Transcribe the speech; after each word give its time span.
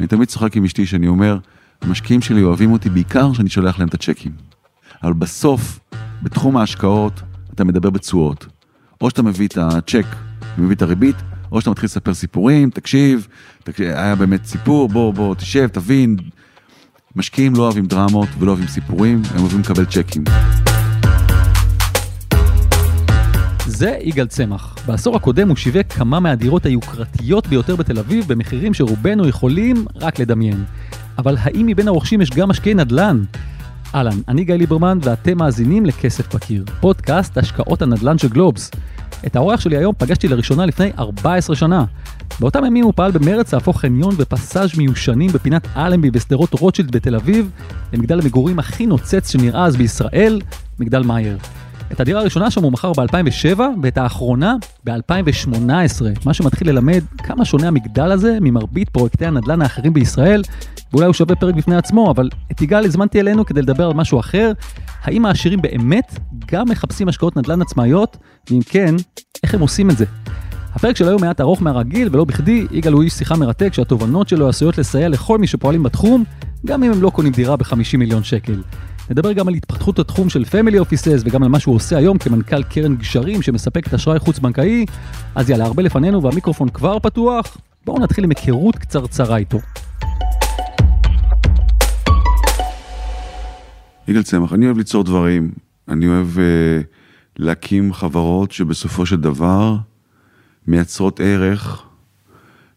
אני 0.00 0.06
תמיד 0.06 0.28
צוחק 0.28 0.56
עם 0.56 0.64
אשתי 0.64 0.86
שאני 0.86 1.08
אומר, 1.08 1.38
המשקיעים 1.82 2.22
שלי 2.22 2.42
אוהבים 2.42 2.72
אותי 2.72 2.90
בעיקר 2.90 3.32
שאני 3.32 3.48
שולח 3.48 3.78
להם 3.78 3.88
את 3.88 3.94
הצ'קים. 3.94 4.32
אבל 5.02 5.12
בסוף, 5.12 5.80
בתחום 6.22 6.56
ההשקעות, 6.56 7.20
אתה 7.54 7.64
מדבר 7.64 7.90
בתשואות. 7.90 8.46
או 9.00 9.10
שאתה 9.10 9.22
מביא 9.22 9.48
את 9.48 9.58
הצ'ק 9.58 10.06
ומביא 10.58 10.76
את 10.76 10.82
הריבית, 10.82 11.16
או 11.52 11.60
שאתה 11.60 11.70
מתחיל 11.70 11.86
לספר 11.86 12.14
סיפורים, 12.14 12.70
תקשיב, 12.70 13.26
תקשיב, 13.64 13.86
היה 13.86 14.14
באמת 14.14 14.44
סיפור, 14.44 14.88
בוא, 14.88 15.14
בוא, 15.14 15.34
תשב, 15.34 15.66
תבין. 15.66 16.16
משקיעים 17.16 17.54
לא 17.54 17.62
אוהבים 17.62 17.86
דרמות 17.86 18.28
ולא 18.38 18.50
אוהבים 18.50 18.68
סיפורים, 18.68 19.22
הם 19.34 19.40
אוהבים 19.40 19.60
לקבל 19.60 19.84
צ'קים. 19.84 20.24
זה 23.70 23.98
יגאל 24.02 24.26
צמח. 24.26 24.74
בעשור 24.86 25.16
הקודם 25.16 25.48
הוא 25.48 25.56
שיווק 25.56 25.86
כמה 25.86 26.20
מהדירות 26.20 26.66
היוקרתיות 26.66 27.46
ביותר 27.46 27.76
בתל 27.76 27.98
אביב 27.98 28.24
במחירים 28.28 28.74
שרובנו 28.74 29.28
יכולים 29.28 29.84
רק 29.96 30.18
לדמיין. 30.18 30.64
אבל 31.18 31.36
האם 31.40 31.66
מבין 31.66 31.88
הרוכשים 31.88 32.20
יש 32.20 32.30
גם 32.30 32.48
משקיעי 32.48 32.74
נדל"ן? 32.74 33.22
אהלן, 33.94 34.18
אני 34.28 34.44
גיא 34.44 34.54
ליברמן 34.54 34.98
ואתם 35.02 35.38
מאזינים 35.38 35.86
לכסף 35.86 36.34
בקיר, 36.34 36.64
פודקאסט 36.80 37.38
השקעות 37.38 37.82
הנדל"ן 37.82 38.18
של 38.18 38.28
גלובס. 38.28 38.70
את 39.26 39.36
האורח 39.36 39.60
שלי 39.60 39.76
היום 39.76 39.94
פגשתי 39.98 40.28
לראשונה 40.28 40.66
לפני 40.66 40.90
14 40.98 41.56
שנה. 41.56 41.84
באותם 42.40 42.64
ימים 42.64 42.84
הוא 42.84 42.92
פעל 42.96 43.10
במרץ 43.10 43.54
להפוך 43.54 43.80
חניון 43.80 44.14
ופסאז' 44.18 44.78
מיושנים 44.78 45.30
בפינת 45.32 45.66
אלנבי 45.76 46.10
בשדרות 46.10 46.54
רוטשילד 46.54 46.90
בתל 46.90 47.14
אביב 47.14 47.50
למגדל 47.92 48.20
המגורים 48.20 48.58
הכי 48.58 48.86
נוצץ 48.86 49.30
שנראה 49.30 49.64
אז 49.64 49.76
בישראל, 49.76 50.40
מגדל 50.78 51.02
מאייר. 51.02 51.38
את 51.92 52.00
הדירה 52.00 52.20
הראשונה 52.20 52.50
שם 52.50 52.62
הוא 52.62 52.72
מכר 52.72 52.92
ב-2007 52.92 53.60
ואת 53.82 53.98
האחרונה 53.98 54.56
ב-2018, 54.84 56.02
מה 56.24 56.34
שמתחיל 56.34 56.70
ללמד 56.70 57.04
כמה 57.18 57.44
שונה 57.44 57.68
המגדל 57.68 58.12
הזה 58.12 58.38
ממרבית 58.40 58.88
פרויקטי 58.88 59.26
הנדל"ן 59.26 59.62
האחרים 59.62 59.92
בישראל, 59.92 60.42
ואולי 60.92 61.06
הוא 61.06 61.14
שווה 61.14 61.36
פרק 61.36 61.54
בפני 61.54 61.76
עצמו, 61.76 62.10
אבל 62.10 62.28
את 62.52 62.62
יגאל 62.62 62.84
הזמנתי 62.84 63.20
אלינו 63.20 63.44
כדי 63.44 63.62
לדבר 63.62 63.86
על 63.86 63.94
משהו 63.94 64.20
אחר, 64.20 64.52
האם 65.02 65.26
העשירים 65.26 65.62
באמת 65.62 66.18
גם 66.52 66.68
מחפשים 66.68 67.08
השקעות 67.08 67.36
נדל"ן 67.36 67.62
עצמאיות, 67.62 68.16
ואם 68.50 68.60
כן, 68.66 68.94
איך 69.42 69.54
הם 69.54 69.60
עושים 69.60 69.90
את 69.90 69.96
זה? 69.96 70.04
הפרק 70.74 70.96
של 70.96 71.08
היום 71.08 71.20
מעט 71.20 71.40
ארוך 71.40 71.62
מהרגיל, 71.62 72.08
ולא 72.12 72.24
בכדי, 72.24 72.66
יגאל 72.70 72.92
הוא 72.92 73.02
איש 73.02 73.12
שיחה 73.12 73.36
מרתק 73.36 73.74
שהתובנות 73.74 74.28
שלו 74.28 74.48
עשויות 74.48 74.78
לסייע 74.78 75.08
לכל 75.08 75.38
מי 75.38 75.46
שפועלים 75.46 75.82
בתחום, 75.82 76.24
גם 76.66 76.82
אם 76.82 76.92
הם 76.92 77.02
לא 77.02 77.10
קונים 77.10 77.32
דירה 77.32 77.56
ב-50 77.56 77.96
מיליון 77.98 78.22
שקל. 78.22 78.62
נדבר 79.10 79.32
גם 79.32 79.48
על 79.48 79.54
התפתחות 79.54 79.98
התחום 79.98 80.28
של 80.28 80.44
פמילי 80.44 80.78
אופיסס 80.78 81.22
וגם 81.24 81.42
על 81.42 81.48
מה 81.48 81.60
שהוא 81.60 81.74
עושה 81.74 81.96
היום 81.96 82.18
כמנכ"ל 82.18 82.62
קרן 82.62 82.96
גשרים 82.96 83.42
שמספקת 83.42 83.94
אשראי 83.94 84.18
חוץ-בנקאי. 84.18 84.86
אז 85.34 85.50
יאללה, 85.50 85.64
הרבה 85.64 85.82
לפנינו 85.82 86.22
והמיקרופון 86.22 86.68
כבר 86.68 86.98
פתוח, 86.98 87.56
בואו 87.84 87.98
נתחיל 87.98 88.24
עם 88.24 88.30
היכרות 88.30 88.76
קצרצרה 88.76 89.36
איתו. 89.36 89.58
יגאל 94.08 94.22
צמח, 94.22 94.52
אני 94.52 94.66
אוהב 94.66 94.78
ליצור 94.78 95.04
דברים, 95.04 95.50
אני 95.88 96.08
אוהב 96.08 96.28
uh, 96.36 96.40
להקים 97.36 97.92
חברות 97.92 98.52
שבסופו 98.52 99.06
של 99.06 99.16
דבר 99.16 99.76
מייצרות 100.66 101.20
ערך 101.20 101.82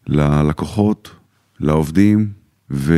ללקוחות, 0.06 1.10
לעובדים 1.60 2.28
ו... 2.70 2.94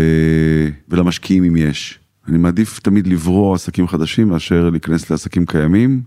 ולמשקיעים 0.89 1.45
אם 1.45 1.57
יש. 1.57 1.99
אני 2.29 2.39
מעדיף 2.39 2.79
תמיד 2.79 3.07
לברוא 3.07 3.55
עסקים 3.55 3.89
חדשים 3.89 4.29
מאשר 4.29 4.71
להיכנס 4.71 5.11
לעסקים 5.11 5.47
קיימים, 5.47 6.03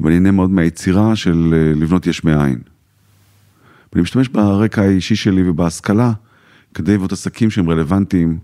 ואני 0.00 0.20
נהנה 0.20 0.30
מאוד 0.30 0.50
מהיצירה 0.50 1.16
של 1.16 1.54
אה, 1.54 1.80
לבנות 1.80 2.06
יש 2.06 2.24
מאין. 2.24 2.58
ואני 3.92 4.02
משתמש 4.02 4.28
ברקע 4.28 4.82
האישי 4.82 5.16
שלי 5.16 5.50
ובהשכלה 5.50 6.12
כדי 6.74 6.94
לבנות 6.94 7.12
עסקים 7.12 7.50
שהם 7.50 7.70
רלוונטיים 7.70 8.38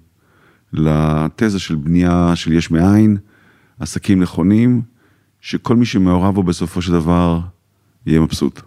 לתזה 0.73 1.59
של 1.59 1.75
בנייה 1.75 2.33
של 2.35 2.53
יש 2.53 2.71
מאין, 2.71 3.17
עסקים 3.79 4.23
נכונים, 4.23 4.83
שכל 5.41 5.77
מי 5.77 5.87
שמעורב 5.87 6.34
בו 6.34 6.43
בסופו 6.43 6.83
של 6.83 6.93
דבר 6.93 7.41
יהיה 8.06 8.21
מבסוט. 8.21 8.61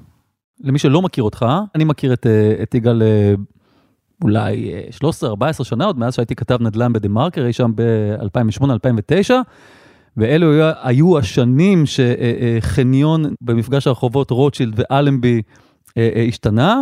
למי 0.63 0.79
שלא 0.79 1.01
מכיר 1.01 1.23
אותך, 1.23 1.45
אני 1.75 1.83
מכיר 1.83 2.13
את, 2.13 2.27
אה, 2.27 2.63
את 2.63 2.75
יגאל 2.75 3.01
אה, 3.01 3.33
אולי 4.23 4.71
13-14 5.59 5.63
שנה, 5.63 5.85
עוד 5.85 5.99
מאז 5.99 6.15
שהייתי 6.15 6.35
כתב 6.35 6.57
נדל"ן 6.61 6.93
בדה 6.93 7.09
מרקר, 7.09 7.45
אי 7.45 7.53
שם 7.53 7.71
ב-2008-2009, 7.75 9.31
ואלו 10.17 10.47
היו 10.81 11.17
השנים 11.17 11.83
שחניון 11.85 13.25
במפגש 13.41 13.87
הרחובות 13.87 14.31
רוטשילד 14.31 14.73
ואלנבי 14.79 15.41
השתנה, 16.27 16.81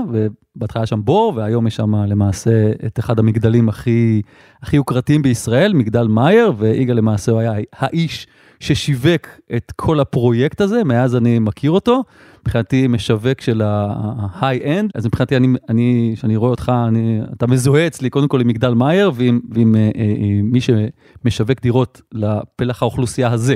ובהתחלה 0.55 0.85
שם 0.85 1.01
בור, 1.03 1.33
והיום 1.35 1.67
יש 1.67 1.75
שם 1.75 1.95
למעשה 1.95 2.71
את 2.85 2.99
אחד 2.99 3.19
המגדלים 3.19 3.69
הכי, 3.69 4.21
הכי 4.61 4.75
יוקרתיים 4.75 5.21
בישראל, 5.21 5.73
מגדל 5.73 6.07
מאייר, 6.07 6.53
ויגאל 6.57 6.97
למעשה 6.97 7.31
הוא 7.31 7.39
היה 7.39 7.53
האיש 7.73 8.27
ששיווק 8.59 9.27
את 9.55 9.71
כל 9.75 9.99
הפרויקט 9.99 10.61
הזה, 10.61 10.83
מאז 10.83 11.15
אני 11.15 11.39
מכיר 11.39 11.71
אותו. 11.71 12.03
מבחינתי 12.41 12.87
משווק 12.87 13.41
של 13.41 13.61
ה-high-end, 13.61 14.89
אז 14.95 15.05
מבחינתי 15.05 15.37
אני, 15.37 15.47
אני, 15.69 16.13
כשאני 16.17 16.35
רואה 16.35 16.51
אותך, 16.51 16.71
אני, 16.87 17.21
אתה 17.33 17.47
מזוהה 17.47 17.87
אצלי 17.87 18.09
קודם 18.09 18.27
כל 18.27 18.41
עם 18.41 18.47
מגדל 18.47 18.73
מאייר 18.73 19.11
ועם, 19.15 19.39
ועם 19.49 19.75
אה, 19.75 19.89
אה, 19.95 20.39
מי 20.43 20.59
שמשווק 20.61 21.61
דירות 21.61 22.01
לפלח 22.11 22.81
האוכלוסייה 22.81 23.31
הזה. 23.31 23.55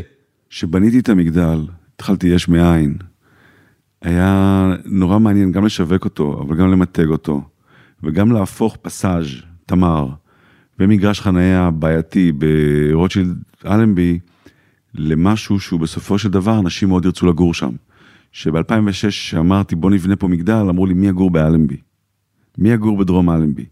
כשבניתי 0.50 1.00
את 1.00 1.10
המגדל, 1.10 1.60
התחלתי 1.96 2.28
יש 2.28 2.48
מאין, 2.48 2.98
היה 4.02 4.74
נורא 4.86 5.20
מעניין 5.20 5.52
גם 5.52 5.66
לשווק 5.66 6.06
אותו, 6.06 6.42
אבל 6.42 6.56
גם 6.56 6.72
למתג 6.72 7.08
אותו, 7.08 7.42
וגם 8.04 8.32
להפוך 8.32 8.78
פסאז', 8.82 9.26
תמר, 9.66 10.08
במגרש 10.80 11.22
חניה 11.22 11.72
בעייתי 11.72 12.32
ברוטשילד 12.32 13.44
אלנבי, 13.66 14.20
למשהו 14.94 15.60
שהוא 15.60 15.80
בסופו 15.80 16.18
של 16.18 16.30
דבר 16.30 16.60
אנשים 16.60 16.90
מאוד 16.90 17.06
ירצו 17.06 17.26
לגור 17.26 17.54
שם. 17.54 17.72
שב-2006 18.32 19.38
אמרתי 19.38 19.76
בוא 19.76 19.92
נבנה 19.92 20.16
פה 20.16 20.28
מגדל, 20.28 20.54
אמרו 20.54 20.86
לי 20.86 20.94
מי 20.94 21.08
יגור 21.08 21.32
באלנבי? 21.32 21.78
מי 22.58 22.70
יגור 22.70 22.98
בדרום 22.98 23.30
אלנבי? 23.30 23.66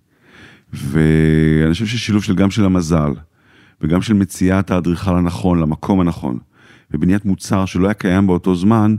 ואני 0.73 1.73
חושב 1.73 1.85
ששילוב 1.85 2.23
של 2.23 2.35
גם 2.35 2.51
של 2.51 2.65
המזל 2.65 3.11
וגם 3.81 4.01
של 4.01 4.13
מציאת 4.13 4.71
האדריכל 4.71 5.17
הנכון 5.17 5.59
למקום 5.59 5.99
הנכון 5.99 6.37
ובניית 6.91 7.25
מוצר 7.25 7.65
שלא 7.65 7.87
היה 7.87 7.93
קיים 7.93 8.27
באותו 8.27 8.55
זמן, 8.55 8.95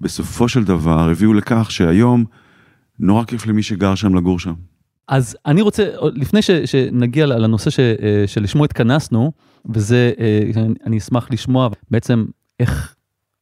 בסופו 0.00 0.48
של 0.48 0.64
דבר 0.64 1.10
הביאו 1.10 1.34
לכך 1.34 1.70
שהיום 1.70 2.24
נורא 2.98 3.24
כיף 3.24 3.46
למי 3.46 3.62
שגר 3.62 3.94
שם 3.94 4.14
לגור 4.14 4.38
שם. 4.38 4.54
אז 5.08 5.36
אני 5.46 5.62
רוצה, 5.62 5.88
לפני 6.14 6.42
ש, 6.42 6.50
שנגיע 6.50 7.26
לנושא 7.26 7.70
ש, 7.70 7.80
אה, 7.80 8.24
שלשמו 8.26 8.64
התכנסנו, 8.64 9.32
וזה, 9.74 10.12
אה, 10.18 10.62
אני 10.86 10.98
אשמח 10.98 11.28
לשמוע 11.30 11.68
בעצם 11.90 12.24
איך 12.60 12.94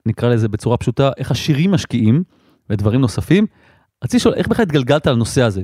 נקרא 0.06 0.28
לזה 0.28 0.48
בצורה 0.48 0.76
פשוטה, 0.76 1.10
איך 1.16 1.30
עשירים 1.30 1.70
משקיעים 1.70 2.22
ודברים 2.70 3.00
נוספים. 3.00 3.46
רציתי 4.04 4.16
לשאול, 4.16 4.34
איך 4.34 4.48
בכלל 4.48 4.62
התגלגלת 4.62 5.06
לנושא 5.06 5.42
הזה? 5.42 5.62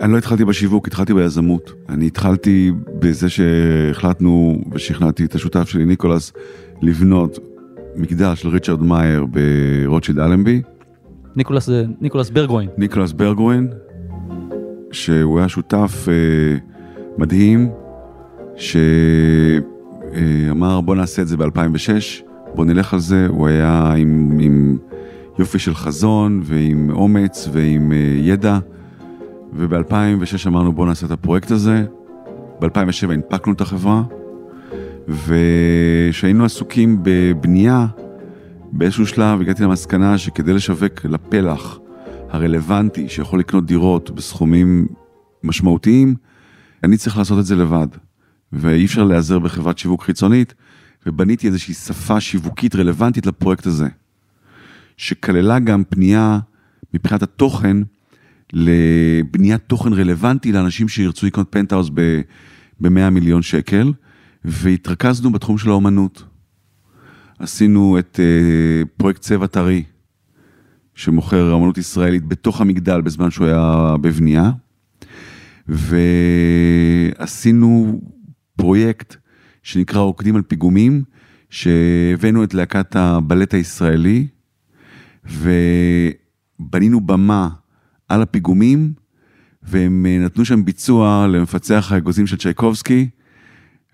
אני 0.00 0.12
לא 0.12 0.18
התחלתי 0.18 0.44
בשיווק, 0.44 0.86
התחלתי 0.86 1.14
ביזמות. 1.14 1.72
אני 1.88 2.06
התחלתי 2.06 2.72
בזה 2.98 3.28
שהחלטנו 3.28 4.58
ושכנעתי 4.72 5.24
את 5.24 5.34
השותף 5.34 5.68
שלי, 5.68 5.84
ניקולס, 5.84 6.32
לבנות 6.82 7.38
מגדל 7.96 8.34
של 8.34 8.48
ריצ'רד 8.48 8.82
מאייר 8.82 9.26
ברוטשילד 9.26 10.18
אלנבי. 10.18 10.62
ניקולס 11.36 11.66
זה 11.66 11.84
ניקולס 12.00 12.30
ברגרואן. 12.30 12.68
ניקולס 12.78 13.12
ברגרואן, 13.12 13.68
שהוא 14.92 15.38
היה 15.38 15.48
שותף 15.48 16.06
אה, 16.08 16.58
מדהים, 17.18 17.70
ש... 18.56 18.76
אה, 20.14 20.80
בוא 20.80 20.94
נעשה 20.94 21.22
את 21.22 21.28
זה 21.28 21.36
ב-2006, 21.36 22.24
בוא 22.54 22.64
נלך 22.64 22.94
על 22.94 23.00
זה, 23.00 23.26
הוא 23.28 23.48
היה 23.48 23.92
עם, 23.96 24.38
עם 24.40 24.78
יופי 25.38 25.58
של 25.58 25.74
חזון 25.74 26.40
ועם 26.44 26.90
אומץ 26.90 27.48
ועם 27.52 27.92
uh, 27.92 27.94
ידע, 28.20 28.58
וב-2006 29.52 30.46
אמרנו 30.46 30.72
בוא 30.72 30.86
נעשה 30.86 31.06
את 31.06 31.10
הפרויקט 31.10 31.50
הזה, 31.50 31.84
ב-2007 32.60 33.12
הנפקנו 33.12 33.52
את 33.52 33.60
החברה, 33.60 34.02
וכשהיינו 35.08 36.44
עסוקים 36.44 36.98
בבנייה, 37.02 37.86
באיזשהו 38.72 39.06
שלב 39.06 39.40
הגעתי 39.40 39.62
למסקנה 39.62 40.18
שכדי 40.18 40.52
לשווק 40.52 41.04
לפלח 41.04 41.78
הרלוונטי 42.30 43.08
שיכול 43.08 43.40
לקנות 43.40 43.66
דירות 43.66 44.10
בסכומים 44.10 44.86
משמעותיים, 45.44 46.14
אני 46.84 46.96
צריך 46.96 47.18
לעשות 47.18 47.38
את 47.38 47.44
זה 47.44 47.56
לבד. 47.56 47.86
ואי 48.52 48.84
אפשר 48.84 49.04
להיעזר 49.04 49.38
בחברת 49.38 49.78
שיווק 49.78 50.02
חיצונית, 50.02 50.54
ובניתי 51.06 51.46
איזושהי 51.46 51.74
שפה 51.74 52.20
שיווקית 52.20 52.76
רלוונטית 52.76 53.26
לפרויקט 53.26 53.66
הזה, 53.66 53.88
שכללה 54.96 55.58
גם 55.58 55.82
פנייה 55.88 56.38
מבחינת 56.94 57.22
התוכן, 57.22 57.76
לבניית 58.52 59.60
תוכן 59.66 59.92
רלוונטי 59.92 60.52
לאנשים 60.52 60.88
שירצו 60.88 61.26
לקנות 61.26 61.46
פנטהאוס 61.50 61.90
ב-100 61.94 63.10
מיליון 63.10 63.42
שקל, 63.42 63.92
והתרכזנו 64.44 65.32
בתחום 65.32 65.58
של 65.58 65.70
האומנות. 65.70 66.24
עשינו 67.38 67.98
את 67.98 68.20
אה, 68.20 68.88
פרויקט 68.96 69.20
צבע 69.20 69.46
טרי, 69.46 69.82
שמוכר 70.94 71.54
אמנות 71.56 71.78
ישראלית 71.78 72.26
בתוך 72.26 72.60
המגדל 72.60 73.00
בזמן 73.00 73.30
שהוא 73.30 73.46
היה 73.46 73.94
בבנייה. 74.00 74.50
ועשינו 77.18 78.00
פרויקט 78.56 79.16
שנקרא 79.62 80.00
רוקדים 80.00 80.36
על 80.36 80.42
פיגומים, 80.42 81.02
שהבאנו 81.50 82.44
את 82.44 82.54
להקת 82.54 82.96
הבלט 82.96 83.54
הישראלי, 83.54 84.26
ובנינו 85.24 87.00
במה 87.00 87.48
על 88.08 88.22
הפיגומים, 88.22 88.92
והם 89.62 90.06
נתנו 90.06 90.44
שם 90.44 90.64
ביצוע 90.64 91.26
למפצח 91.26 91.92
האגוזים 91.92 92.26
של 92.26 92.36
צ'ייקובסקי, 92.36 93.08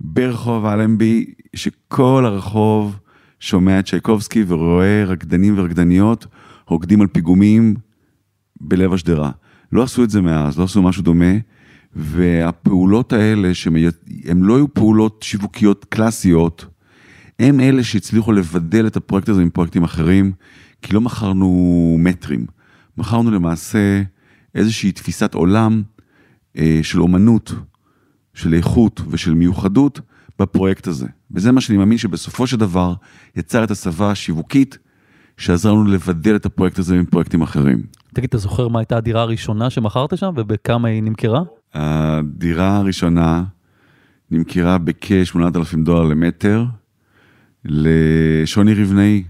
ברחוב 0.00 0.67
אלנבי, 0.67 1.25
שכל 1.55 2.25
הרחוב 2.27 2.99
שומע 3.41 3.79
את 3.79 3.87
צ'ייקובסקי 3.87 4.45
ורואה 4.49 5.05
רקדנים 5.06 5.59
ורקדניות 5.59 6.27
רוקדים 6.67 7.00
על 7.00 7.06
פיגומים 7.06 7.75
בלב 8.61 8.93
השדרה. 8.93 9.31
לא 9.73 9.83
עשו 9.83 10.05
את 10.05 10.11
זה 10.11 10.21
מאז, 10.21 10.59
לא 10.59 10.65
עשו 10.65 10.83
משהו 10.83 11.03
דומה, 11.03 11.35
והפעולות 11.97 13.12
האלה, 13.12 13.55
שהן 13.55 13.75
לא 14.41 14.56
היו 14.56 14.75
פעולות 14.75 15.23
שיווקיות 15.23 15.85
קלאסיות, 15.89 16.67
הם 17.39 17.61
אלה 17.61 17.85
שהצליחו 17.85 18.33
לבדל 18.33 18.87
את 18.87 18.97
הפרויקט 18.97 19.29
הזה 19.29 19.45
מפרויקטים 19.45 19.85
אחרים, 19.85 20.33
כי 20.83 20.95
לא 20.95 21.00
מכרנו 21.00 21.97
מטרים, 21.99 22.47
מכרנו 22.97 23.31
למעשה 23.31 24.03
איזושהי 24.55 24.93
תפיסת 24.93 25.35
עולם 25.35 25.83
אה, 26.56 26.81
של 26.83 27.00
אומנות, 27.00 27.53
של 28.38 28.55
איכות 28.55 29.00
ושל 29.11 29.35
מיוחדות 29.35 30.00
בפרויקט 30.38 30.87
הזה. 30.87 31.06
וזה 31.31 31.52
מה 31.52 31.61
שאני 31.61 31.79
מאמין 31.79 31.99
שבסופו 31.99 32.46
של 32.46 32.56
דבר 32.56 32.94
יצר 33.37 33.64
את 33.64 33.70
הסבה 33.70 34.11
השיווקית 34.11 34.79
שעזר 35.37 35.73
לנו 35.73 35.85
לבדל 35.85 36.37
את 36.37 36.46
הפרויקט 36.46 36.79
הזה 36.79 37.02
מפרויקטים 37.02 37.43
אחרים. 37.43 37.82
תגיד, 38.14 38.29
אתה 38.29 38.38
זוכר 38.38 38.69
מה 38.69 38.79
הייתה 38.79 38.96
הדירה 38.96 39.23
הראשונה 39.23 39.70
שמכרת 39.70 40.19
שם 40.19 40.32
ובכמה 40.37 40.88
היא 40.88 41.02
נמכרה? 41.02 41.43
הדירה 41.75 42.76
הראשונה 42.76 43.44
נמכרה 44.31 44.79
בכ-8,000 44.79 45.76
דולר 45.85 46.02
למטר 46.02 46.64
לשוני 47.64 48.75
רבנאי, 48.75 49.25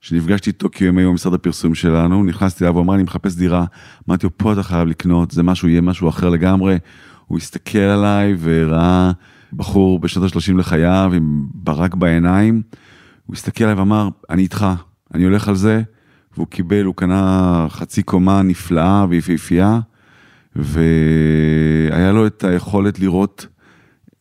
שנפגשתי 0.00 0.50
איתו 0.50 0.68
כי 0.70 0.88
הם 0.88 0.98
היו 0.98 1.10
במשרד 1.10 1.34
הפרסום 1.34 1.74
שלנו, 1.74 2.24
נכנסתי 2.24 2.64
אליו, 2.64 2.74
הוא 2.74 2.82
אמר, 2.82 2.94
אני 2.94 3.02
מחפש 3.02 3.34
דירה, 3.34 3.64
אמרתי 4.08 4.26
לו, 4.26 4.30
פה 4.36 4.52
אתה 4.52 4.62
חייב 4.62 4.88
לקנות, 4.88 5.30
זה 5.30 5.42
משהו, 5.42 5.68
יהיה 5.68 5.80
משהו 5.80 6.08
אחר 6.08 6.28
לגמרי. 6.28 6.78
הוא 7.28 7.38
הסתכל 7.38 7.78
עליי 7.78 8.36
וראה 8.40 9.12
בחור 9.52 9.98
בשנות 9.98 10.36
ה-30 10.36 10.58
לחייו 10.58 11.10
עם 11.14 11.46
ברק 11.54 11.94
בעיניים, 11.94 12.62
הוא 13.26 13.34
הסתכל 13.34 13.64
עליי 13.64 13.76
ואמר, 13.76 14.08
אני 14.30 14.42
איתך, 14.42 14.66
אני 15.14 15.24
הולך 15.24 15.48
על 15.48 15.54
זה, 15.54 15.82
והוא 16.36 16.46
קיבל, 16.46 16.84
הוא 16.84 16.94
קנה 16.94 17.66
חצי 17.70 18.02
קומה 18.02 18.42
נפלאה 18.42 19.06
ויפהפייה, 19.08 19.80
והיה 20.56 22.12
לו 22.12 22.26
את 22.26 22.44
היכולת 22.44 23.00
לראות 23.00 23.46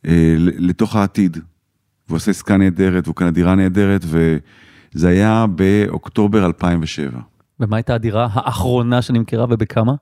אה, 0.06 0.36
לתוך 0.38 0.95
העתיד. 0.95 1.38
והוא 2.07 2.15
עושה 2.15 2.31
עסקה 2.31 2.57
נהדרת, 2.57 3.07
והוא 3.07 3.15
קנה 3.15 3.31
דירה 3.31 3.56
נהדרת, 3.56 4.06
וזה 4.06 5.07
היה 5.07 5.45
באוקטובר 5.56 6.45
2007. 6.45 7.19
ומה 7.59 7.77
הייתה 7.77 7.95
הדירה 7.95 8.27
האחרונה 8.31 9.01
שנמכרה 9.01 9.45
ובכמה? 9.50 9.94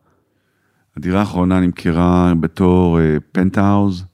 הדירה 0.98 1.20
האחרונה 1.20 1.60
נמכרה 1.60 2.34
בתור 2.40 3.00
פנטהאוז 3.32 4.02
uh, 4.02 4.06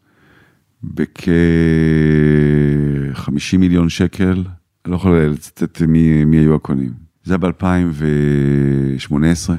בכ-50 0.84 3.58
מיליון 3.58 3.90
שקל. 3.90 4.44
אני 4.86 4.92
לא 4.92 4.96
יכול 4.96 5.18
לצטט 5.18 5.82
מי, 5.82 6.26
מי 6.26 6.38
היו 6.38 6.56
הקונים. 6.56 6.94
זה 7.24 7.34
היה 7.34 7.38
ב-2018. 7.38 9.52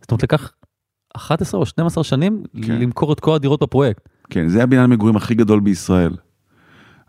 זאת 0.00 0.10
אומרת, 0.10 0.22
לקח 0.22 0.52
11 1.16 1.60
או 1.60 1.66
12 1.66 2.04
שנים 2.04 2.42
כן. 2.62 2.80
למכור 2.80 3.12
את 3.12 3.20
כל 3.20 3.34
הדירות 3.34 3.62
בפרויקט. 3.62 4.08
כן, 4.30 4.48
זה 4.48 4.62
הבניין 4.62 4.84
המגורים 4.84 5.16
הכי 5.16 5.34
גדול 5.34 5.60
בישראל. 5.60 6.16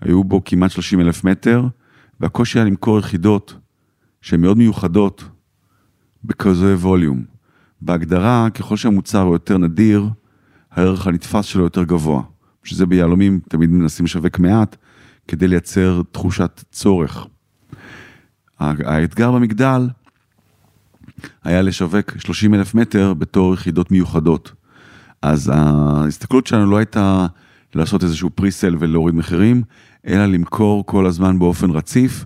היו 0.01 0.23
בו 0.23 0.43
כמעט 0.43 0.71
30 0.71 1.01
אלף 1.01 1.23
מטר, 1.23 1.63
והקושי 2.19 2.59
היה 2.59 2.65
למכור 2.65 2.99
יחידות 2.99 3.55
שהן 4.21 4.41
מאוד 4.41 4.57
מיוחדות 4.57 5.23
בכזה 6.23 6.75
ווליום. 6.75 7.30
בהגדרה, 7.81 8.47
ככל 8.53 8.77
שהמוצר 8.77 9.21
הוא 9.21 9.35
יותר 9.35 9.57
נדיר, 9.57 10.09
הערך 10.71 11.07
הנתפס 11.07 11.45
שלו 11.45 11.63
יותר 11.63 11.83
גבוה. 11.83 12.21
שזה 12.63 12.85
ביהלומים 12.85 13.39
תמיד 13.49 13.69
מנסים 13.69 14.05
לשווק 14.05 14.39
מעט, 14.39 14.75
כדי 15.27 15.47
לייצר 15.47 16.01
תחושת 16.11 16.63
צורך. 16.71 17.27
האתגר 18.59 19.31
במגדל 19.31 19.89
היה 21.43 21.61
לשווק 21.61 22.17
30 22.17 22.53
אלף 22.53 22.75
מטר 22.75 23.13
בתור 23.13 23.53
יחידות 23.53 23.91
מיוחדות. 23.91 24.51
אז 25.21 25.51
ההסתכלות 25.53 26.47
שלנו 26.47 26.71
לא 26.71 26.77
הייתה 26.77 27.27
לעשות 27.75 28.03
איזשהו 28.03 28.29
פריסל 28.29 28.75
ולהוריד 28.79 29.15
מחירים, 29.15 29.63
אלא 30.07 30.25
למכור 30.25 30.85
כל 30.85 31.05
הזמן 31.05 31.39
באופן 31.39 31.69
רציף, 31.69 32.25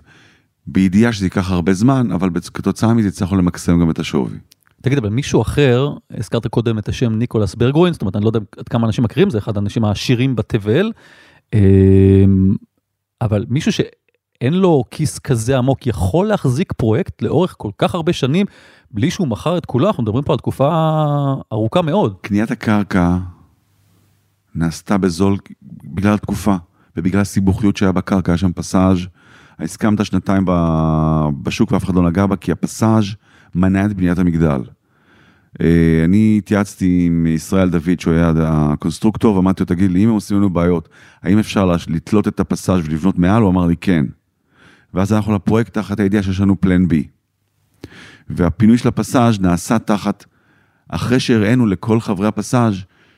בידיעה 0.66 1.12
שזה 1.12 1.26
ייקח 1.26 1.50
הרבה 1.50 1.72
זמן, 1.72 2.12
אבל 2.12 2.30
כתוצאה 2.54 2.94
מזה 2.94 3.08
הצלחנו 3.08 3.36
למקסם 3.36 3.80
גם 3.80 3.90
את 3.90 3.98
השווי. 3.98 4.38
תגיד, 4.86 4.98
אבל 4.98 5.08
מישהו 5.08 5.42
אחר, 5.42 5.90
הזכרת 6.10 6.46
קודם 6.46 6.78
את 6.78 6.88
השם 6.88 7.12
ניקולס 7.12 7.54
ברגרוין, 7.54 7.92
זאת 7.92 8.02
אומרת, 8.02 8.16
אני 8.16 8.24
לא 8.24 8.28
יודע 8.28 8.40
עד 8.56 8.68
כמה 8.68 8.86
אנשים 8.86 9.04
מכירים, 9.04 9.30
זה 9.30 9.38
אחד 9.38 9.56
האנשים 9.56 9.84
העשירים 9.84 10.36
בתבל, 10.36 10.92
אמ, 11.54 12.54
אבל 13.20 13.44
מישהו 13.48 13.72
שאין 13.72 14.54
לו 14.54 14.84
כיס 14.90 15.18
כזה 15.18 15.58
עמוק, 15.58 15.86
יכול 15.86 16.26
להחזיק 16.26 16.72
פרויקט 16.72 17.22
לאורך 17.22 17.54
כל 17.58 17.70
כך 17.78 17.94
הרבה 17.94 18.12
שנים, 18.12 18.46
בלי 18.90 19.10
שהוא 19.10 19.28
מכר 19.28 19.58
את 19.58 19.66
כולו, 19.66 19.86
אנחנו 19.86 20.02
מדברים 20.02 20.24
פה 20.24 20.32
על 20.32 20.38
תקופה 20.38 20.68
ארוכה 21.52 21.82
מאוד. 21.82 22.16
קניית 22.20 22.50
הקרקע 22.50 23.16
נעשתה 24.54 24.98
בזול 24.98 25.36
בגלל 25.84 26.14
התקופה, 26.14 26.54
ובגלל 26.96 27.20
הסיבוכיות 27.20 27.76
שהיה 27.76 27.92
בקרקע, 27.92 28.32
היה 28.32 28.38
שם 28.38 28.52
פסאז', 28.52 28.98
הסכמת 29.58 30.04
שנתיים 30.04 30.44
בשוק 31.42 31.72
ואף 31.72 31.84
אחד 31.84 31.94
לא 31.94 32.02
נגע 32.02 32.26
בה, 32.26 32.36
כי 32.36 32.52
הפסאז' 32.52 33.04
מנע 33.54 33.86
את 33.86 33.92
בניית 33.92 34.18
המגדל. 34.18 34.75
אה, 35.60 36.04
אני 36.04 36.34
התייעצתי 36.38 37.04
עם 37.06 37.26
ישראל 37.26 37.70
דוד, 37.70 38.00
שהוא 38.00 38.14
היה 38.14 38.32
הקונסטרוקטור, 38.36 39.36
ואמרתי 39.36 39.62
לו, 39.62 39.66
תגיד 39.66 39.90
לי, 39.90 40.04
אם 40.04 40.08
הם 40.08 40.14
עושים 40.14 40.36
לנו 40.36 40.50
בעיות, 40.50 40.88
האם 41.22 41.38
אפשר 41.38 41.76
לתלות 41.88 42.28
את 42.28 42.40
הפסאז' 42.40 42.80
ולבנות 42.84 43.18
מעל? 43.18 43.42
הוא 43.42 43.50
אמר 43.50 43.66
לי, 43.66 43.76
כן. 43.76 44.06
ואז 44.94 45.12
אנחנו 45.12 45.34
לפרויקט 45.34 45.74
תחת 45.74 46.00
הידיעה 46.00 46.22
שיש 46.22 46.40
לנו 46.40 46.60
plan 46.60 46.88
B. 46.88 47.06
והפינוי 48.28 48.78
של 48.78 48.88
הפסאז' 48.88 49.40
נעשה 49.40 49.78
תחת, 49.78 50.24
אחרי 50.88 51.20
שהראינו 51.20 51.66
לכל 51.66 52.00
חברי 52.00 52.26
הפסאז' 52.26 52.74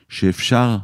שאפשר 0.09 0.77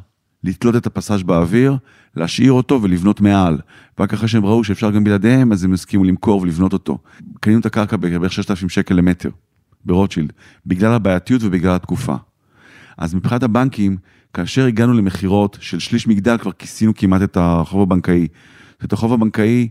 לתלות 0.44 0.76
את 0.76 0.86
הפסאז' 0.86 1.24
באוויר, 1.24 1.78
להשאיר 2.16 2.52
אותו 2.52 2.82
ולבנות 2.82 3.22
מעל. 3.22 3.58
רק 4.00 4.14
אחרי 4.14 4.28
שהם 4.28 4.46
ראו 4.46 4.64
שאפשר 4.64 4.92
גם 4.92 5.04
בלעדיהם, 5.04 5.52
אז 5.52 5.64
הם 5.64 5.74
הסכימו 5.74 6.04
למכור 6.04 6.42
ולבנות 6.42 6.74
אותו. 6.74 6.98
קנינו 7.40 7.60
את 7.60 7.66
הקרקע 7.66 7.98
בערך 7.98 8.32
6,000 8.32 8.70
שקל 8.70 8.96
למטר. 8.96 9.30
ברוטשילד, 9.86 10.34
בגלל 10.66 10.94
הבעייתיות 10.94 11.42
ובגלל 11.44 11.76
התקופה. 11.76 12.16
אז 12.98 13.14
מבחינת 13.14 13.44
הבנקים, 13.44 13.98
כאשר 14.34 14.66
הגענו 14.66 14.94
למכירות 14.94 15.58
של 15.62 15.80
שליש 15.80 16.08
מגדל, 16.08 16.38
כבר 16.38 16.52
כיסינו 16.52 16.96
כמעט 16.96 17.22
את 17.22 17.38
החוב 17.40 17.82
הבנקאי. 17.82 18.28
את 18.84 18.94
החוב 18.94 19.14
הבנקאי, 19.14 19.68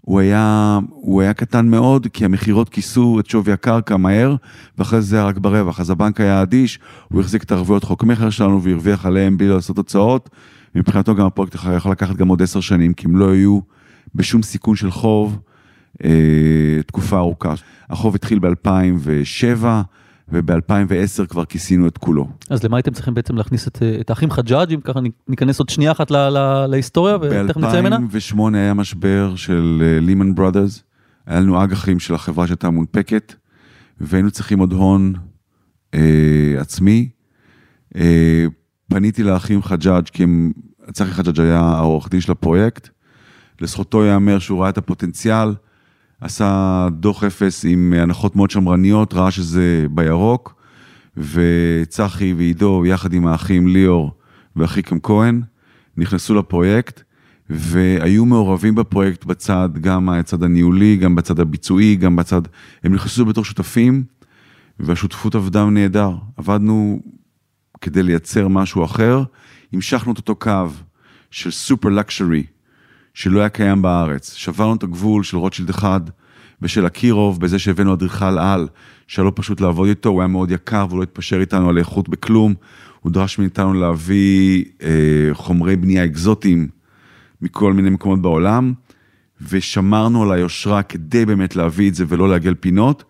הוא 0.00 0.20
היה, 0.20 0.78
הוא 0.90 1.22
היה 1.22 1.34
קטן 1.34 1.68
מאוד, 1.68 2.06
כי 2.12 2.24
המכירות 2.24 2.68
כיסו 2.68 3.20
את 3.20 3.26
שווי 3.26 3.52
הקרקע 3.52 3.96
מהר, 3.96 4.36
ואחרי 4.78 5.02
זה 5.02 5.22
רק 5.22 5.38
ברווח. 5.38 5.80
אז 5.80 5.90
הבנק 5.90 6.20
היה 6.20 6.42
אדיש, 6.42 6.78
הוא 7.08 7.20
החזיק 7.20 7.42
את 7.42 7.52
ערבויות 7.52 7.84
חוק 7.84 8.04
מכר 8.04 8.30
שלנו 8.30 8.62
והרוויח 8.62 9.06
עליהם 9.06 9.36
בלי 9.36 9.48
לעשות 9.48 9.76
הוצאות. 9.76 10.30
מבחינתו 10.74 11.14
גם 11.14 11.26
הפרויקט 11.26 11.56
יכול 11.76 11.92
לקחת 11.92 12.16
גם 12.16 12.28
עוד 12.28 12.42
עשר 12.42 12.60
שנים, 12.60 12.94
כי 12.94 13.06
הם 13.06 13.16
לא 13.16 13.30
היו 13.32 13.60
בשום 14.14 14.42
סיכון 14.42 14.76
של 14.76 14.90
חוב. 14.90 15.38
אה, 16.04 16.82
תקופה 16.86 17.18
ארוכה. 17.18 17.54
החוב 17.90 18.14
התחיל 18.14 18.38
ב-2007, 18.38 19.64
וב-2010 20.28 21.26
כבר 21.26 21.44
כיסינו 21.44 21.88
את 21.88 21.98
כולו. 21.98 22.28
אז 22.50 22.64
למה 22.64 22.76
הייתם 22.76 22.92
צריכים 22.92 23.14
בעצם 23.14 23.36
להכניס 23.36 23.68
את, 23.68 23.82
את 24.00 24.10
האחים 24.10 24.30
חג'אג' 24.30 24.72
אם 24.72 24.80
ככה 24.80 25.00
ניכנס 25.28 25.58
עוד 25.58 25.68
שנייה 25.68 25.92
אחת 25.92 26.10
לה, 26.10 26.30
לה, 26.30 26.66
להיסטוריה 26.66 27.16
ותכף 27.16 27.56
נצא 27.56 27.80
ממנה? 27.80 27.98
ב-2008 27.98 28.40
היה 28.54 28.74
משבר 28.74 29.36
של 29.36 29.82
לימן 30.00 30.30
uh, 30.30 30.34
ברודרס, 30.34 30.82
היה 31.26 31.40
לנו 31.40 31.64
אג"חים 31.64 31.98
של 31.98 32.14
החברה 32.14 32.46
שהייתה 32.46 32.70
מונפקת, 32.70 33.34
והיינו 34.00 34.30
צריכים 34.30 34.58
עוד 34.58 34.72
הון 34.72 35.14
uh, 35.94 35.98
עצמי. 36.58 37.08
Uh, 37.94 37.98
פניתי 38.88 39.22
לאחים 39.22 39.62
חג'אג' 39.62 40.08
כי 40.08 40.22
הם, 40.22 40.52
צחי 40.92 41.10
חג'אג' 41.10 41.40
היה 41.40 41.60
העורך 41.60 42.08
דין 42.08 42.20
של 42.20 42.32
הפרויקט, 42.32 42.88
לזכותו 43.60 44.04
ייאמר 44.04 44.38
שהוא 44.38 44.60
ראה 44.60 44.68
את 44.68 44.78
הפוטנציאל, 44.78 45.48
עשה 46.26 46.88
דוח 46.92 47.24
אפס 47.24 47.64
עם 47.68 47.92
הנחות 47.96 48.36
מאוד 48.36 48.50
שמרניות, 48.50 49.14
ראה 49.14 49.30
שזה 49.30 49.86
בירוק, 49.90 50.54
וצחי 51.16 52.34
ועידו, 52.36 52.86
יחד 52.86 53.12
עם 53.12 53.26
האחים 53.26 53.68
ליאור 53.68 54.12
ואחיקם 54.56 55.00
כהן, 55.00 55.42
נכנסו 55.96 56.34
לפרויקט, 56.34 57.02
והיו 57.50 58.26
מעורבים 58.26 58.74
בפרויקט 58.74 59.24
בצד, 59.24 59.68
גם 59.80 60.08
הצד 60.08 60.42
הניהולי, 60.42 60.96
גם 60.96 61.16
בצד 61.16 61.40
הביצועי, 61.40 61.96
גם 61.96 62.16
בצד, 62.16 62.42
הם 62.84 62.94
נכנסו 62.94 63.24
בתור 63.24 63.44
שותפים, 63.44 64.04
והשותפות 64.80 65.34
עבדה 65.34 65.64
נהדר. 65.64 66.10
עבדנו 66.36 67.00
כדי 67.80 68.02
לייצר 68.02 68.48
משהו 68.48 68.84
אחר, 68.84 69.22
המשכנו 69.72 70.12
את 70.12 70.16
אותו 70.16 70.34
קו 70.34 70.68
של 71.30 71.50
סופר 71.50 71.88
לקשרי, 71.88 72.44
שלא 73.16 73.40
היה 73.40 73.48
קיים 73.48 73.82
בארץ. 73.82 74.34
שברנו 74.34 74.74
את 74.74 74.82
הגבול 74.82 75.22
של 75.22 75.36
רוטשילד 75.36 75.70
אחד 75.70 76.00
ושל 76.62 76.86
אקירוב 76.86 77.40
בזה 77.40 77.58
שהבאנו 77.58 77.94
אדריכל 77.94 78.38
על, 78.38 78.68
שהיה 79.06 79.24
לא 79.24 79.32
פשוט 79.34 79.60
לעבוד 79.60 79.88
איתו, 79.88 80.08
הוא 80.08 80.20
היה 80.20 80.28
מאוד 80.28 80.50
יקר 80.50 80.86
והוא 80.88 80.98
לא 80.98 81.02
התפשר 81.02 81.40
איתנו 81.40 81.68
על 81.68 81.78
איכות 81.78 82.08
בכלום. 82.08 82.54
הוא 83.00 83.12
דרש 83.12 83.38
מאיתנו 83.38 83.74
להביא 83.74 84.64
אה, 84.82 84.88
חומרי 85.32 85.76
בנייה 85.76 86.04
אקזוטיים 86.04 86.68
מכל 87.42 87.72
מיני 87.72 87.90
מקומות 87.90 88.22
בעולם, 88.22 88.72
ושמרנו 89.48 90.22
על 90.22 90.32
היושרה 90.32 90.82
כדי 90.82 91.26
באמת 91.26 91.56
להביא 91.56 91.88
את 91.90 91.94
זה 91.94 92.04
ולא 92.08 92.28
לעגל 92.28 92.54
פינות, 92.54 93.04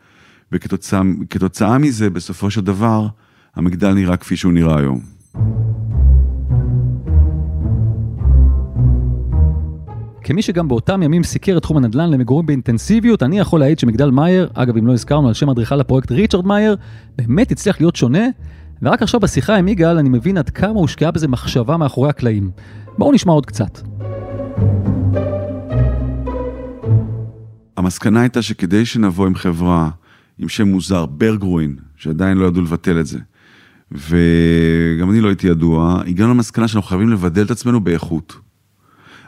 וכתוצאה 0.52 1.78
מזה, 1.78 2.10
בסופו 2.10 2.50
של 2.50 2.60
דבר, 2.60 3.06
המגדל 3.54 3.92
נראה 3.92 4.16
כפי 4.16 4.36
שהוא 4.36 4.52
נראה 4.52 4.78
היום. 4.78 5.00
כמי 10.26 10.42
שגם 10.42 10.68
באותם 10.68 11.02
ימים 11.02 11.24
סיקר 11.24 11.56
את 11.56 11.62
תחום 11.62 11.76
הנדל"ן 11.76 12.10
למגורים 12.10 12.46
באינטנסיביות, 12.46 13.22
אני 13.22 13.38
יכול 13.38 13.60
להעיד 13.60 13.78
שמגדל 13.78 14.10
מאייר, 14.10 14.48
אגב 14.54 14.76
אם 14.76 14.86
לא 14.86 14.92
הזכרנו 14.92 15.28
על 15.28 15.34
שם 15.34 15.50
אדריכל 15.50 15.80
הפרויקט 15.80 16.12
ריצ'רד 16.12 16.46
מאייר, 16.46 16.76
באמת 17.16 17.52
הצליח 17.52 17.80
להיות 17.80 17.96
שונה, 17.96 18.24
ורק 18.82 19.02
עכשיו 19.02 19.20
בשיחה 19.20 19.56
עם 19.56 19.68
יגאל 19.68 19.98
אני 19.98 20.08
מבין 20.08 20.36
עד 20.38 20.50
כמה 20.50 20.80
הושקעה 20.80 21.10
בזה 21.10 21.28
מחשבה 21.28 21.76
מאחורי 21.76 22.08
הקלעים. 22.08 22.50
בואו 22.98 23.12
נשמע 23.12 23.32
עוד 23.32 23.46
קצת. 23.46 23.80
המסקנה 27.76 28.20
הייתה 28.20 28.42
שכדי 28.42 28.84
שנבוא 28.84 29.26
עם 29.26 29.34
חברה 29.34 29.90
עם 30.38 30.48
שם 30.48 30.68
מוזר, 30.68 31.06
ברגרווין, 31.06 31.76
שעדיין 31.96 32.38
לא 32.38 32.46
ידעו 32.46 32.62
לבטל 32.62 33.00
את 33.00 33.06
זה, 33.06 33.18
וגם 33.92 35.10
אני 35.10 35.20
לא 35.20 35.28
הייתי 35.28 35.46
ידוע, 35.46 36.02
הגענו 36.06 36.34
למסקנה 36.34 36.68
שאנחנו 36.68 36.88
חייבים 36.88 37.08
לבדל 37.08 37.42
את 37.44 37.50
עצמנו 37.50 37.80
באיכות. 37.80 38.45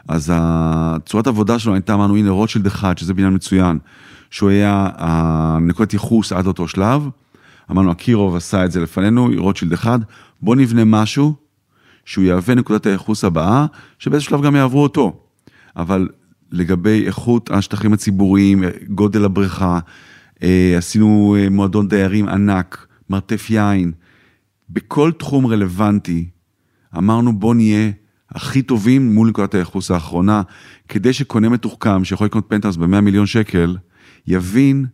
אז 0.09 0.31
הצורת 0.35 1.27
העבודה 1.27 1.59
שלנו 1.59 1.75
הייתה, 1.75 1.93
אמרנו, 1.93 2.15
הנה 2.15 2.29
רוטשילד 2.29 2.65
אחד, 2.65 2.97
שזה 2.97 3.13
בניין 3.13 3.33
מצוין, 3.33 3.79
שהוא 4.29 4.49
היה 4.49 4.87
נקודת 5.61 5.93
ייחוס 5.93 6.31
עד 6.31 6.47
אותו 6.47 6.67
שלב. 6.67 7.09
אמרנו, 7.71 7.91
אקירוב 7.91 8.35
עשה 8.35 8.65
את 8.65 8.71
זה 8.71 8.79
לפנינו, 8.79 9.29
רוטשילד 9.37 9.73
אחד, 9.73 9.99
בוא 10.41 10.55
נבנה 10.55 10.85
משהו 10.85 11.33
שהוא 12.05 12.23
יהווה 12.23 12.55
נקודת 12.55 12.85
הייחוס 12.85 13.23
הבאה, 13.23 13.65
שבאיזשהו 13.99 14.29
שלב 14.29 14.45
גם 14.45 14.55
יעברו 14.55 14.83
אותו. 14.83 15.23
אבל 15.75 16.09
לגבי 16.51 17.03
איכות 17.07 17.51
השטחים 17.51 17.93
הציבוריים, 17.93 18.63
גודל 18.89 19.25
הבריכה, 19.25 19.79
אה, 20.43 20.75
עשינו 20.77 21.35
אה, 21.39 21.49
מועדון 21.49 21.87
דיירים 21.87 22.29
ענק, 22.29 22.87
מרתף 23.09 23.49
יין, 23.49 23.91
בכל 24.69 25.11
תחום 25.11 25.47
רלוונטי, 25.47 26.29
אמרנו 26.97 27.39
בוא 27.39 27.55
נהיה 27.55 27.91
הכי 28.31 28.61
טובים 28.61 29.13
מול 29.13 29.29
נקודת 29.29 29.55
הייחוס 29.55 29.91
האחרונה, 29.91 30.41
כדי 30.87 31.13
שקונה 31.13 31.49
מתוחכם, 31.49 32.03
שיכול 32.03 32.27
לקנות 32.27 32.45
פנטהאוס 32.47 32.75
ב-100 32.75 33.01
מיליון 33.01 33.25
שקל, 33.25 33.77
יבין 34.27 34.85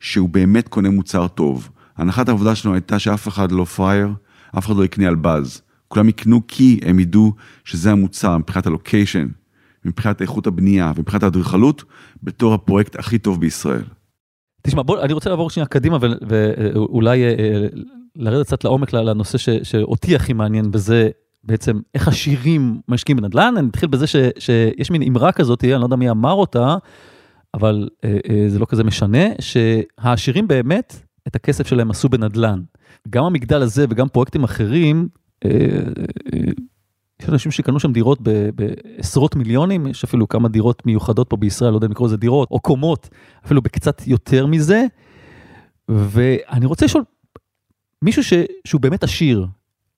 שהוא 0.00 0.28
באמת 0.28 0.68
קונה 0.68 0.90
מוצר 0.90 1.28
טוב. 1.28 1.70
הנחת 1.96 2.28
העבודה 2.28 2.54
שלנו 2.54 2.74
הייתה 2.74 2.98
שאף 2.98 3.28
אחד 3.28 3.52
לא 3.52 3.64
פראייר, 3.64 4.08
אף 4.58 4.66
אחד 4.66 4.76
לא 4.76 4.84
יקנה 4.84 5.08
על 5.08 5.14
באז. 5.14 5.62
כולם 5.88 6.08
יקנו 6.08 6.40
כי 6.48 6.80
הם 6.82 6.98
ידעו 6.98 7.32
שזה 7.64 7.92
המוצר 7.92 8.38
מבחינת 8.38 8.66
הלוקיישן, 8.66 9.28
מבחינת 9.84 10.22
איכות 10.22 10.46
הבנייה 10.46 10.92
ומבחינת 10.96 11.22
האדריכלות, 11.22 11.84
בתור 12.22 12.54
הפרויקט 12.54 12.98
הכי 12.98 13.18
טוב 13.18 13.40
בישראל. 13.40 13.84
תשמע, 14.62 14.82
בוא, 14.82 15.02
אני 15.02 15.12
רוצה 15.12 15.30
לעבור 15.30 15.50
שנייה 15.50 15.66
קדימה 15.66 15.98
ואולי 16.00 17.24
אה, 17.24 17.28
אה, 17.28 17.66
לרדת 18.16 18.46
קצת 18.46 18.64
לעומק 18.64 18.92
לנושא 18.92 19.38
ש, 19.38 19.48
שאותי 19.62 20.16
הכי 20.16 20.32
מעניין 20.32 20.70
בזה, 20.70 21.08
בעצם 21.46 21.80
איך 21.94 22.08
עשירים 22.08 22.80
משקיעים 22.88 23.16
בנדל"ן. 23.16 23.54
אני 23.58 23.68
אתחיל 23.68 23.88
בזה 23.88 24.06
ש, 24.06 24.16
שיש 24.38 24.90
מין 24.90 25.02
אמרה 25.02 25.32
כזאת, 25.32 25.64
אני 25.64 25.80
לא 25.80 25.84
יודע 25.84 25.96
מי 25.96 26.10
אמר 26.10 26.32
אותה, 26.32 26.76
אבל 27.54 27.88
אה, 28.04 28.18
אה, 28.30 28.44
זה 28.48 28.58
לא 28.58 28.66
כזה 28.68 28.84
משנה, 28.84 29.24
שהעשירים 29.40 30.48
באמת, 30.48 31.00
את 31.28 31.36
הכסף 31.36 31.66
שלהם 31.66 31.90
עשו 31.90 32.08
בנדל"ן. 32.08 32.62
גם 33.10 33.24
המגדל 33.24 33.62
הזה 33.62 33.86
וגם 33.90 34.08
פרויקטים 34.08 34.44
אחרים, 34.44 35.08
אה, 35.44 35.50
אה, 36.34 36.40
יש 37.22 37.28
אנשים 37.28 37.52
שקנו 37.52 37.80
שם 37.80 37.92
דירות 37.92 38.18
בעשרות 38.54 39.36
מיליונים, 39.36 39.86
יש 39.86 40.04
אפילו 40.04 40.28
כמה 40.28 40.48
דירות 40.48 40.86
מיוחדות 40.86 41.30
פה 41.30 41.36
בישראל, 41.36 41.70
לא 41.70 41.76
יודע 41.76 41.86
אם 41.86 41.90
לקרוא 41.90 42.08
לזה 42.08 42.16
דירות, 42.16 42.50
או 42.50 42.60
קומות, 42.60 43.08
אפילו 43.46 43.62
בקצת 43.62 44.02
יותר 44.06 44.46
מזה. 44.46 44.86
ואני 45.88 46.66
רוצה 46.66 46.84
לשאול, 46.84 47.04
מישהו 48.02 48.24
ש, 48.24 48.32
שהוא 48.64 48.80
באמת 48.80 49.04
עשיר, 49.04 49.46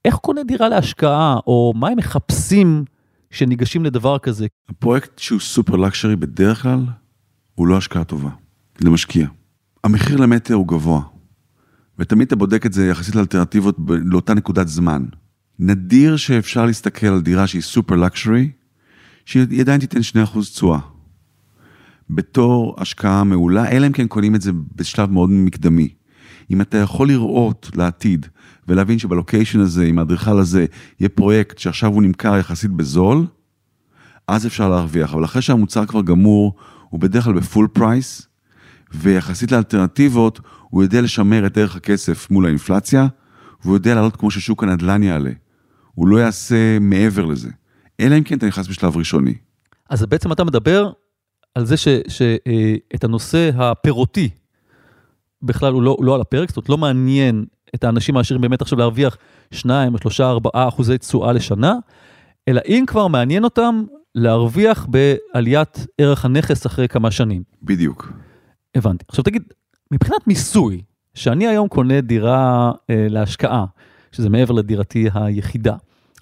איך 0.07 0.15
קונה 0.15 0.45
דירה 0.45 0.69
להשקעה, 0.69 1.37
או 1.47 1.73
מה 1.77 1.89
הם 1.89 1.99
מחפשים 1.99 2.85
שניגשים 3.31 3.85
לדבר 3.85 4.19
כזה? 4.19 4.47
הפרויקט 4.69 5.19
שהוא 5.19 5.41
סופר 5.41 5.77
לקשרי 5.77 6.17
בדרך 6.17 6.63
כלל, 6.63 6.85
הוא 7.55 7.67
לא 7.67 7.77
השקעה 7.77 8.05
טובה, 8.05 8.31
למשקיע. 8.81 9.29
המחיר 9.85 10.17
למטר 10.17 10.55
הוא 10.55 10.69
גבוה, 10.69 11.01
ותמיד 11.99 12.27
אתה 12.27 12.37
בודק 12.37 12.67
את 12.67 12.73
זה 12.73 12.87
יחסית 12.87 13.15
לאלטרנטיבות 13.15 13.77
לאותה 13.89 14.35
נקודת 14.35 14.69
זמן. 14.69 15.05
נדיר 15.59 16.17
שאפשר 16.17 16.67
להסתכל 16.67 17.07
על 17.07 17.21
דירה 17.21 17.47
שהיא 17.47 17.63
סופר 17.63 17.97
לקשרי, 17.97 18.51
שהיא 19.25 19.61
עדיין 19.61 19.81
תיתן 19.81 20.01
2% 20.35 20.41
תשואה. 20.41 20.79
בתור 22.11 22.75
השקעה 22.79 23.25
מעולה, 23.25 23.71
אלא 23.71 23.87
אם 23.87 23.93
כן 23.93 24.07
קונים 24.07 24.35
את 24.35 24.41
זה 24.41 24.51
בשלב 24.77 25.11
מאוד 25.11 25.31
מקדמי. 25.31 25.89
אם 26.51 26.61
אתה 26.61 26.79
יכול 26.79 27.09
לראות 27.09 27.71
לעתיד 27.75 28.27
ולהבין 28.69 28.99
שב 28.99 29.16
location 29.16 29.61
הזה, 29.61 29.85
עם 29.85 29.99
האדריכל 29.99 30.39
הזה, 30.39 30.67
יהיה 31.01 31.09
פרויקט 31.09 31.59
שעכשיו 31.59 31.93
הוא 31.93 32.03
נמכר 32.03 32.37
יחסית 32.37 32.71
בזול, 32.71 33.27
אז 34.29 34.47
אפשר 34.47 34.69
להרוויח. 34.69 35.15
אבל 35.15 35.25
אחרי 35.25 35.43
שהמוצר 35.43 35.87
כבר 35.87 36.03
גמור, 36.03 36.55
הוא 36.89 37.01
בדרך 37.01 37.25
כלל 37.25 37.33
ב 37.33 37.40
full 37.40 37.69
price, 37.73 38.29
ויחסית 38.95 39.53
לאלטרנטיבות, 39.53 40.41
הוא 40.69 40.83
יודע 40.83 41.01
לשמר 41.01 41.47
את 41.47 41.59
ערך 41.59 41.77
הכסף 41.77 42.31
מול 42.31 42.47
האינפלציה, 42.47 43.07
והוא 43.63 43.77
יודע 43.77 43.95
לעלות 43.95 44.17
כמו 44.17 44.31
ששוק 44.31 44.63
הנדל"ן 44.63 45.03
יעלה. 45.03 45.31
הוא 45.95 46.09
לא 46.09 46.17
יעשה 46.17 46.79
מעבר 46.79 47.25
לזה. 47.25 47.51
אלא 48.01 48.19
אם 48.19 48.23
כן 48.23 48.39
אתה 48.39 48.47
נכנס 48.47 48.69
בשלב 48.69 48.97
ראשוני. 48.97 49.35
אז 49.91 50.05
בעצם 50.05 50.33
אתה 50.33 50.45
מדבר 50.45 50.91
על 51.55 51.65
זה 51.65 51.77
שאת 51.77 52.41
אה, 52.47 53.09
הנושא 53.09 53.51
הפירותי 53.55 54.29
בכלל 55.47 55.73
הוא 55.73 55.83
לא, 55.83 55.97
לא 56.01 56.15
על 56.15 56.21
הפרק, 56.21 56.49
זאת 56.49 56.57
אומרת 56.57 56.69
לא 56.69 56.79
מעניין 56.79 57.45
את 57.75 57.85
האנשים 57.85 58.17
העשירים 58.17 58.41
באמת 58.41 58.63
עכשיו 58.63 58.79
להרוויח 58.79 59.17
2, 59.51 59.99
3, 59.99 60.21
4 60.21 60.51
אחוזי 60.55 60.99
תשואה 60.99 61.33
לשנה, 61.33 61.75
אלא 62.49 62.61
אם 62.69 62.85
כבר 62.87 63.07
מעניין 63.07 63.45
אותם 63.45 63.85
להרוויח 64.15 64.87
בעליית 64.87 65.87
ערך 65.99 66.25
הנכס 66.25 66.67
אחרי 66.67 66.89
כמה 66.89 67.11
שנים. 67.11 67.43
בדיוק. 67.63 68.13
הבנתי. 68.75 69.05
עכשיו 69.09 69.25
תגיד, 69.25 69.43
מבחינת 69.91 70.27
מיסוי, 70.27 70.83
שאני 71.15 71.47
היום 71.47 71.69
קונה 71.69 72.01
דירה 72.01 72.73
אה, 72.91 73.07
להשקעה, 73.11 73.65
שזה 74.13 74.29
מעבר 74.29 74.55
לדירתי 74.55 75.09
היחידה, 75.15 75.75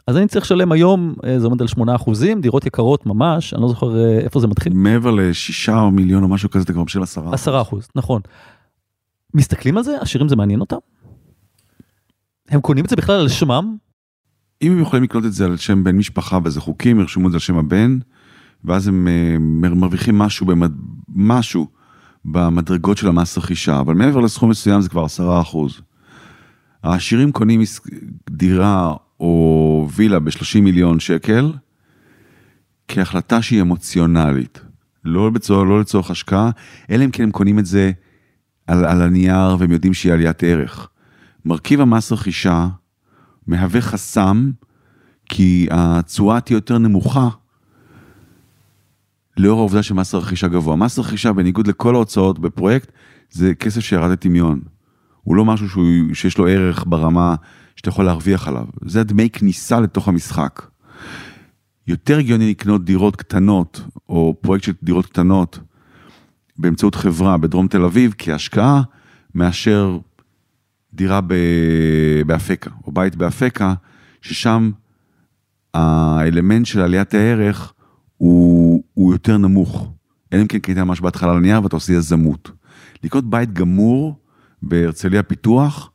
אז 0.06 0.16
אני 0.16 0.28
צריך 0.28 0.44
לשלם 0.44 0.72
היום, 0.72 1.14
אה, 1.24 1.40
זה 1.40 1.46
עומד 1.46 1.60
על 1.60 1.66
8 1.66 1.94
אחוזים, 1.94 2.40
דירות 2.40 2.66
יקרות 2.66 3.06
ממש, 3.06 3.54
אני 3.54 3.62
לא 3.62 3.68
זוכר 3.68 3.96
אה, 3.96 4.18
איפה 4.18 4.40
זה 4.40 4.46
מתחיל. 4.46 4.72
מעבר 4.74 5.10
לשישה 5.10 5.80
או 5.80 5.90
מיליון 5.90 6.22
או 6.22 6.28
משהו 6.28 6.50
כזה, 6.50 6.64
אתה 6.64 6.72
כבר 6.72 6.82
משלם 6.82 7.02
10 7.02 7.34
10 7.34 7.60
אחוז, 7.60 7.88
נכון. 7.94 8.20
מסתכלים 9.34 9.76
על 9.76 9.82
זה? 9.82 10.00
עשירים 10.00 10.28
זה 10.28 10.36
מעניין 10.36 10.60
אותם? 10.60 10.76
הם 12.48 12.60
קונים 12.60 12.84
את 12.84 12.90
זה 12.90 12.96
בכלל 12.96 13.20
על 13.20 13.28
שמם? 13.28 13.76
אם 14.62 14.72
הם 14.72 14.80
יכולים 14.80 15.02
לקנות 15.02 15.24
את 15.24 15.32
זה 15.32 15.44
על 15.44 15.56
שם 15.56 15.84
בן 15.84 15.96
משפחה 15.96 16.38
וזה 16.44 16.60
חוקים, 16.60 17.00
ירשמו 17.00 17.26
את 17.26 17.32
זה 17.32 17.36
על 17.36 17.40
שם 17.40 17.56
הבן, 17.56 17.98
ואז 18.64 18.88
הם 18.88 19.08
אה, 19.08 19.36
מרוויחים 19.70 20.18
משהו, 20.18 20.46
במד... 20.46 20.72
משהו 21.08 21.66
במדרגות 22.24 22.96
של 22.96 23.08
המס 23.08 23.38
רכישה, 23.38 23.80
אבל 23.80 23.94
מעבר 23.94 24.20
לסכום 24.20 24.50
מסוים 24.50 24.80
זה 24.80 24.88
כבר 24.88 25.04
10 25.04 25.40
אחוז. 25.40 25.80
העשירים 26.82 27.32
קונים 27.32 27.62
דירה 28.30 28.94
או 29.20 29.88
וילה 29.94 30.18
ב-30 30.18 30.60
מיליון 30.60 31.00
שקל, 31.00 31.52
כהחלטה 32.88 33.42
שהיא 33.42 33.62
אמוציונלית. 33.62 34.60
לא, 35.04 35.30
בצור, 35.30 35.64
לא 35.64 35.80
לצורך 35.80 36.10
השקעה, 36.10 36.50
אלא 36.90 37.04
אם 37.04 37.10
כן 37.10 37.22
הם 37.22 37.30
קונים 37.30 37.58
את 37.58 37.66
זה 37.66 37.92
על, 38.66 38.84
על 38.84 39.02
הנייר 39.02 39.56
והם 39.58 39.72
יודעים 39.72 39.94
שהיא 39.94 40.12
עליית 40.12 40.42
ערך. 40.42 40.88
מרכיב 41.44 41.80
המס 41.80 42.12
רכישה 42.12 42.68
מהווה 43.46 43.80
חסם, 43.80 44.50
כי 45.28 45.66
התשואה 45.70 46.40
תהיה 46.40 46.56
יותר 46.56 46.78
נמוכה 46.78 47.28
לאור 49.36 49.58
העובדה 49.58 49.82
שמס 49.82 50.14
הרכישה 50.14 50.48
גבוה. 50.48 50.76
מס 50.76 50.98
רכישה, 50.98 51.32
בניגוד 51.32 51.66
לכל 51.66 51.94
ההוצאות 51.94 52.38
בפרויקט, 52.38 52.92
זה 53.30 53.54
כסף 53.54 53.80
שירד 53.80 54.10
לטמיון. 54.10 54.60
הוא 55.22 55.36
לא 55.36 55.44
משהו 55.44 55.68
שהוא, 55.68 55.84
שיש 56.14 56.38
לו 56.38 56.46
ערך 56.46 56.84
ברמה 56.86 57.34
שאתה 57.76 57.88
יכול 57.88 58.04
להרוויח 58.04 58.48
עליו. 58.48 58.66
זה 58.84 59.04
דמי 59.04 59.30
כניסה 59.30 59.80
לתוך 59.80 60.08
המשחק. 60.08 60.62
יותר 61.86 62.18
הגיוני 62.18 62.50
לקנות 62.50 62.84
דירות 62.84 63.16
קטנות, 63.16 63.80
או 64.08 64.36
פרויקט 64.40 64.64
של 64.64 64.72
דירות 64.82 65.06
קטנות, 65.06 65.58
באמצעות 66.56 66.94
חברה 66.94 67.36
בדרום 67.36 67.68
תל 67.68 67.84
אביב, 67.84 68.14
כהשקעה, 68.18 68.82
מאשר 69.34 69.98
דירה 70.94 71.20
ב- 71.20 72.22
באפקה, 72.26 72.70
או 72.86 72.92
בית 72.92 73.16
באפקה, 73.16 73.74
ששם 74.22 74.70
האלמנט 75.74 76.66
של 76.66 76.80
עליית 76.80 77.14
הערך 77.14 77.72
הוא, 78.16 78.82
הוא 78.94 79.12
יותר 79.12 79.38
נמוך. 79.38 79.92
אלא 80.32 80.42
אם 80.42 80.46
כן 80.46 80.58
קנית 80.58 80.78
ממש 80.78 81.00
בהתחלה 81.00 81.30
על 81.30 81.36
הנייר 81.36 81.62
ואתה 81.62 81.76
עושה 81.76 81.92
יזמות. 81.92 82.50
לקנות 83.04 83.30
בית 83.30 83.52
גמור 83.52 84.18
בהרצליה 84.62 85.22
פיתוח, 85.22 85.90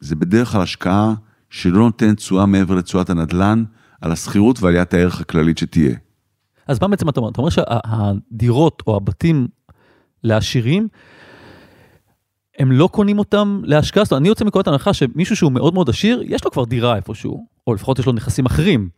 זה 0.00 0.16
בדרך 0.16 0.48
כלל 0.52 0.60
השקעה 0.60 1.14
שלא 1.50 1.78
נותנת 1.78 2.16
תשואה 2.16 2.46
מעבר 2.46 2.74
לתשואת 2.74 3.10
הנדל"ן, 3.10 3.64
על 4.00 4.12
השכירות 4.12 4.62
ועליית 4.62 4.94
הערך 4.94 5.20
הכללית 5.20 5.58
שתהיה. 5.58 5.96
אז 6.66 6.78
מה 6.82 6.88
בעצם 6.88 7.08
אתה 7.08 7.20
אומר? 7.20 7.30
אתה 7.30 7.40
אומר 7.40 7.50
שהדירות 7.50 8.82
או 8.86 8.96
הבתים 8.96 9.48
לעשירים, 10.22 10.88
הם 12.58 12.72
לא 12.72 12.88
קונים 12.92 13.18
אותם 13.18 13.60
להשקעה? 13.64 14.04
זאת 14.04 14.12
אומרת, 14.12 14.20
אני 14.20 14.28
יוצא 14.28 14.44
מנקודת 14.44 14.68
הנחה 14.68 14.92
שמישהו 14.92 15.36
שהוא 15.36 15.52
מאוד 15.52 15.74
מאוד 15.74 15.88
עשיר, 15.88 16.22
יש 16.24 16.44
לו 16.44 16.50
כבר 16.50 16.64
דירה 16.64 16.96
איפשהו, 16.96 17.46
או 17.66 17.74
לפחות 17.74 17.98
יש 17.98 18.06
לו 18.06 18.12
נכסים 18.12 18.46
אחרים. 18.46 18.88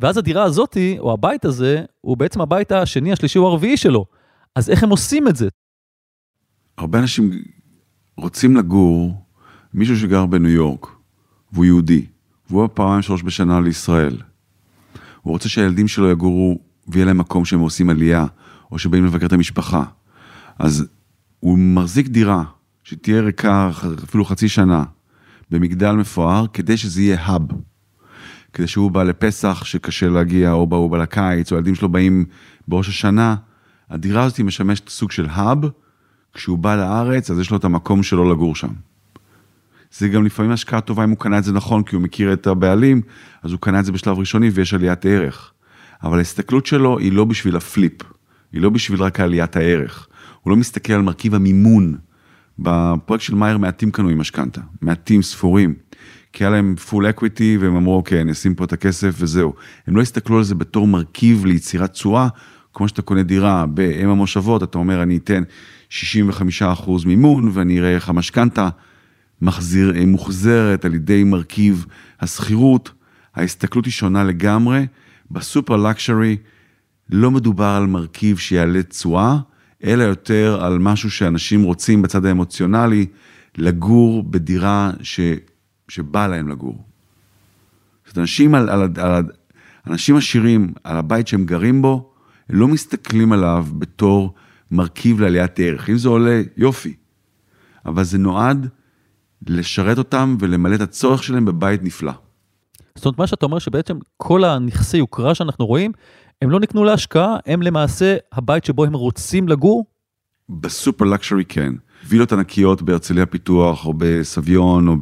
ואז 0.00 0.16
הדירה 0.16 0.42
הזאתי, 0.42 0.96
או 0.98 1.12
הבית 1.12 1.44
הזה, 1.44 1.84
הוא 2.00 2.16
בעצם 2.16 2.40
הבית 2.40 2.72
השני, 2.72 3.12
השלישי 3.12 3.38
או 3.38 3.46
הרביעי 3.46 3.76
שלו. 3.76 4.06
אז 4.54 4.70
איך 4.70 4.82
הם 4.82 4.90
עושים 4.90 5.28
את 5.28 5.36
זה? 5.36 5.48
הרבה 6.78 6.98
אנשים 6.98 7.30
רוצים 8.16 8.56
לגור, 8.56 9.12
מישהו 9.74 9.96
שגר 9.96 10.26
בניו 10.26 10.50
יורק, 10.50 10.86
והוא 11.52 11.64
יהודי, 11.64 12.06
והוא 12.50 12.68
פעמיים 12.74 13.02
שלוש 13.02 13.22
בשנה 13.22 13.60
לישראל. 13.60 14.16
הוא 15.22 15.32
רוצה 15.32 15.48
שהילדים 15.48 15.88
שלו 15.88 16.10
יגורו 16.10 16.58
ויהיה 16.88 17.06
להם 17.06 17.18
מקום 17.18 17.44
שהם 17.44 17.60
עושים 17.60 17.90
עלייה, 17.90 18.26
או 18.70 18.78
שבאים 18.78 19.04
לבקר 19.04 19.26
את 19.26 19.32
המשפחה. 19.32 19.84
אז 20.58 20.86
הוא 21.40 21.58
מחזיק 21.58 22.08
דירה 22.08 22.44
שתהיה 22.84 23.20
ריקה 23.20 23.70
אפילו 24.04 24.24
חצי 24.24 24.48
שנה, 24.48 24.84
במגדל 25.50 25.92
מפואר, 25.92 26.46
כדי 26.52 26.76
שזה 26.76 27.02
יהיה 27.02 27.20
האב. 27.20 27.42
כדי 28.52 28.66
שהוא 28.66 28.90
בא 28.90 29.02
לפסח 29.02 29.64
שקשה 29.64 30.08
להגיע, 30.08 30.52
או 30.52 30.66
הוא 30.70 30.90
בא 30.90 30.98
לקיץ, 30.98 31.52
או 31.52 31.56
הילדים 31.56 31.74
שלו 31.74 31.88
באים 31.88 32.24
בראש 32.68 32.88
השנה, 32.88 33.36
הדירה 33.90 34.24
הזאת 34.24 34.40
משמשת 34.40 34.88
סוג 34.88 35.10
של 35.10 35.26
hub, 35.30 35.58
כשהוא 36.32 36.58
בא 36.58 36.76
לארץ, 36.76 37.30
אז 37.30 37.38
יש 37.38 37.50
לו 37.50 37.56
את 37.56 37.64
המקום 37.64 38.02
שלו 38.02 38.30
לגור 38.30 38.56
שם. 38.56 38.72
זה 39.92 40.08
גם 40.08 40.24
לפעמים 40.24 40.50
השקעה 40.50 40.80
טובה 40.80 41.04
אם 41.04 41.10
הוא 41.10 41.18
קנה 41.18 41.38
את 41.38 41.44
זה 41.44 41.52
נכון, 41.52 41.82
כי 41.82 41.96
הוא 41.96 42.02
מכיר 42.02 42.32
את 42.32 42.46
הבעלים, 42.46 43.02
אז 43.42 43.52
הוא 43.52 43.60
קנה 43.60 43.80
את 43.80 43.84
זה 43.84 43.92
בשלב 43.92 44.18
ראשוני 44.18 44.48
ויש 44.48 44.74
עליית 44.74 45.06
ערך. 45.06 45.52
אבל 46.04 46.18
ההסתכלות 46.18 46.66
שלו 46.66 46.98
היא 46.98 47.12
לא 47.12 47.24
בשביל 47.24 47.56
ה 47.56 47.64
flip, 47.64 48.02
היא 48.52 48.62
לא 48.62 48.70
בשביל 48.70 49.02
רק 49.02 49.20
עליית 49.20 49.56
הערך. 49.56 50.08
הוא 50.42 50.50
לא 50.50 50.56
מסתכל 50.56 50.92
על 50.92 51.02
מרכיב 51.02 51.34
המימון. 51.34 51.96
בפרויקט 52.58 53.24
של 53.24 53.34
מאייר 53.34 53.58
מעטים 53.58 53.90
קנו 53.90 54.08
עם 54.08 54.18
משכנתה, 54.18 54.60
מעטים 54.82 55.22
ספורים. 55.22 55.74
כי 56.32 56.44
היה 56.44 56.50
להם 56.50 56.76
full 56.76 57.10
equity 57.10 57.58
והם 57.60 57.76
אמרו 57.76 57.96
אוקיי, 57.96 58.20
אני 58.20 58.32
אשים 58.32 58.54
פה 58.54 58.64
את 58.64 58.72
הכסף 58.72 59.14
וזהו. 59.18 59.54
הם 59.86 59.96
לא 59.96 60.02
הסתכלו 60.02 60.38
על 60.38 60.44
זה 60.44 60.54
בתור 60.54 60.86
מרכיב 60.86 61.44
ליצירת 61.46 61.92
תשואה, 61.92 62.28
כמו 62.74 62.88
שאתה 62.88 63.02
קונה 63.02 63.22
דירה 63.22 63.66
באם 63.66 64.08
המושבות, 64.08 64.62
אתה 64.62 64.78
אומר 64.78 65.02
אני 65.02 65.16
אתן 65.16 65.42
65% 65.90 65.92
מימון 67.06 67.50
ואני 67.52 67.78
אראה 67.78 67.94
איך 67.94 68.08
המשכנתה 68.08 68.68
מוחזרת 70.06 70.84
על 70.84 70.94
ידי 70.94 71.24
מרכיב 71.24 71.86
השכירות. 72.20 72.90
ההסתכלות 73.34 73.84
היא 73.84 73.92
שונה 73.92 74.24
לגמרי. 74.24 74.84
בסופר 75.30 75.76
לקשרי 75.76 76.36
לא 77.10 77.30
מדובר 77.30 77.64
על 77.64 77.86
מרכיב 77.86 78.38
שיעלה 78.38 78.82
תשואה, 78.82 79.38
אלא 79.84 80.02
יותר 80.02 80.58
על 80.64 80.78
משהו 80.78 81.10
שאנשים 81.10 81.62
רוצים 81.62 82.02
בצד 82.02 82.26
האמוציונלי, 82.26 83.06
לגור 83.58 84.22
בדירה 84.22 84.90
ש, 85.02 85.20
שבא 85.88 86.26
להם 86.26 86.48
לגור. 86.48 86.84
זאת 88.06 88.18
אנשים, 88.18 88.54
על, 88.54 88.68
על, 88.68 88.88
על, 88.96 89.24
אנשים 89.86 90.16
עשירים, 90.16 90.72
על 90.84 90.96
הבית 90.96 91.28
שהם 91.28 91.44
גרים 91.44 91.82
בו, 91.82 92.12
לא 92.50 92.68
מסתכלים 92.68 93.32
עליו 93.32 93.66
בתור 93.78 94.34
מרכיב 94.70 95.20
לעליית 95.20 95.60
ערך. 95.60 95.90
אם 95.90 95.96
זה 95.96 96.08
עולה, 96.08 96.42
יופי. 96.56 96.94
אבל 97.86 98.04
זה 98.04 98.18
נועד 98.18 98.68
לשרת 99.46 99.98
אותם 99.98 100.36
ולמלא 100.40 100.74
את 100.74 100.80
הצורך 100.80 101.22
שלהם 101.22 101.44
בבית 101.44 101.82
נפלא. 101.82 102.12
זאת 102.98 103.06
אומרת, 103.06 103.18
מה 103.18 103.26
שאתה 103.26 103.46
אומר 103.46 103.58
שבעצם 103.58 103.98
כל 104.16 104.44
הנכסי 104.44 104.96
יוקרה 104.96 105.34
שאנחנו 105.34 105.66
רואים, 105.66 105.92
הם 106.42 106.50
לא 106.50 106.60
נקנו 106.60 106.84
להשקעה, 106.84 107.36
הם 107.46 107.62
למעשה 107.62 108.16
הבית 108.32 108.64
שבו 108.64 108.84
הם 108.84 108.94
רוצים 108.94 109.48
לגור? 109.48 109.86
בסופר 110.48 111.04
לקשורי 111.04 111.44
כן. 111.44 111.72
וילות 112.06 112.32
ענקיות 112.32 112.82
בהרצליה 112.82 113.26
פיתוח, 113.26 113.86
או 113.86 113.94
בסביון, 113.96 114.88
או 114.88 114.96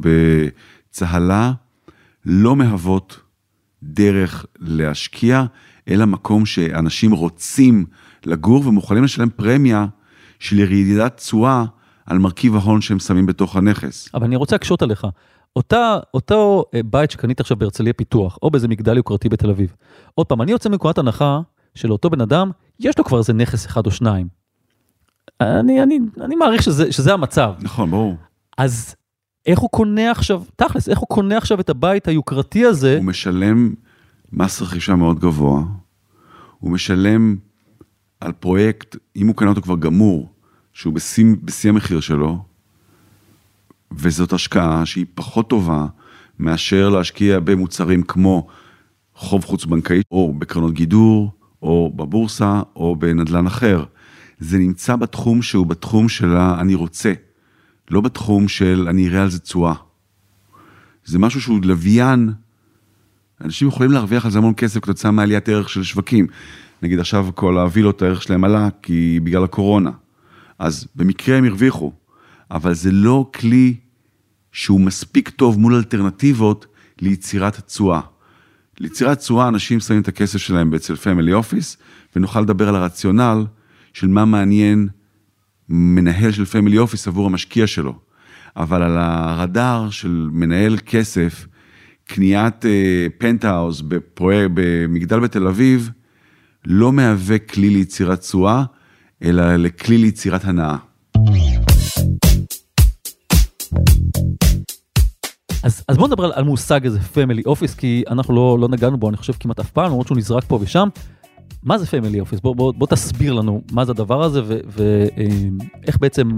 בצהלה, 0.89 1.51
לא 2.25 2.55
מהוות 2.55 3.19
דרך 3.83 4.45
להשקיע, 4.59 5.43
אלא 5.87 6.05
מקום 6.05 6.45
שאנשים 6.45 7.11
רוצים 7.11 7.85
לגור 8.25 8.67
ומוכנים 8.67 9.03
לשלם 9.03 9.29
פרמיה 9.29 9.85
של 10.39 10.59
ירידת 10.59 11.17
תשואה 11.17 11.65
על 12.05 12.17
מרכיב 12.17 12.55
ההון 12.55 12.81
שהם 12.81 12.99
שמים 12.99 13.25
בתוך 13.25 13.55
הנכס. 13.55 14.09
אבל 14.13 14.23
אני 14.23 14.35
רוצה 14.35 14.55
להקשות 14.55 14.81
עליך. 14.81 15.07
אותה, 15.55 15.97
אותו 16.13 16.65
אה, 16.73 16.83
בית 16.85 17.11
שקנית 17.11 17.39
עכשיו 17.39 17.57
בהרצליה 17.57 17.93
פיתוח, 17.93 18.37
או 18.41 18.51
באיזה 18.51 18.67
מגדל 18.67 18.97
יוקרתי 18.97 19.29
בתל 19.29 19.49
אביב. 19.49 19.75
עוד 20.15 20.27
פעם, 20.27 20.41
אני 20.41 20.51
יוצא 20.51 20.69
מנקודת 20.69 20.97
הנחה 20.97 21.41
שלאותו 21.75 22.09
בן 22.09 22.21
אדם, 22.21 22.51
יש 22.79 22.97
לו 22.97 23.03
כבר 23.03 23.17
איזה 23.17 23.33
נכס 23.33 23.65
אחד 23.65 23.85
או 23.85 23.91
שניים. 23.91 24.27
אני, 25.41 25.83
אני, 25.83 25.99
אני 26.21 26.35
מעריך 26.35 26.63
שזה, 26.63 26.91
שזה 26.91 27.13
המצב. 27.13 27.53
נכון, 27.61 27.91
ברור. 27.91 28.15
אז 28.57 28.95
איך 29.45 29.59
הוא 29.59 29.69
קונה 29.69 30.11
עכשיו, 30.11 30.43
תכלס, 30.55 30.89
איך 30.89 30.99
הוא 30.99 31.07
קונה 31.07 31.37
עכשיו 31.37 31.59
את 31.59 31.69
הבית 31.69 32.07
היוקרתי 32.07 32.65
הזה? 32.65 32.97
הוא 32.97 33.05
משלם 33.05 33.73
מס 34.31 34.61
רכישה 34.61 34.95
מאוד 34.95 35.19
גבוה, 35.19 35.63
הוא 36.59 36.71
משלם 36.71 37.35
על 38.19 38.31
פרויקט, 38.31 38.95
אם 39.15 39.27
הוא 39.27 39.35
קנה 39.35 39.49
אותו 39.49 39.61
כבר 39.61 39.75
גמור, 39.75 40.29
שהוא 40.73 40.93
בשיא, 40.93 41.25
בשיא 41.43 41.69
המחיר 41.69 41.99
שלו, 41.99 42.37
וזאת 43.97 44.33
השקעה 44.33 44.85
שהיא 44.85 45.05
פחות 45.15 45.49
טובה 45.49 45.85
מאשר 46.39 46.89
להשקיע 46.89 47.39
במוצרים 47.39 48.03
כמו 48.03 48.47
חוב 49.15 49.45
חוץ-בנקאי, 49.45 50.01
או 50.11 50.33
בקרנות 50.39 50.73
גידור, 50.73 51.31
או 51.61 51.93
בבורסה, 51.95 52.61
או 52.75 52.95
בנדלן 52.95 53.47
אחר. 53.47 53.83
זה 54.39 54.57
נמצא 54.57 54.95
בתחום 54.95 55.41
שהוא 55.41 55.65
בתחום 55.65 56.09
של 56.09 56.37
ה"אני 56.37 56.75
רוצה", 56.75 57.13
לא 57.91 58.01
בתחום 58.01 58.47
של 58.47 58.85
"אני 58.89 59.07
אראה 59.07 59.21
על 59.21 59.29
זה 59.29 59.39
תשואה". 59.39 59.73
זה 61.05 61.19
משהו 61.19 61.41
שהוא 61.41 61.59
לוויין, 61.63 62.33
אנשים 63.41 63.67
יכולים 63.67 63.91
להרוויח 63.91 64.25
על 64.25 64.31
זה 64.31 64.37
המון 64.37 64.53
כסף 64.57 64.79
כתוצאה 64.79 65.11
מעליית 65.11 65.49
ערך 65.49 65.69
של 65.69 65.83
שווקים. 65.83 66.27
נגיד 66.81 66.99
עכשיו 66.99 67.27
כל 67.35 67.57
הווילות, 67.57 68.01
הערך 68.01 68.21
שלהם 68.21 68.43
עלה, 68.43 68.69
כי 68.81 69.19
בגלל 69.23 69.43
הקורונה. 69.43 69.91
אז 70.59 70.87
במקרה 70.95 71.37
הם 71.37 71.45
הרוויחו, 71.45 71.91
אבל 72.51 72.73
זה 72.73 72.91
לא 72.91 73.29
כלי 73.33 73.75
שהוא 74.53 74.81
מספיק 74.81 75.29
טוב 75.29 75.59
מול 75.59 75.75
אלטרנטיבות 75.75 76.65
ליצירת 77.01 77.59
תשואה. 77.65 78.01
ליצירת 78.79 79.17
תשואה, 79.17 79.47
אנשים 79.47 79.79
שמים 79.79 80.01
את 80.01 80.07
הכסף 80.07 80.37
שלהם 80.37 80.73
אצל 80.73 80.95
family 80.95 81.33
office, 81.33 81.77
ונוכל 82.15 82.41
לדבר 82.41 82.69
על 82.69 82.75
הרציונל 82.75 83.45
של 83.93 84.07
מה 84.07 84.25
מעניין 84.25 84.87
מנהל 85.69 86.31
של 86.31 86.45
family 86.45 86.77
office 86.77 87.07
עבור 87.07 87.25
המשקיע 87.25 87.67
שלו. 87.67 87.99
אבל 88.57 88.83
על 88.83 88.97
הרדאר 88.97 89.89
של 89.89 90.29
מנהל 90.31 90.77
כסף, 90.85 91.47
קניית 92.05 92.65
פנטהאוז 93.17 93.81
אה, 93.81 93.83
במגדל 94.53 95.19
בתל 95.19 95.47
אביב, 95.47 95.91
לא 96.65 96.91
מהווה 96.91 97.39
כלי 97.39 97.69
ליצירת 97.69 98.19
תשואה, 98.19 98.63
אלא 99.23 99.55
לכלי 99.55 99.97
ליצירת 99.97 100.45
הנאה. 100.45 100.77
אז, 105.63 105.83
אז 105.87 105.97
בוא 105.97 106.07
נדבר 106.07 106.25
על, 106.25 106.31
על 106.35 106.43
מושג 106.43 106.85
איזה 106.85 106.99
family 106.99 107.41
office, 107.45 107.75
כי 107.75 108.03
אנחנו 108.09 108.35
לא, 108.35 108.57
לא 108.59 108.67
נגענו 108.67 108.97
בו, 108.97 109.09
אני 109.09 109.17
חושב 109.17 109.33
כמעט 109.39 109.59
אף 109.59 109.71
פעם, 109.71 109.85
למרות 109.85 110.07
שהוא 110.07 110.17
נזרק 110.17 110.43
פה 110.47 110.59
ושם. 110.61 110.87
מה 111.63 111.77
זה 111.77 111.85
family 111.85 112.19
office? 112.19 112.39
בוא, 112.39 112.55
בוא, 112.55 112.73
בוא 112.73 112.87
תסביר 112.87 113.33
לנו 113.33 113.61
מה 113.71 113.85
זה 113.85 113.91
הדבר 113.91 114.23
הזה 114.23 114.41
ואיך 114.45 115.97
בעצם 115.99 116.29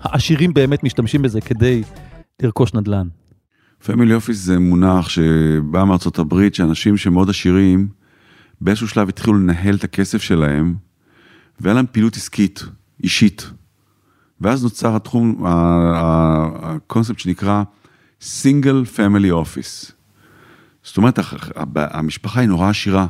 העשירים 0.00 0.54
באמת 0.54 0.84
משתמשים 0.84 1.22
בזה 1.22 1.40
כדי 1.40 1.82
לרכוש 2.42 2.74
נדל"ן. 2.74 3.08
family 3.84 4.14
office 4.14 4.38
זה 4.38 4.58
מונח 4.58 5.08
שבא 5.08 5.84
מארצות 5.84 6.18
הברית, 6.18 6.54
שאנשים 6.54 6.96
שמאוד 6.96 7.30
עשירים, 7.30 7.88
באיזשהו 8.60 8.88
שלב 8.88 9.08
התחילו 9.08 9.34
לנהל 9.34 9.74
את 9.74 9.84
הכסף 9.84 10.22
שלהם, 10.22 10.74
והיה 11.60 11.74
להם 11.74 11.86
פעילות 11.92 12.16
עסקית, 12.16 12.64
אישית. 13.02 13.50
ואז 14.40 14.64
נוצר 14.64 14.96
התחום, 14.96 15.42
הקונספט 15.44 17.18
שנקרא 17.18 17.62
single 18.22 18.84
family 18.84 19.30
office. 19.30 19.92
זאת 20.82 20.96
אומרת, 20.96 21.18
המשפחה 21.76 22.40
היא 22.40 22.48
נורא 22.48 22.68
עשירה, 22.68 23.06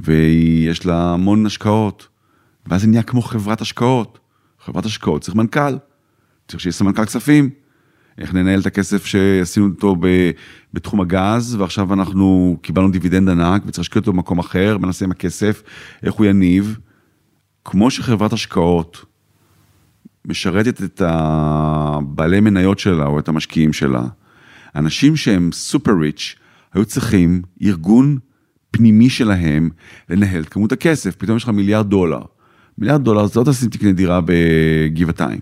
ויש 0.00 0.86
לה 0.86 1.12
המון 1.12 1.46
השקעות, 1.46 2.08
ואז 2.66 2.80
זה 2.80 2.86
נהיה 2.86 3.02
כמו 3.02 3.22
חברת 3.22 3.60
השקעות. 3.60 4.18
חברת 4.64 4.84
השקעות 4.84 5.22
צריך 5.22 5.34
מנכ"ל, 5.34 5.76
צריך 6.48 6.60
שיהיה 6.60 6.72
סמנכ"ל 6.72 7.04
כספים, 7.04 7.50
איך 8.18 8.34
ננהל 8.34 8.60
את 8.60 8.66
הכסף 8.66 9.06
שעשינו 9.06 9.66
אותו 9.66 9.96
ב, 10.00 10.30
בתחום 10.72 11.00
הגז, 11.00 11.54
ועכשיו 11.54 11.92
אנחנו 11.92 12.56
קיבלנו 12.62 12.90
דיבידנד 12.90 13.28
ענק 13.28 13.62
וצריך 13.66 13.78
להשקיע 13.78 14.00
אותו 14.00 14.12
במקום 14.12 14.38
אחר, 14.38 14.78
מה 14.78 14.86
נעשה 14.86 15.04
עם 15.04 15.10
הכסף, 15.10 15.62
איך 16.02 16.14
הוא 16.14 16.26
יניב. 16.26 16.78
כמו 17.64 17.90
שחברת 17.90 18.32
השקעות 18.32 19.04
משרתת 20.26 20.82
את 20.82 21.02
הבעלי 21.04 22.40
מניות 22.40 22.78
שלה 22.78 23.06
או 23.06 23.18
את 23.18 23.28
המשקיעים 23.28 23.72
שלה, 23.72 24.02
אנשים 24.74 25.16
שהם 25.16 25.50
סופר 25.52 25.92
ריץ' 26.00 26.34
היו 26.74 26.84
צריכים 26.84 27.42
ארגון 27.62 28.18
פנימי 28.70 29.10
שלהם 29.10 29.70
לנהל 30.08 30.42
את 30.42 30.48
כמות 30.48 30.72
הכסף, 30.72 31.16
פתאום 31.16 31.36
יש 31.36 31.42
לך 31.42 31.48
מיליארד 31.48 31.90
דולר. 31.90 32.22
מיליארד 32.78 33.04
דולר 33.04 33.26
זה 33.26 33.40
לא 33.40 33.44
תשים 33.44 33.68
תקנה 33.68 33.92
דירה 33.92 34.20
בגבעתיים. 34.24 35.40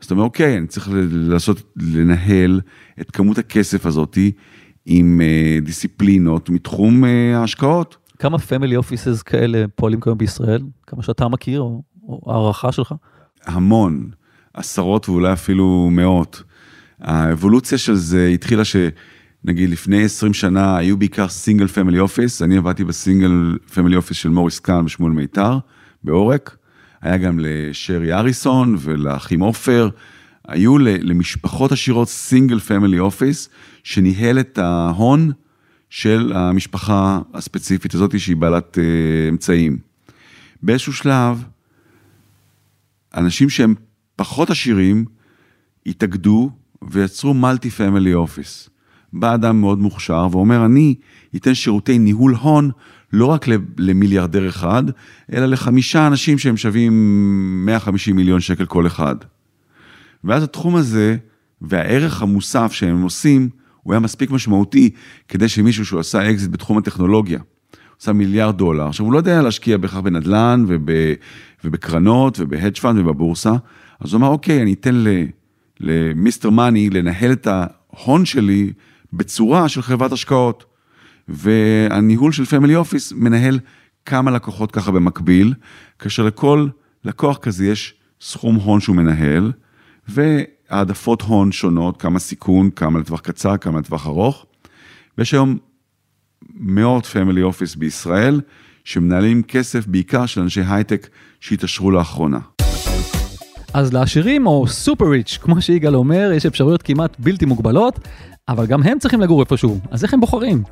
אז 0.00 0.06
אתה 0.06 0.14
אומר, 0.14 0.24
אוקיי, 0.24 0.58
אני 0.58 0.66
צריך 0.66 0.88
לעשות, 1.12 1.62
לנהל 1.76 2.60
את 3.00 3.10
כמות 3.10 3.38
הכסף 3.38 3.86
הזאתי 3.86 4.32
עם 4.86 5.20
אה, 5.20 5.58
דיסציפלינות 5.62 6.50
מתחום 6.50 7.04
אה, 7.04 7.38
ההשקעות. 7.38 7.96
כמה 8.18 8.38
family 8.38 8.76
offices 8.76 9.22
כאלה 9.22 9.64
פועלים 9.74 10.00
כיום 10.00 10.18
בישראל? 10.18 10.62
כמה 10.86 11.02
שאתה 11.02 11.28
מכיר, 11.28 11.60
או 11.60 11.82
הערכה 12.26 12.72
שלך? 12.72 12.94
המון, 13.48 14.10
עשרות 14.54 15.08
ואולי 15.08 15.32
אפילו 15.32 15.88
מאות. 15.92 16.42
האבולוציה 17.00 17.78
של 17.78 17.94
זה 17.94 18.30
התחילה 18.34 18.62
שנגיד 18.64 19.70
לפני 19.70 20.04
20 20.04 20.34
שנה 20.34 20.76
היו 20.76 20.96
בעיקר 20.96 21.28
single 21.28 21.66
family 21.66 21.98
office, 21.98 22.42
אני 22.42 22.56
עבדתי 22.56 22.84
ב 22.84 22.95
single 22.95 23.58
family 23.74 23.96
office 23.96 24.16
של 24.16 24.28
מוריס 24.28 24.58
קאן 24.58 24.84
ושמואל 24.84 25.12
מיתר, 25.12 25.58
באורק. 26.04 26.56
היה 27.02 27.16
גם 27.16 27.38
לשרי 27.42 28.12
אריסון 28.12 28.76
ולאחים 28.78 29.40
עופר, 29.40 29.88
היו 30.48 30.78
למשפחות 30.78 31.72
עשירות 31.72 32.08
single 32.08 32.58
family 32.58 32.98
office, 32.98 33.48
שניהל 33.82 34.40
את 34.40 34.58
ההון 34.58 35.32
של 35.90 36.32
המשפחה 36.34 37.20
הספציפית 37.34 37.94
הזאת 37.94 38.20
שהיא 38.20 38.36
בעלת 38.36 38.78
uh, 38.78 39.28
אמצעים. 39.28 39.78
באיזשהו 40.62 40.92
שלב, 40.92 41.44
אנשים 43.14 43.50
שהם 43.50 43.74
פחות 44.16 44.50
עשירים, 44.50 45.04
התאגדו 45.86 46.50
ויצרו 46.82 47.34
מולטי 47.34 47.70
פמילי 47.70 48.14
אופיס. 48.14 48.70
בא 49.12 49.34
אדם 49.34 49.60
מאוד 49.60 49.78
מוכשר 49.78 50.28
ואומר, 50.30 50.64
אני 50.64 50.94
אתן 51.36 51.54
שירותי 51.54 51.98
ניהול 51.98 52.34
הון 52.34 52.70
לא 53.12 53.26
רק 53.26 53.46
למיליארדר 53.78 54.48
אחד, 54.48 54.82
אלא 55.32 55.46
לחמישה 55.46 56.06
אנשים 56.06 56.38
שהם 56.38 56.56
שווים 56.56 56.92
150 57.66 58.16
מיליון 58.16 58.40
שקל 58.40 58.66
כל 58.66 58.86
אחד. 58.86 59.16
ואז 60.24 60.42
התחום 60.42 60.76
הזה 60.76 61.16
והערך 61.60 62.22
המוסף 62.22 62.72
שהם 62.72 63.02
עושים, 63.02 63.48
הוא 63.82 63.92
היה 63.92 64.00
מספיק 64.00 64.30
משמעותי 64.30 64.90
כדי 65.28 65.48
שמישהו 65.48 65.86
שהוא 65.86 66.00
עשה 66.00 66.30
אקזיט 66.30 66.50
בתחום 66.50 66.78
הטכנולוגיה, 66.78 67.40
עשה 68.00 68.12
מיליארד 68.12 68.56
דולר, 68.56 68.86
עכשיו 68.86 69.06
הוא 69.06 69.12
לא 69.12 69.18
יודע 69.18 69.42
להשקיע 69.42 69.76
בהכרח 69.76 69.98
בנדל"ן 69.98 70.64
וב, 70.68 70.90
ובקרנות 71.64 72.40
וב 72.40 72.50
hedge 72.50 72.76
fund 72.76 72.98
ובבורסה, 72.98 73.52
אז 74.00 74.12
הוא 74.12 74.18
אמר, 74.18 74.28
אוקיי, 74.28 74.62
אני 74.62 74.72
אתן 74.72 75.04
ל 75.80 75.90
Mister 75.90 76.50
Money 76.50 76.90
לנהל 76.90 77.32
את 77.32 77.48
ההון 77.50 78.24
שלי 78.24 78.72
בצורה 79.12 79.68
של 79.68 79.82
חברת 79.82 80.12
השקעות. 80.12 80.64
והניהול 81.28 82.32
של 82.32 82.44
family 82.44 82.76
office 82.76 83.12
מנהל 83.12 83.58
כמה 84.06 84.30
לקוחות 84.30 84.72
ככה 84.72 84.90
במקביל, 84.90 85.54
כאשר 85.98 86.22
לכל 86.22 86.68
לקוח 87.04 87.38
כזה 87.38 87.66
יש 87.66 87.94
סכום 88.20 88.54
הון 88.54 88.80
שהוא 88.80 88.96
מנהל, 88.96 89.52
והעדפות 90.08 91.22
הון 91.22 91.52
שונות, 91.52 92.02
כמה 92.02 92.18
סיכון, 92.18 92.70
כמה 92.70 92.98
לטווח 92.98 93.20
קצר, 93.20 93.56
כמה 93.56 93.78
לטווח 93.78 94.06
ארוך. 94.06 94.46
ויש 95.18 95.34
היום 95.34 95.58
מאות 96.54 97.06
family 97.06 97.42
office 97.42 97.74
בישראל, 97.74 98.40
שמנהלים 98.84 99.42
כסף 99.42 99.86
בעיקר 99.86 100.26
של 100.26 100.40
אנשי 100.40 100.62
הייטק 100.68 101.08
שהתעשרו 101.40 101.90
לאחרונה. 101.90 102.38
אז 103.74 103.92
לעשירים 103.92 104.46
או 104.46 104.66
super 104.66 105.04
rich, 105.10 105.38
כמו 105.42 105.62
שיגאל 105.62 105.96
אומר, 105.96 106.30
יש 106.34 106.46
אפשרויות 106.46 106.82
כמעט 106.82 107.16
בלתי 107.18 107.44
מוגבלות, 107.44 107.98
אבל 108.48 108.66
גם 108.66 108.82
הם 108.82 108.98
צריכים 108.98 109.20
לגור 109.20 109.40
איפשהו, 109.40 109.80
אז 109.90 110.04
איך 110.04 110.14
הם 110.14 110.20
בוחרים? 110.20 110.62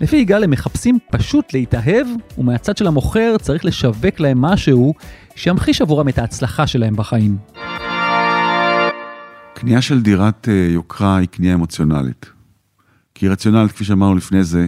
לפי 0.00 0.16
יגאל 0.16 0.44
הם 0.44 0.50
מחפשים 0.50 0.98
פשוט 1.12 1.54
להתאהב, 1.54 2.06
ומהצד 2.38 2.76
של 2.76 2.86
המוכר 2.86 3.36
צריך 3.38 3.64
לשווק 3.64 4.20
להם 4.20 4.42
משהו 4.42 4.94
שימחיש 5.36 5.82
עבורם 5.82 6.08
את 6.08 6.18
ההצלחה 6.18 6.66
שלהם 6.66 6.96
בחיים. 6.96 7.36
קנייה 9.54 9.82
של 9.82 10.02
דירת 10.02 10.48
אה, 10.48 10.68
יוקרה 10.70 11.16
היא 11.16 11.28
קנייה 11.28 11.54
אמוציונלית. 11.54 12.26
כי 13.14 13.28
רציונלית, 13.28 13.72
כפי 13.72 13.84
שאמרנו 13.84 14.14
לפני 14.14 14.44
זה, 14.44 14.66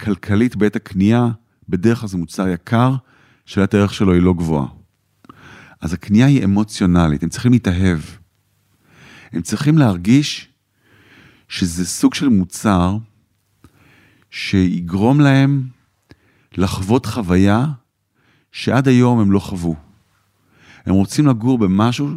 כלכלית 0.00 0.56
בעת 0.56 0.76
הקנייה, 0.76 1.28
בדרך 1.68 1.98
כלל 1.98 2.08
זה 2.08 2.16
מוצר 2.16 2.48
יקר, 2.48 2.94
שאלת 3.46 3.74
הערך 3.74 3.94
שלו 3.94 4.12
היא 4.12 4.22
לא 4.22 4.32
גבוהה. 4.32 4.66
אז 5.80 5.92
הקנייה 5.92 6.26
היא 6.26 6.44
אמוציונלית, 6.44 7.22
הם 7.22 7.28
צריכים 7.28 7.52
להתאהב. 7.52 7.98
הם 9.32 9.42
צריכים 9.42 9.78
להרגיש 9.78 10.48
שזה 11.48 11.86
סוג 11.86 12.14
של 12.14 12.28
מוצר 12.28 12.96
שיגרום 14.30 15.20
להם 15.20 15.68
לחוות 16.56 17.06
חוויה 17.06 17.66
שעד 18.52 18.88
היום 18.88 19.18
הם 19.18 19.32
לא 19.32 19.38
חוו. 19.38 19.76
הם 20.86 20.94
רוצים 20.94 21.26
לגור 21.26 21.58
במשהו 21.58 22.08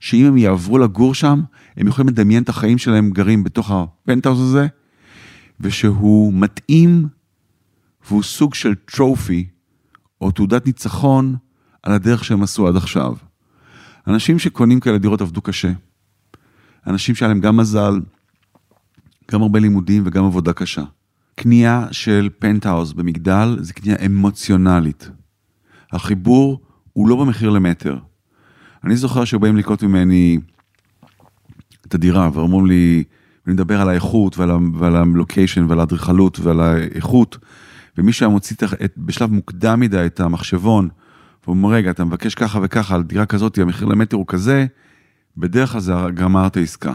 שאם 0.00 0.24
הם 0.24 0.36
יעברו 0.36 0.78
לגור 0.78 1.14
שם, 1.14 1.42
הם 1.76 1.86
יכולים 1.86 2.08
לדמיין 2.08 2.42
את 2.42 2.48
החיים 2.48 2.78
שלהם 2.78 3.10
גרים 3.10 3.44
בתוך 3.44 3.70
הפנטהאוז 3.70 4.40
הזה, 4.40 4.66
ושהוא 5.60 6.32
מתאים 6.32 7.08
והוא 8.06 8.22
סוג 8.22 8.54
של 8.54 8.74
טרופי 8.74 9.48
או 10.20 10.30
תעודת 10.30 10.66
ניצחון 10.66 11.36
על 11.82 11.92
הדרך 11.92 12.24
שהם 12.24 12.42
עשו 12.42 12.68
עד 12.68 12.76
עכשיו. 12.76 13.14
אנשים 14.06 14.38
שקונים 14.38 14.80
כאלה 14.80 14.98
דירות 14.98 15.20
עבדו 15.20 15.40
קשה. 15.40 15.72
אנשים 16.86 17.14
שהיה 17.14 17.28
להם 17.28 17.40
גם 17.40 17.56
מזל, 17.56 18.00
גם 19.30 19.42
הרבה 19.42 19.60
לימודים 19.60 20.02
וגם 20.06 20.24
עבודה 20.24 20.52
קשה. 20.52 20.82
קנייה 21.34 21.86
של 21.90 22.28
פנטהאוז 22.38 22.92
במגדל 22.92 23.56
זה 23.60 23.72
קנייה 23.72 23.96
אמוציונלית. 24.06 25.10
החיבור 25.92 26.60
הוא 26.92 27.08
לא 27.08 27.16
במחיר 27.16 27.50
למטר. 27.50 27.98
אני 28.84 28.96
זוכר 28.96 29.24
שבאים 29.24 29.56
לקנות 29.56 29.82
ממני 29.82 30.38
את 31.86 31.94
הדירה 31.94 32.30
ואומרים 32.32 32.66
לי, 32.66 33.04
ואני 33.46 33.54
מדבר 33.54 33.80
על 33.80 33.88
האיכות 33.88 34.38
ועל 34.38 34.96
הלוקיישן 34.96 35.64
ועל 35.68 35.80
האדריכלות 35.80 36.40
ועל 36.40 36.60
האיכות, 36.60 37.38
ומישהו 37.98 38.26
היה 38.26 38.32
מוציא 38.32 38.56
את, 38.84 38.92
בשלב 38.96 39.32
מוקדם 39.32 39.80
מדי 39.80 40.06
את 40.06 40.20
המחשבון, 40.20 40.88
ואומר, 41.46 41.68
רגע, 41.68 41.90
אתה 41.90 42.04
מבקש 42.04 42.34
ככה 42.34 42.58
וככה 42.62 42.94
על 42.94 43.02
דירה 43.02 43.26
כזאת, 43.26 43.58
המחיר 43.58 43.88
למטר 43.88 44.16
הוא 44.16 44.26
כזה, 44.28 44.66
בדרך 45.36 45.72
כלל 45.72 45.80
זה 45.80 45.92
גמר 46.14 46.46
את 46.46 46.56
העסקה. 46.56 46.94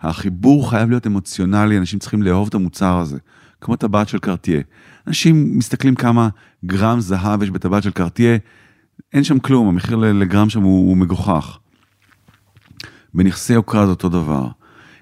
החיבור 0.00 0.70
חייב 0.70 0.90
להיות 0.90 1.06
אמוציונלי, 1.06 1.78
אנשים 1.78 1.98
צריכים 1.98 2.22
לאהוב 2.22 2.48
את 2.48 2.54
המוצר 2.54 2.98
הזה, 2.98 3.18
כמו 3.60 3.76
טבעת 3.76 4.08
של 4.08 4.18
קרטיה. 4.18 4.60
אנשים 5.06 5.58
מסתכלים 5.58 5.94
כמה 5.94 6.28
גרם 6.64 7.00
זהב 7.00 7.42
יש 7.42 7.50
בטבעת 7.50 7.82
של 7.82 7.90
קרטיה, 7.90 8.36
אין 9.12 9.24
שם 9.24 9.38
כלום, 9.38 9.68
המחיר 9.68 9.96
לגרם 9.96 10.50
שם 10.50 10.62
הוא, 10.62 10.88
הוא 10.88 10.96
מגוחך. 10.96 11.58
בנכסי 13.14 13.52
יוקרה 13.52 13.84
זה 13.84 13.90
אותו 13.90 14.08
דבר. 14.08 14.48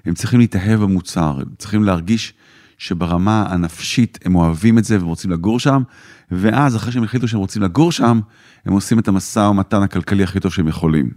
הם 0.05 0.15
צריכים 0.15 0.41
להתאהב 0.41 0.81
במוצר, 0.81 1.39
הם 1.41 1.55
צריכים 1.59 1.85
להרגיש 1.85 2.35
שברמה 2.79 3.47
הנפשית 3.49 4.19
הם 4.25 4.35
אוהבים 4.35 4.79
את 4.79 4.85
זה 4.85 4.99
והם 4.99 5.07
רוצים 5.07 5.31
לגור 5.31 5.61
שם, 5.61 5.83
ואז 6.31 6.77
אחרי 6.77 6.93
שהם 6.93 7.05
החליטו 7.05 7.29
שהם 7.29 7.41
רוצים 7.41 7.63
לגור 7.63 7.93
שם, 7.93 8.21
הם 8.65 8.73
עושים 8.73 8.99
את 8.99 9.09
המשא 9.09 9.41
ומתן 9.41 9.83
הכלכלי 9.83 10.23
הכי 10.23 10.41
טוב 10.41 10.53
שהם 10.53 10.69
יכולים. 10.69 11.11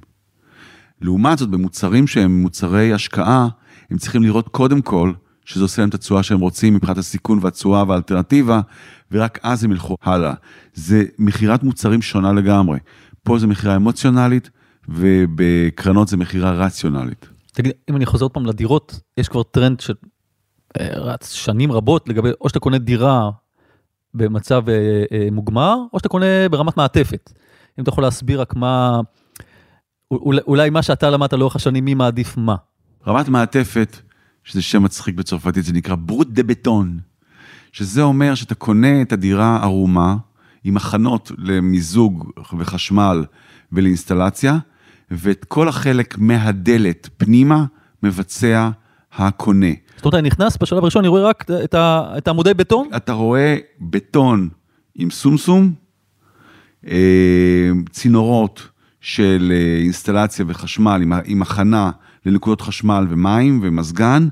לעומת 1.02 1.38
זאת, 1.38 1.50
במוצרים 1.50 2.08
שהם 2.08 2.42
מוצרי 2.42 2.94
השקעה, 2.94 3.48
הם 3.92 3.98
צריכים 3.98 4.24
לראות 4.24 4.48
קודם 4.48 4.82
כל 4.82 5.14
שזה 5.46 5.64
עושה 5.64 5.82
להם 5.82 5.90
את 5.90 5.94
התשואה 5.94 6.24
שהם 6.24 6.40
רוצים 6.40 6.74
מבחינת 6.74 6.98
הסיכון 6.98 7.40
והתשואה 7.42 7.84
והאלטרנטיבה, 7.88 8.62
ורק 9.12 9.40
אז 9.44 9.64
הם 9.64 9.72
ילכו 9.72 9.96
הלאה. 10.02 10.34
זה 10.74 11.04
מכירת 11.20 11.64
מוצרים 11.64 12.02
שונה 12.02 12.34
לגמרי. 12.34 12.80
פה 13.24 13.40
זה 13.40 13.48
מכירה 13.48 13.76
אמוציונלית, 13.76 14.50
ובקרנות 14.90 16.08
זה 16.08 16.18
מכירה 16.18 16.52
רציונלית. 16.52 17.30
תגיד, 17.54 17.72
אם 17.90 17.96
אני 17.96 18.06
חוזר 18.06 18.26
עוד 18.26 18.32
פעם 18.32 18.46
לדירות, 18.46 19.00
יש 19.18 19.30
כבר 19.30 19.44
טרנד 19.44 19.82
שרץ 20.78 21.32
שנים 21.32 21.72
רבות 21.72 22.10
לגבי, 22.10 22.30
או 22.42 22.50
שאתה 22.50 22.60
קונה 22.60 22.78
דירה 22.78 23.30
במצב 24.14 24.70
אה, 24.70 25.04
אה, 25.12 25.28
מוגמר, 25.32 25.76
או 25.94 26.00
שאתה 26.00 26.10
קונה 26.10 26.50
ברמת 26.52 26.78
מעטפת. 26.78 27.32
אם 27.80 27.84
אתה 27.84 27.90
יכול 27.90 28.04
להסביר 28.04 28.42
רק 28.42 28.56
מה, 28.56 29.00
אולי, 30.12 30.42
אולי 30.48 30.70
מה 30.70 30.82
שאתה 30.82 31.10
למדת 31.10 31.34
לאורך 31.34 31.56
השנים, 31.56 31.86
מי 31.86 31.94
מעדיף 31.94 32.38
מה. 32.38 32.56
רמת 33.08 33.30
מעטפת, 33.30 33.98
שזה 34.44 34.62
שם 34.62 34.84
מצחיק 34.84 35.16
בצרפתית, 35.16 35.66
זה 35.66 35.74
נקרא 35.74 35.96
ברוט 35.96 36.28
דה 36.28 36.44
בטון, 36.44 37.00
שזה 37.72 38.02
אומר 38.02 38.36
שאתה 38.36 38.56
קונה 38.56 39.02
את 39.02 39.12
הדירה 39.12 39.60
ערומה, 39.64 40.16
עם 40.64 40.78
הכנות 40.78 41.32
למיזוג 41.38 42.32
וחשמל 42.58 43.26
ולאינסטלציה, 43.72 44.58
ואת 45.12 45.46
כל 45.46 45.68
החלק 45.68 46.18
מהדלת 46.18 47.10
פנימה, 47.18 47.66
מבצע 48.04 48.70
הקונה. 49.14 49.72
זאת 50.00 50.06
אומרת, 50.06 50.20
אני 50.20 50.28
נכנס 50.28 50.58
בשלב 50.62 50.80
הראשון, 50.84 51.00
אני 51.00 51.08
רואה 51.08 51.24
רק 51.24 51.46
את, 51.64 51.74
ה, 51.74 52.14
את 52.18 52.28
העמודי 52.28 52.54
בטון. 52.54 52.88
אתה 52.96 53.14
רואה 53.14 53.58
בטון 53.82 54.50
עם 54.96 55.10
סומסום, 55.10 55.74
אה, 56.88 57.70
צינורות 57.92 58.68
של 59.02 59.52
אה, 59.56 59.82
אינסטלציה 59.84 60.46
וחשמל 60.48 61.00
עם, 61.02 61.14
עם 61.26 61.42
הכנה 61.42 61.92
לנקודות 62.26 62.62
חשמל 62.62 63.08
ומים 63.10 63.60
ומזגן, 63.64 64.28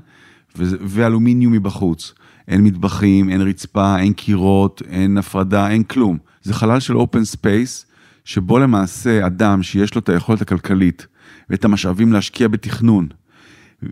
ו- 0.58 0.76
ואלומיניום 0.80 1.52
מבחוץ. 1.52 2.14
אין 2.48 2.64
מטבחים, 2.64 3.30
אין 3.30 3.40
רצפה, 3.40 3.98
אין 3.98 4.12
קירות, 4.12 4.82
אין 4.88 5.18
הפרדה, 5.18 5.70
אין 5.70 5.82
כלום. 5.82 6.18
זה 6.42 6.54
חלל 6.54 6.80
של 6.80 6.96
open 6.96 7.24
space, 7.24 7.86
שבו 8.24 8.58
למעשה 8.58 9.26
אדם 9.26 9.62
שיש 9.62 9.94
לו 9.94 9.98
את 9.98 10.08
היכולת 10.08 10.42
הכלכלית 10.42 11.06
ואת 11.50 11.64
המשאבים 11.64 12.12
להשקיע 12.12 12.48
בתכנון, 12.48 13.08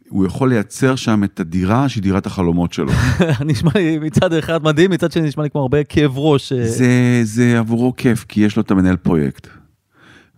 הוא 0.09 0.27
יכול 0.27 0.49
לייצר 0.49 0.97
שם 0.97 1.25
את 1.25 1.41
הדירה 1.41 1.89
שהיא 1.89 2.03
דירת 2.03 2.27
החלומות 2.27 2.73
שלו. 2.73 2.93
נשמע 3.47 3.71
לי 3.75 3.99
מצד 3.99 4.33
אחד 4.33 4.65
מדהים, 4.65 4.91
מצד 4.91 5.13
שני 5.13 5.29
נשמע 5.29 5.43
לי 5.43 5.51
כמו 5.51 5.61
הרבה 5.61 5.85
כאב 5.85 6.19
ראש. 6.19 6.53
אה. 6.53 6.67
זה, 6.67 7.21
זה 7.23 7.59
עבורו 7.59 7.97
כיף, 7.97 8.25
כי 8.29 8.41
יש 8.41 8.57
לו 8.57 8.63
את 8.63 8.71
המנהל 8.71 8.97
פרויקט. 8.97 9.47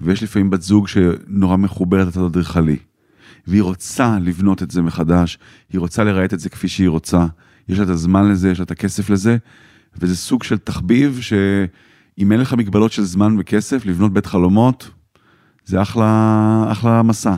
ויש 0.00 0.22
לפעמים 0.22 0.50
בת 0.50 0.62
זוג 0.62 0.88
שנורא 0.88 1.56
מחוברת 1.56 2.06
לצד 2.06 2.20
אדריכלי. 2.20 2.76
והיא 3.46 3.62
רוצה 3.62 4.18
לבנות 4.20 4.62
את 4.62 4.70
זה 4.70 4.82
מחדש, 4.82 5.38
היא 5.72 5.80
רוצה 5.80 6.04
לרהט 6.04 6.34
את 6.34 6.40
זה 6.40 6.48
כפי 6.48 6.68
שהיא 6.68 6.88
רוצה, 6.88 7.26
יש 7.68 7.78
לה 7.78 7.84
את 7.84 7.88
הזמן 7.88 8.28
לזה, 8.30 8.50
יש 8.50 8.58
לה 8.58 8.64
את 8.64 8.70
הכסף 8.70 9.10
לזה, 9.10 9.36
וזה 10.00 10.16
סוג 10.16 10.42
של 10.42 10.58
תחביב 10.58 11.20
שאם 11.20 12.32
אין 12.32 12.40
לך 12.40 12.54
מגבלות 12.54 12.92
של 12.92 13.02
זמן 13.02 13.36
וכסף, 13.38 13.86
לבנות 13.86 14.12
בית 14.12 14.26
חלומות, 14.26 14.90
זה 15.64 15.82
אחלה, 15.82 16.68
אחלה 16.72 17.02
מסע. 17.02 17.34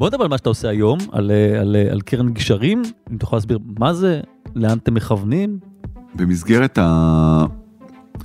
בוא 0.00 0.08
נדבר 0.08 0.24
על 0.24 0.30
מה 0.30 0.38
שאתה 0.38 0.48
עושה 0.48 0.68
היום, 0.68 0.98
על, 1.12 1.30
על, 1.60 1.76
על 1.90 2.00
קרן 2.00 2.32
גשרים, 2.32 2.82
אם 3.12 3.16
תוכל 3.16 3.36
להסביר 3.36 3.58
מה 3.78 3.94
זה, 3.94 4.20
לאן 4.54 4.78
אתם 4.78 4.94
מכוונים. 4.94 5.58
במסגרת 6.14 6.78
ה... 6.78 7.44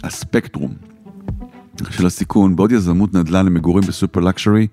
הספקטרום 0.03 0.73
של 1.89 2.05
הסיכון, 2.05 2.55
בעוד 2.55 2.71
יזמות 2.71 3.13
נדל"ן 3.13 3.45
למגורים 3.45 3.83
בסופר 3.87 4.19
לקשורי, 4.19 4.67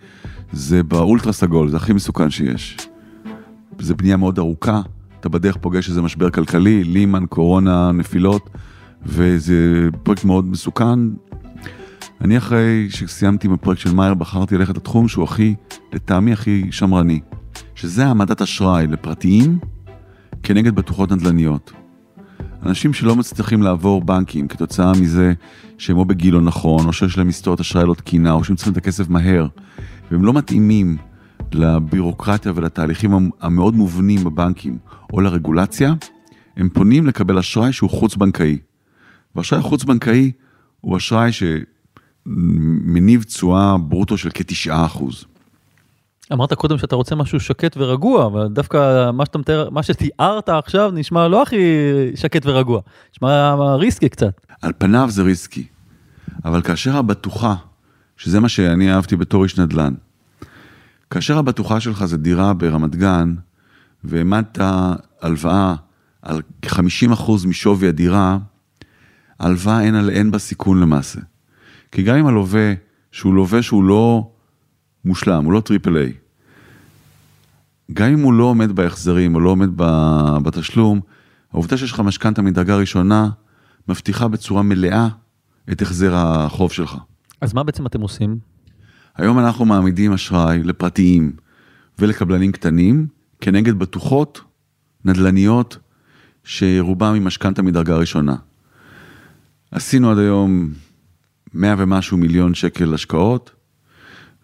זה 0.53 0.83
באולטרה 0.83 1.33
סגול, 1.33 1.69
זה 1.69 1.77
הכי 1.77 1.93
מסוכן 1.93 2.31
שיש. 2.31 2.77
זה 3.79 3.95
בנייה 3.95 4.17
מאוד 4.17 4.39
ארוכה, 4.39 4.81
אתה 5.21 5.29
בדרך 5.29 5.57
פוגש 5.57 5.89
איזה 5.89 6.03
משבר 6.03 6.31
כלכלי, 6.31 6.85
לימן, 6.85 7.25
קורונה, 7.29 7.93
נפילות, 7.93 8.51
וזה 9.03 9.89
פרויקט 10.03 10.25
מאוד 10.25 10.47
מסוכן. 10.47 10.99
אני 12.23 12.39
אחרי 12.39 12.87
שסיימתי 12.91 13.47
עם 13.47 13.53
הפרויקט 13.53 13.81
של 13.83 13.95
מאייר, 13.95 14.15
בחרתי 14.15 14.59
ללכת 14.59 14.77
לתחום 14.77 15.09
שהוא 15.09 15.25
הכי, 15.25 15.55
לטעמי 15.93 16.33
הכי 16.33 16.67
שמרני, 16.71 17.21
שזה 17.75 18.07
העמדת 18.07 18.43
אשראי 18.43 18.87
לפרטיים 18.87 19.59
כנגד 20.43 20.75
בטוחות 20.75 21.13
נדל"ניות. 21.13 21.73
אנשים 22.67 22.93
שלא 22.93 23.17
מצליחים 23.17 23.63
לעבור 23.63 24.01
בנקים 24.01 24.49
כתוצאה 24.49 24.93
מזה 24.93 25.33
שהם 25.79 25.97
או 25.97 26.05
בגיל 26.05 26.35
לא 26.35 26.41
נכון, 26.41 26.87
או 26.87 26.93
שיש 26.93 27.19
להם 27.19 27.27
היסטוריית 27.27 27.61
אשראי 27.61 27.87
לא 27.87 27.95
תקינה, 27.95 28.33
או 28.33 28.45
שהם 28.45 28.57
צריכים 28.57 28.73
את 28.73 28.79
הכסף 28.79 29.09
מהר, 29.09 29.47
והם 30.11 30.25
לא 30.25 30.33
מתאימים 30.33 30.97
לבירוקרטיה 31.53 32.53
ולתהליכים 32.55 33.31
המאוד 33.41 33.75
מובנים 33.75 34.25
בבנקים 34.25 34.79
או 35.13 35.21
לרגולציה, 35.21 35.95
הם 36.57 36.69
פונים 36.69 37.07
לקבל 37.07 37.39
אשראי 37.39 37.73
שהוא 37.73 37.91
חוץ-בנקאי. 37.91 38.59
ואשראי 39.37 39.63
חוץ-בנקאי 39.63 40.33
הוא 40.81 40.97
אשראי 40.97 41.33
שמניב 42.27 43.23
תשואה 43.23 43.79
ברוטו 43.79 44.19
של 44.19 44.29
כ-9%. 44.35 45.05
אמרת 46.33 46.53
קודם 46.53 46.79
שאתה 46.79 46.97
רוצה 46.97 47.15
משהו 47.15 47.41
שקט 47.41 47.77
ורגוע, 47.77 48.27
אבל 48.27 48.49
דווקא 48.49 49.11
מה 49.11 49.25
שאתה 49.25 49.39
מתאר, 49.39 49.71
מה 49.71 49.83
שתיארת 49.83 50.49
עכשיו 50.49 50.91
נשמע 50.91 51.29
לא 51.29 51.43
הכי 51.43 51.57
שקט 52.15 52.47
ורגוע, 52.47 52.81
נשמע 53.15 53.55
ריסקי 53.75 54.09
קצת. 54.09 54.41
על 54.63 54.73
פניו 54.79 55.11
זה 55.11 55.23
ריסקי, 55.23 55.67
אבל 56.45 56.63
כאשר 56.63 56.97
הבטוחה, 56.97 57.55
שזה 58.17 58.41
מה 58.41 58.49
שאני 58.49 58.93
אהבתי 58.93 59.17
בתור 59.17 59.45
איש 59.45 59.59
נדל"ן, 59.59 59.95
כאשר 61.11 61.39
הבטוחה 61.39 61.81
שלך 61.81 62.05
זה 62.05 62.17
דירה 62.17 62.55
ברמת 62.55 62.97
גן, 62.97 63.35
והעמדת 64.05 64.59
הלוואה 65.21 65.75
על 66.23 66.43
כ-50% 66.63 67.31
משווי 67.47 67.89
הדירה, 67.89 68.39
ההלוואה 69.41 69.81
אין, 69.81 70.09
אין 70.09 70.31
בה 70.31 70.39
סיכון 70.39 70.81
למעשה. 70.81 71.21
כי 71.93 72.03
גם 72.03 72.17
אם 72.17 72.27
הלווה, 72.27 72.75
שהוא 73.13 73.35
לווה 73.35 73.63
שהוא 73.63 73.85
לא 73.85 74.31
מושלם, 75.05 75.45
הוא 75.45 75.53
לא 75.53 75.61
triple 75.61 75.97
A, 75.97 76.13
גם 77.93 78.11
אם 78.13 78.21
הוא 78.21 78.33
לא 78.33 78.45
עומד 78.45 78.73
בהחזרים 78.73 79.35
או 79.35 79.41
לא 79.41 79.51
עומד 79.51 79.69
בתשלום, 80.43 81.01
העובדה 81.53 81.77
שיש 81.77 81.93
לך 81.93 82.01
משכנתה 82.01 82.43
מדרגה 82.43 82.77
ראשונה, 82.77 83.31
מבטיחה 83.89 84.29
בצורה 84.29 84.63
מלאה 84.63 85.09
את 85.73 85.83
החזר 85.83 86.15
החוב 86.15 86.73
שלך. 86.73 86.97
אז 87.41 87.55
מה 87.55 87.63
בעצם 87.63 87.87
אתם 87.87 88.01
עושים? 88.01 88.39
היום 89.17 89.39
אנחנו 89.39 89.65
מעמידים 89.65 90.13
אשראי 90.13 90.63
לפרטיים 90.63 91.33
ולקבלנים 91.99 92.53
קטנים 92.53 93.07
כנגד 93.41 93.79
בטוחות 93.79 94.41
נדל"ניות 95.05 95.79
שרובם 96.45 97.15
עם 97.15 97.25
משכנתה 97.25 97.63
מדרגה 97.63 97.97
ראשונה. 97.97 98.37
עשינו 99.71 100.11
עד 100.11 100.19
היום 100.19 100.73
100 101.55 101.75
ומשהו 101.79 102.17
מיליון 102.17 102.55
שקל 102.55 102.95
השקעות 102.95 103.51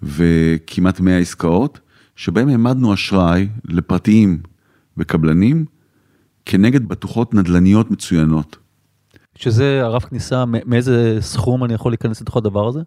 וכמעט 0.03 1.01
100 1.01 1.19
עסקאות, 1.19 1.81
שבהם 2.17 2.49
העמדנו 2.49 2.95
אשראי 2.95 3.49
לפרטיים 3.65 4.43
וקבלנים 4.97 5.65
כנגד 6.45 6.89
בטוחות 6.89 7.35
נדל"ניות 7.35 7.91
מצוינות. 7.91 8.57
שזה 9.35 9.81
הרף 9.85 10.05
כניסה, 10.05 10.45
מאיזה 10.47 11.17
סכום 11.21 11.65
אני 11.65 11.75
יכול 11.75 11.93
להיכנס 11.93 12.21
לתוך 12.21 12.37
הדבר 12.37 12.69
הזה? 12.69 12.81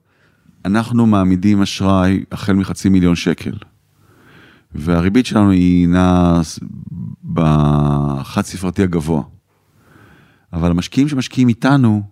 אנחנו 0.65 1.05
מעמידים 1.05 1.62
אשראי 1.62 2.23
החל 2.31 2.53
מחצי 2.53 2.89
מיליון 2.89 3.15
שקל. 3.15 3.53
והריבית 4.75 5.25
שלנו 5.25 5.51
היא 5.51 5.88
נעה 5.88 6.41
בחד 7.23 8.41
ספרתי 8.41 8.84
הגבוה. 8.84 9.23
אבל 10.53 10.71
המשקיעים 10.71 11.07
שמשקיעים 11.07 11.47
איתנו, 11.47 12.03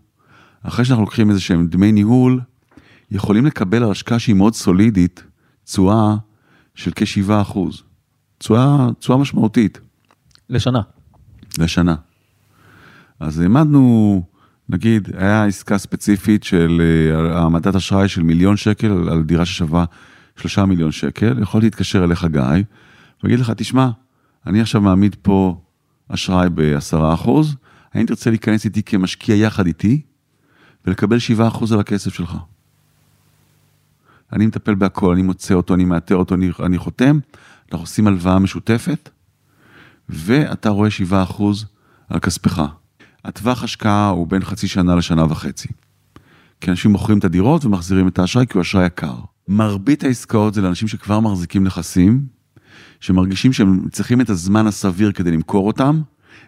אחרי 0.64 0.86
שאנחנו 0.86 1.04
לוקחים 1.04 1.30
איזה 1.30 1.42
שהם 1.42 1.68
דמי 1.68 1.92
ניהול, 1.92 2.42
יכולים 3.12 3.46
לקבל 3.46 3.84
על 3.84 3.92
השקעה 3.92 4.20
שהיא 4.20 4.36
מאוד 4.36 4.56
סולידית, 4.56 5.24
תשואה 5.64 6.16
של 6.76 6.92
כ-7 6.96 7.32
תשואה 8.38 9.18
משמעותית. 9.18 9.80
לשנה. 10.50 10.82
לשנה. 11.60 11.96
אז 13.20 13.40
העמדנו 13.40 14.24
נגיד, 14.70 15.10
היה 15.18 15.46
עסקה 15.46 15.78
ספציפית 15.78 16.44
של 16.44 16.82
אה, 16.82 17.38
העמדת 17.40 17.76
אשראי 17.76 18.08
של 18.08 18.24
מיליון 18.24 18.58
שקל 18.58 19.10
על 19.10 19.24
דירה 19.24 19.46
ששווה 19.46 19.86
שלושה 20.38 20.66
מיליון 20.66 20.92
שקל, 20.92 21.40
יכולתי 21.42 21.66
להתקשר 21.66 22.04
אליך 22.04 22.26
גיא, 22.26 22.42
ולהגיד 23.24 23.40
לך, 23.40 23.52
תשמע, 23.58 23.90
אני 24.48 24.62
עכשיו 24.62 24.82
מעמיד 24.82 25.16
פה 25.22 25.62
אשראי 26.10 26.50
בעשרה 26.50 27.14
אחוז, 27.14 27.56
האם 27.94 28.06
תרצה 28.06 28.30
להיכנס 28.30 28.66
איתי 28.66 28.84
כמשקיע 28.84 29.36
יחד 29.36 29.66
איתי, 29.66 30.02
ולקבל 30.90 31.20
שבעה 31.20 31.48
אחוז 31.48 31.72
על 31.72 31.80
הכסף 31.80 32.14
שלך. 32.14 32.38
אני 34.34 34.46
מטפל 34.46 34.76
בהכל, 34.76 35.14
אני 35.14 35.22
מוצא 35.22 35.54
אותו, 35.54 35.74
אני 35.74 35.86
מאתר 35.86 36.16
אותו, 36.16 36.36
אני, 36.36 36.50
אני 36.66 36.78
חותם, 36.78 37.20
אנחנו 37.72 37.84
עושים 37.84 38.08
הלוואה 38.08 38.40
משותפת, 38.40 39.10
ואתה 40.10 40.70
רואה 40.70 40.90
שבעה 40.90 41.24
אחוז 41.24 41.66
על 42.10 42.20
כספך. 42.20 42.62
הטווח 43.26 43.64
השקעה 43.64 44.10
הוא 44.10 44.28
בין 44.28 44.44
חצי 44.44 44.68
שנה 44.68 44.96
לשנה 44.96 45.26
וחצי. 45.30 45.68
כי 46.62 46.72
אנשים 46.72 46.92
מוכרים 46.92 47.20
את 47.20 47.26
הדירות 47.26 47.66
ומחזירים 47.66 48.08
את 48.08 48.20
האשראי 48.20 48.48
כי 48.48 48.54
הוא 48.58 48.62
אשראי 48.62 48.86
יקר. 48.86 49.16
מרבית 49.48 50.04
העסקאות 50.04 50.54
זה 50.54 50.62
לאנשים 50.62 50.88
שכבר 50.88 51.20
מחזיקים 51.20 51.64
נכסים, 51.64 52.26
שמרגישים 53.00 53.54
שהם 53.54 53.90
צריכים 53.92 54.22
את 54.22 54.30
הזמן 54.30 54.68
הסביר 54.68 55.12
כדי 55.12 55.32
למכור 55.32 55.68
אותם, 55.68 56.02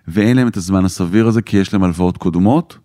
ואין 0.07 0.37
להם 0.37 0.47
את 0.47 0.57
הזמן 0.57 0.85
הסביר 0.85 1.27
הזה 1.27 1.41
כי 1.41 1.57
יש 1.57 1.73
להם 1.73 1.83
הלוואות 1.83 2.17
קודמות. 2.17 2.77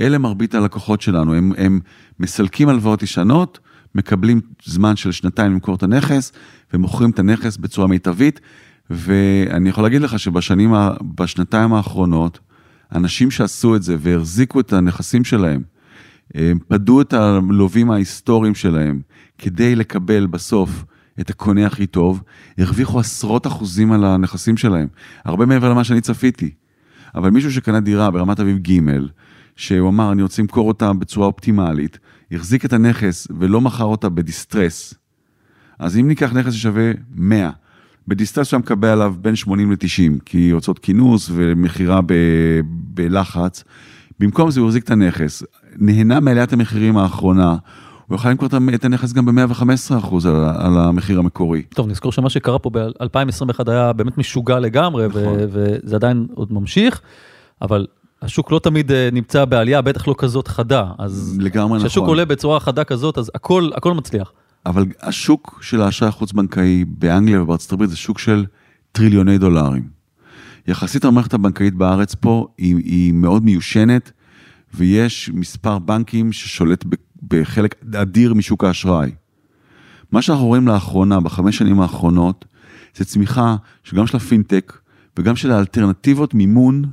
אלה 0.00 0.18
מרבית 0.18 0.54
הלקוחות 0.54 1.00
שלנו, 1.00 1.34
הם, 1.34 1.52
הם 1.56 1.80
מסלקים 2.20 2.68
הלוואות 2.68 3.02
ישנות, 3.02 3.58
מקבלים 3.94 4.40
זמן 4.64 4.96
של 4.96 5.12
שנתיים 5.12 5.52
למכור 5.52 5.74
את 5.74 5.82
הנכס, 5.82 6.32
ומוכרים 6.72 7.10
את 7.10 7.18
הנכס 7.18 7.56
בצורה 7.56 7.86
מיטבית, 7.86 8.40
ואני 8.90 9.68
יכול 9.68 9.84
להגיד 9.84 10.02
לך 10.02 10.18
שבשנים, 10.18 10.74
בשנתיים 11.14 11.72
האחרונות, 11.72 12.38
אנשים 12.94 13.30
שעשו 13.30 13.76
את 13.76 13.82
זה 13.82 13.96
והחזיקו 13.98 14.60
את 14.60 14.72
הנכסים 14.72 15.24
שלהם, 15.24 15.62
פדו 16.68 17.00
את 17.00 17.12
הלווים 17.12 17.90
ההיסטוריים 17.90 18.54
שלהם 18.54 19.00
כדי 19.38 19.76
לקבל 19.76 20.26
בסוף 20.26 20.84
את 21.20 21.30
הקונה 21.30 21.66
הכי 21.66 21.86
טוב, 21.86 22.22
הרוויחו 22.58 23.00
עשרות 23.00 23.46
אחוזים 23.46 23.92
על 23.92 24.04
הנכסים 24.04 24.56
שלהם, 24.56 24.88
הרבה 25.24 25.46
מעבר 25.46 25.70
למה 25.70 25.84
שאני 25.84 26.00
צפיתי. 26.00 26.50
אבל 27.14 27.30
מישהו 27.30 27.52
שקנה 27.52 27.80
דירה 27.80 28.10
ברמת 28.10 28.40
אביב 28.40 28.58
ג', 28.58 28.80
שהוא 29.56 29.88
אמר, 29.88 30.12
אני 30.12 30.22
רוצה 30.22 30.42
למכור 30.42 30.68
אותה 30.68 30.92
בצורה 30.92 31.26
אופטימלית, 31.26 31.98
החזיק 32.32 32.64
את 32.64 32.72
הנכס 32.72 33.28
ולא 33.38 33.60
מכר 33.60 33.84
אותה 33.84 34.08
בדיסטרס, 34.08 34.94
אז 35.78 35.96
אם 35.96 36.08
ניקח 36.08 36.32
נכס 36.32 36.52
ששווה 36.52 36.92
100, 37.14 37.50
בדיסטרס 38.08 38.46
שם 38.46 38.58
מקבל 38.58 38.88
עליו 38.88 39.14
בין 39.20 39.36
80 39.36 39.72
ל-90, 39.72 40.20
כי 40.24 40.50
הוצאות 40.50 40.78
כינוס 40.78 41.30
ומכירה 41.34 42.00
ב- 42.06 42.60
בלחץ, 42.66 43.64
במקום 44.20 44.50
זה 44.50 44.60
הוא 44.60 44.68
החזיק 44.68 44.84
את 44.84 44.90
הנכס, 44.90 45.42
נהנה 45.76 46.20
מעליית 46.20 46.52
המחירים 46.52 46.96
האחרונה, 46.96 47.56
הוא 48.08 48.14
יכול 48.14 48.30
למכור 48.30 48.48
את 48.74 48.84
הנכס 48.84 49.12
גם 49.12 49.26
ב-115% 49.26 50.28
על, 50.28 50.34
על 50.58 50.78
המחיר 50.78 51.18
המקורי. 51.18 51.62
טוב, 51.62 51.88
נזכור 51.88 52.12
שמה 52.12 52.30
שקרה 52.30 52.58
פה 52.58 52.70
ב-2021 52.70 53.70
היה 53.70 53.92
באמת 53.92 54.18
משוגע 54.18 54.60
לגמרי, 54.60 55.06
נכון. 55.08 55.38
וזה 55.48 55.96
עדיין 55.96 56.26
עוד 56.34 56.52
ממשיך, 56.52 57.00
אבל 57.62 57.86
השוק 58.24 58.52
לא 58.52 58.58
תמיד 58.58 58.92
אה, 58.92 59.08
נמצא 59.12 59.44
בעלייה, 59.44 59.82
בטח 59.82 60.08
לא 60.08 60.14
כזאת 60.18 60.48
חדה. 60.48 60.86
אז 60.98 61.36
לגמרי 61.40 61.76
נכון. 61.76 61.88
כשהשוק 61.88 62.06
עולה 62.06 62.24
בצורה 62.24 62.60
חדה 62.60 62.84
כזאת, 62.84 63.18
אז 63.18 63.30
הכל, 63.34 63.70
הכל 63.74 63.94
מצליח. 63.94 64.32
אבל 64.66 64.84
השוק 65.00 65.58
של 65.62 65.82
האשראי 65.82 66.08
החוץ-בנקאי 66.08 66.84
באנגליה 66.88 67.42
ובארצות 67.42 67.72
הברית 67.72 67.90
זה 67.90 67.96
שוק 67.96 68.18
של 68.18 68.44
טריליוני 68.92 69.38
דולרים. 69.38 69.88
יחסית 70.66 71.04
המערכת 71.04 71.34
הבנקאית 71.34 71.74
בארץ 71.74 72.14
פה 72.14 72.46
היא, 72.58 72.76
היא 72.76 73.12
מאוד 73.12 73.44
מיושנת, 73.44 74.12
ויש 74.74 75.30
מספר 75.34 75.78
בנקים 75.78 76.32
ששולט 76.32 76.84
בחלק 77.28 77.74
אדיר 77.94 78.34
משוק 78.34 78.64
האשראי. 78.64 79.10
מה 80.12 80.22
שאנחנו 80.22 80.46
רואים 80.46 80.68
לאחרונה, 80.68 81.20
בחמש 81.20 81.58
שנים 81.58 81.80
האחרונות, 81.80 82.44
זה 82.96 83.04
צמיחה 83.04 83.56
שגם 83.84 84.06
של 84.06 84.16
הפינטק 84.16 84.78
וגם 85.18 85.36
של 85.36 85.50
האלטרנטיבות 85.50 86.34
מימון 86.34 86.84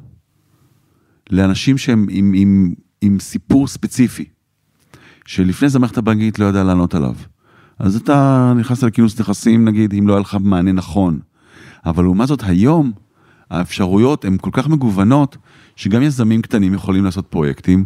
לאנשים 1.31 1.77
שהם 1.77 2.07
עם, 2.09 2.33
עם, 2.35 2.73
עם 3.01 3.19
סיפור 3.19 3.67
ספציפי, 3.67 4.25
שלפני 5.25 5.69
זה 5.69 5.77
המערכת 5.77 5.97
הבנקאית 5.97 6.39
לא 6.39 6.45
ידעה 6.45 6.63
לענות 6.63 6.95
עליו. 6.95 7.15
אז 7.79 7.95
אתה 7.95 8.53
נכנסת 8.57 8.83
לכינוס 8.83 9.19
נכסים, 9.19 9.65
נגיד, 9.65 9.93
אם 9.93 10.07
לא 10.07 10.13
היה 10.13 10.21
לך 10.21 10.37
מענה 10.41 10.71
נכון. 10.71 11.19
אבל 11.85 12.03
לעומת 12.03 12.27
זאת, 12.27 12.43
היום 12.43 12.91
האפשרויות 13.49 14.25
הן 14.25 14.37
כל 14.41 14.49
כך 14.53 14.67
מגוונות, 14.67 15.37
שגם 15.75 16.01
יזמים 16.01 16.41
קטנים 16.41 16.73
יכולים 16.73 17.03
לעשות 17.03 17.27
פרויקטים, 17.27 17.85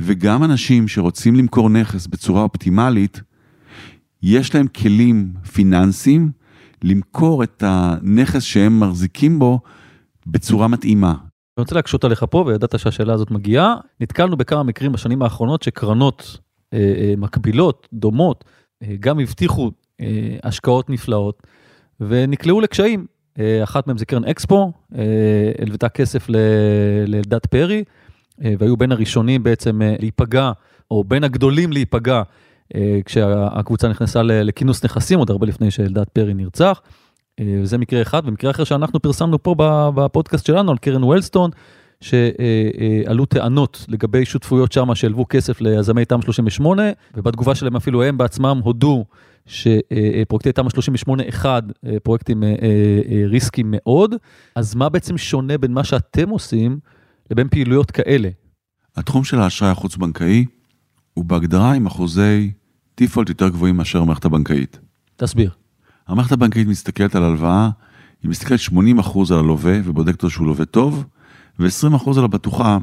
וגם 0.00 0.44
אנשים 0.44 0.88
שרוצים 0.88 1.36
למכור 1.36 1.70
נכס 1.70 2.06
בצורה 2.06 2.42
אופטימלית, 2.42 3.20
יש 4.22 4.54
להם 4.54 4.66
כלים 4.66 5.32
פיננסיים 5.52 6.30
למכור 6.82 7.42
את 7.42 7.62
הנכס 7.66 8.42
שהם 8.42 8.80
מחזיקים 8.80 9.38
בו 9.38 9.60
בצורה 10.26 10.68
מתאימה. 10.68 11.14
אני 11.58 11.62
רוצה 11.62 11.74
להקשות 11.74 12.04
עליך 12.04 12.24
פה, 12.30 12.44
וידעת 12.46 12.78
שהשאלה 12.78 13.12
הזאת 13.12 13.30
מגיעה. 13.30 13.76
נתקלנו 14.00 14.36
בכמה 14.36 14.62
מקרים 14.62 14.92
בשנים 14.92 15.22
האחרונות 15.22 15.62
שקרנות 15.62 16.38
אה, 16.72 16.78
אה, 16.78 17.14
מקבילות, 17.16 17.88
דומות, 17.92 18.44
אה, 18.82 18.94
גם 19.00 19.20
הבטיחו 19.20 19.70
אה, 20.00 20.36
השקעות 20.42 20.90
נפלאות, 20.90 21.42
ונקלעו 22.00 22.60
לקשיים. 22.60 23.06
אה, 23.38 23.62
אחת 23.62 23.86
מהן 23.86 23.98
זה 23.98 24.04
קרן 24.06 24.24
אקספו, 24.24 24.72
הלוותה 25.58 25.88
כסף 25.88 26.26
לאלדד 27.06 27.46
פרי, 27.46 27.84
והיו 28.38 28.76
בין 28.76 28.92
הראשונים 28.92 29.42
בעצם 29.42 29.80
להיפגע, 29.98 30.52
או 30.90 31.04
בין 31.04 31.24
הגדולים 31.24 31.72
להיפגע, 31.72 32.22
כשהקבוצה 33.04 33.88
נכנסה 33.88 34.22
לכינוס 34.22 34.84
נכסים, 34.84 35.18
עוד 35.18 35.30
הרבה 35.30 35.46
לפני 35.46 35.70
שאלדד 35.70 36.04
פרי 36.12 36.34
נרצח. 36.34 36.80
זה 37.64 37.78
מקרה 37.78 38.02
אחד, 38.02 38.22
ומקרה 38.24 38.50
אחר 38.50 38.64
שאנחנו 38.64 39.00
פרסמנו 39.00 39.42
פה 39.42 39.54
בפודקאסט 39.94 40.46
שלנו 40.46 40.70
על 40.70 40.78
קרן 40.78 41.04
וולסטון, 41.04 41.50
שעלו 42.00 43.26
טענות 43.26 43.86
לגבי 43.88 44.24
שותפויות 44.24 44.72
שמה 44.72 44.94
שהלוו 44.94 45.26
כסף 45.28 45.60
ליזמי 45.60 46.04
תמ"א 46.04 46.22
38, 46.22 46.82
ובתגובה 47.14 47.54
שלהם 47.54 47.76
אפילו 47.76 48.02
הם 48.02 48.18
בעצמם 48.18 48.60
הודו 48.64 49.04
שפרויקטי 49.46 50.52
תמ"א 50.52 50.68
38-1, 51.42 51.46
פרויקטים 52.02 52.44
אה, 52.44 52.48
אה, 52.48 53.22
ריסקיים 53.26 53.74
מאוד, 53.76 54.14
אז 54.54 54.74
מה 54.74 54.88
בעצם 54.88 55.18
שונה 55.18 55.58
בין 55.58 55.72
מה 55.72 55.84
שאתם 55.84 56.28
עושים 56.28 56.78
לבין 57.30 57.48
פעילויות 57.48 57.90
כאלה? 57.90 58.28
התחום 58.96 59.24
של 59.24 59.38
האשראי 59.38 59.70
החוץ-בנקאי 59.70 60.44
הוא 61.14 61.24
בהגדרה 61.24 61.72
עם 61.72 61.86
אחוזי 61.86 62.52
דיפולט 62.96 63.28
יותר 63.28 63.48
גבוהים 63.48 63.76
מאשר 63.76 63.98
המערכת 63.98 64.24
הבנקאית. 64.24 64.78
תסביר. 65.16 65.61
המערכת 66.08 66.32
הבנקאית 66.32 66.68
מסתכלת 66.68 67.14
על 67.14 67.22
הלוואה, 67.22 67.70
היא 68.22 68.30
מסתכלת 68.30 68.60
80% 68.60 68.72
על 69.30 69.38
הלווה 69.38 69.78
ובודקת 69.84 70.14
אותו 70.14 70.30
שהוא 70.30 70.46
לווה 70.46 70.64
טוב, 70.64 71.04
ו-20% 71.58 72.18
על 72.18 72.24
הבטוחה 72.24 72.78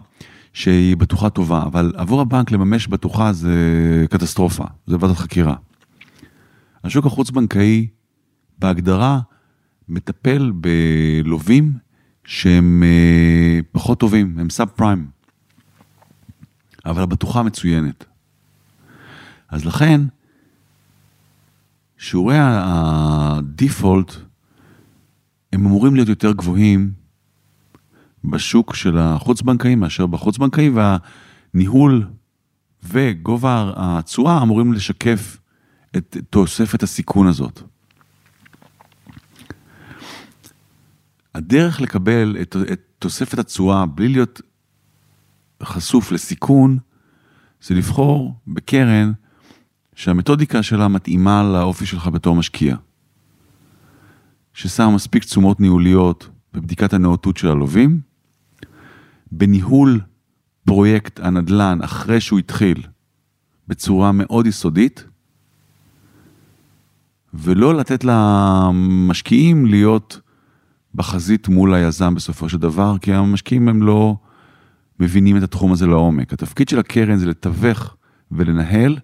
שהיא 0.54 0.98
בטוחה 0.98 1.30
טובה, 1.30 1.64
אבל 1.64 1.94
עבור 1.96 2.22
הבנק 2.22 2.52
לממש 2.52 2.88
בטוחה 2.88 3.34
זה 3.34 3.56
קטסטרופה, 4.10 4.64
זה 4.88 4.98
ועדת 5.00 5.18
חקירה. 5.18 5.56
השוק 6.84 7.06
החוץ-בנקאי 7.06 7.88
בהגדרה 8.60 9.20
מטפל 9.90 10.52
בלווים 10.56 11.74
שהם 12.26 12.84
אה, 12.86 13.60
פחות 13.72 14.00
טובים, 14.00 14.40
הם 14.40 14.50
סאב 14.50 14.68
פריים, 14.68 15.08
אבל 16.86 17.02
הבטוחה 17.02 17.44
מצוינת. 17.44 18.06
אז 19.50 19.66
לכן, 19.66 20.02
שיעורי 22.00 22.36
הדיפולט 22.40 24.16
הם 25.54 25.66
אמורים 25.66 25.96
להיות 25.96 26.10
יותר 26.10 26.32
גבוהים 26.32 26.92
בשוק 28.24 28.76
של 28.76 28.98
החוץ-בנקאי 28.98 29.76
מאשר 29.76 30.06
בחוץ-בנקאי, 30.06 30.70
והניהול 30.70 32.08
וגובה 32.84 33.74
התשואה 33.76 34.42
אמורים 34.42 34.74
לשקף 34.74 35.38
את 35.98 36.18
תוספת 36.30 36.84
הסיכון 36.84 37.28
הזאת. 37.28 37.62
הדרך 41.36 41.82
לקבל 41.82 42.38
את, 42.42 42.56
את 42.74 42.82
תוספת 43.00 43.40
התשואה 43.40 43.86
בלי 43.86 44.08
להיות 44.08 44.42
חשוף 45.64 46.12
לסיכון, 46.12 46.78
זה 47.62 47.76
לבחור 47.76 48.36
בקרן 48.48 49.12
שהמתודיקה 50.00 50.64
שלה 50.64 50.88
מתאימה 50.88 51.44
לאופי 51.44 51.86
שלך 51.86 52.08
בתור 52.08 52.36
משקיע. 52.36 52.76
ששם 54.54 54.92
מספיק 54.96 55.24
תשומות 55.24 55.60
ניהוליות 55.60 56.30
בבדיקת 56.54 56.94
הנאותות 56.94 57.38
של 57.38 57.48
הלווים, 57.48 58.00
בניהול 59.32 60.00
פרויקט 60.66 61.20
הנדל"ן 61.20 61.80
אחרי 61.82 62.22
שהוא 62.22 62.40
התחיל 62.40 62.84
בצורה 63.68 64.12
מאוד 64.12 64.48
יסודית, 64.48 65.04
ולא 67.34 67.78
לתת 67.78 68.04
למשקיעים 68.04 69.66
להיות 69.66 70.22
בחזית 70.96 71.48
מול 71.48 71.74
היזם 71.74 72.16
בסופו 72.16 72.50
של 72.50 72.58
דבר, 72.58 72.98
כי 72.98 73.14
המשקיעים 73.14 73.68
הם 73.68 73.82
לא 73.82 74.16
מבינים 75.00 75.38
את 75.38 75.44
התחום 75.44 75.72
הזה 75.72 75.88
לעומק. 75.88 76.34
התפקיד 76.34 76.70
של 76.70 76.80
הקרן 76.80 77.18
זה 77.18 77.26
לתווך 77.26 77.96
ולנהל 78.32 78.98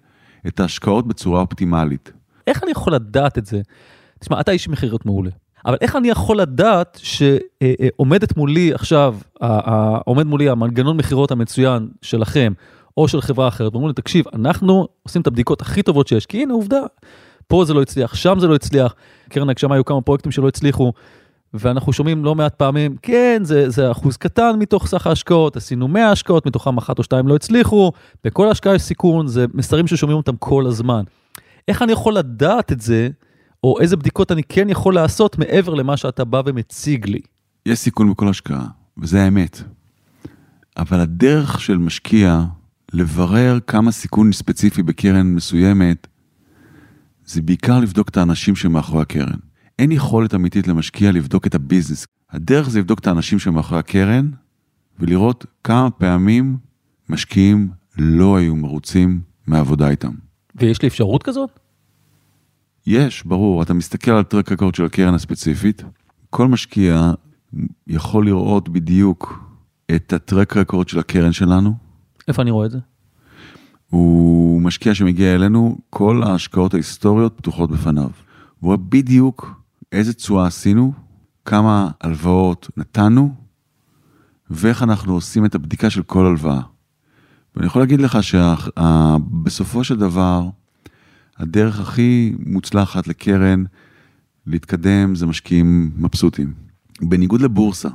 את 0.48 0.60
ההשקעות 0.60 1.06
בצורה 1.06 1.40
אופטימלית. 1.40 2.12
איך 2.46 2.62
אני 2.62 2.70
יכול 2.70 2.94
לדעת 2.94 3.38
את 3.38 3.46
זה? 3.46 3.60
תשמע, 4.18 4.40
אתה 4.40 4.52
איש 4.52 4.68
מכירות 4.68 5.06
מעולה. 5.06 5.30
אבל 5.66 5.76
איך 5.80 5.96
אני 5.96 6.08
יכול 6.08 6.40
לדעת 6.40 7.00
שעומדת 7.02 8.36
מולי 8.36 8.74
עכשיו, 8.74 9.16
עומד 10.04 10.26
מולי 10.26 10.48
המנגנון 10.48 10.96
מכירות 10.96 11.30
המצוין 11.30 11.88
שלכם, 12.02 12.52
או 12.96 13.08
של 13.08 13.20
חברה 13.20 13.48
אחרת, 13.48 13.72
ואומרים 13.72 13.88
לי, 13.88 13.94
תקשיב, 13.94 14.24
אנחנו 14.34 14.88
עושים 15.02 15.22
את 15.22 15.26
הבדיקות 15.26 15.60
הכי 15.60 15.82
טובות 15.82 16.08
שיש, 16.08 16.26
כי 16.26 16.42
הנה 16.42 16.54
עובדה, 16.54 16.80
פה 17.48 17.64
זה 17.64 17.74
לא 17.74 17.82
הצליח, 17.82 18.14
שם 18.14 18.38
זה 18.40 18.46
לא 18.46 18.54
הצליח, 18.54 18.94
קרן 19.28 19.50
הגשמה 19.50 19.74
היו 19.74 19.84
כמה 19.84 20.00
פרויקטים 20.00 20.32
שלא 20.32 20.48
הצליחו, 20.48 20.92
ואנחנו 21.60 21.92
שומעים 21.92 22.24
לא 22.24 22.34
מעט 22.34 22.54
פעמים, 22.54 22.96
כן, 23.02 23.40
זה, 23.44 23.70
זה 23.70 23.90
אחוז 23.90 24.16
קטן 24.16 24.52
מתוך 24.58 24.86
סך 24.86 25.06
ההשקעות, 25.06 25.56
עשינו 25.56 25.88
100 25.88 26.10
השקעות, 26.10 26.46
מתוכם 26.46 26.76
אחת 26.76 26.98
או 26.98 27.02
שתיים 27.02 27.28
לא 27.28 27.36
הצליחו, 27.36 27.92
בכל 28.24 28.50
השקעה 28.50 28.74
יש 28.74 28.82
סיכון, 28.82 29.26
זה 29.26 29.46
מסרים 29.54 29.86
ששומעים 29.86 30.16
אותם 30.16 30.36
כל 30.36 30.66
הזמן. 30.66 31.02
איך 31.68 31.82
אני 31.82 31.92
יכול 31.92 32.14
לדעת 32.14 32.72
את 32.72 32.80
זה, 32.80 33.08
או 33.64 33.80
איזה 33.80 33.96
בדיקות 33.96 34.32
אני 34.32 34.42
כן 34.42 34.70
יכול 34.70 34.94
לעשות 34.94 35.38
מעבר 35.38 35.74
למה 35.74 35.96
שאתה 35.96 36.24
בא 36.24 36.42
ומציג 36.46 37.06
לי? 37.06 37.20
יש 37.66 37.78
סיכון 37.78 38.10
בכל 38.10 38.28
השקעה, 38.28 38.66
וזה 38.98 39.22
האמת. 39.22 39.62
אבל 40.76 41.00
הדרך 41.00 41.60
של 41.60 41.78
משקיע 41.78 42.44
לברר 42.92 43.58
כמה 43.66 43.92
סיכון 43.92 44.32
ספציפי 44.32 44.82
בקרן 44.82 45.26
מסוימת, 45.26 46.06
זה 47.26 47.42
בעיקר 47.42 47.80
לבדוק 47.80 48.08
את 48.08 48.16
האנשים 48.16 48.56
שמאחורי 48.56 49.02
הקרן. 49.02 49.38
אין 49.78 49.92
יכולת 49.92 50.34
אמיתית 50.34 50.68
למשקיע 50.68 51.12
לבדוק 51.12 51.46
את 51.46 51.54
הביזנס. 51.54 52.06
הדרך 52.30 52.70
זה 52.70 52.78
לבדוק 52.78 52.98
את 52.98 53.06
האנשים 53.06 53.38
שמאחורי 53.38 53.78
הקרן, 53.78 54.30
ולראות 54.98 55.46
כמה 55.64 55.90
פעמים 55.90 56.56
משקיעים 57.08 57.70
לא 57.98 58.36
היו 58.36 58.56
מרוצים 58.56 59.20
מהעבודה 59.46 59.88
איתם. 59.88 60.12
ויש 60.54 60.82
לי 60.82 60.88
אפשרות 60.88 61.22
כזאת? 61.22 61.50
יש, 62.86 63.22
ברור. 63.26 63.62
אתה 63.62 63.74
מסתכל 63.74 64.10
על 64.10 64.22
טרק 64.22 64.52
רקורד 64.52 64.74
של 64.74 64.84
הקרן 64.84 65.14
הספציפית, 65.14 65.84
כל 66.30 66.48
משקיע 66.48 67.12
יכול 67.86 68.26
לראות 68.26 68.68
בדיוק 68.68 69.50
את 69.96 70.12
הטרק 70.12 70.56
רקורד 70.56 70.88
של 70.88 70.98
הקרן 70.98 71.32
שלנו. 71.32 71.74
איפה 72.28 72.42
אני 72.42 72.50
רואה 72.50 72.66
את 72.66 72.70
זה? 72.70 72.78
הוא 73.90 74.60
משקיע 74.60 74.94
שמגיע 74.94 75.34
אלינו, 75.34 75.78
כל 75.90 76.22
ההשקעות 76.22 76.74
ההיסטוריות 76.74 77.34
פתוחות 77.36 77.70
בפניו. 77.70 78.10
והוא 78.58 78.68
רואה 78.68 78.76
בדיוק 78.76 79.65
איזה 79.96 80.12
תשואה 80.12 80.46
עשינו, 80.46 80.92
כמה 81.44 81.90
הלוואות 82.00 82.70
נתנו, 82.76 83.34
ואיך 84.50 84.82
אנחנו 84.82 85.14
עושים 85.14 85.44
את 85.44 85.54
הבדיקה 85.54 85.90
של 85.90 86.02
כל 86.02 86.26
הלוואה. 86.26 86.60
ואני 87.54 87.66
יכול 87.66 87.82
להגיד 87.82 88.00
לך 88.00 88.18
שבסופו 88.22 89.84
של 89.84 89.96
דבר, 89.96 90.48
הדרך 91.36 91.80
הכי 91.80 92.34
מוצלחת 92.46 93.08
לקרן 93.08 93.64
להתקדם 94.46 95.14
זה 95.14 95.26
משקיעים 95.26 95.90
מבסוטים. 95.96 96.52
בניגוד 97.00 97.40
לבורסה, 97.40 97.88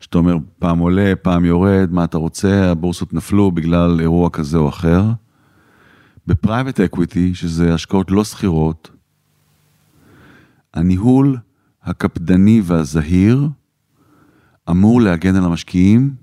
שאתה 0.00 0.18
אומר, 0.18 0.36
פעם 0.58 0.78
עולה, 0.78 1.12
פעם 1.22 1.44
יורד, 1.44 1.88
מה 1.92 2.04
אתה 2.04 2.18
רוצה, 2.18 2.70
הבורסות 2.70 3.14
נפלו 3.14 3.50
בגלל 3.50 4.00
אירוע 4.00 4.30
כזה 4.30 4.58
או 4.58 4.68
אחר. 4.68 5.02
ב 6.26 6.33
private 6.33 6.80
equity, 6.80 7.34
שזה 7.34 7.74
השקעות 7.74 8.10
לא 8.10 8.24
סחירות, 8.24 8.90
הניהול 10.78 11.36
הקפדני 11.82 12.60
והזהיר 12.64 13.48
אמור 14.70 15.00
להגן 15.00 15.36
על 15.36 15.44
המשקיעים, 15.44 16.14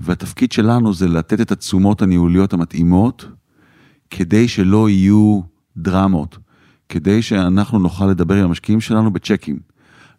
והתפקיד 0.00 0.52
שלנו 0.52 0.94
זה 0.94 1.08
לתת 1.08 1.40
את 1.40 1.52
התשומות 1.52 2.02
הניהוליות 2.02 2.52
המתאימות, 2.52 3.28
כדי 4.10 4.48
שלא 4.48 4.90
יהיו 4.90 5.40
דרמות, 5.76 6.38
כדי 6.88 7.22
שאנחנו 7.22 7.78
נוכל 7.78 8.06
לדבר 8.06 8.34
עם 8.34 8.44
המשקיעים 8.44 8.80
שלנו 8.80 9.12
בצ'קים. 9.12 9.58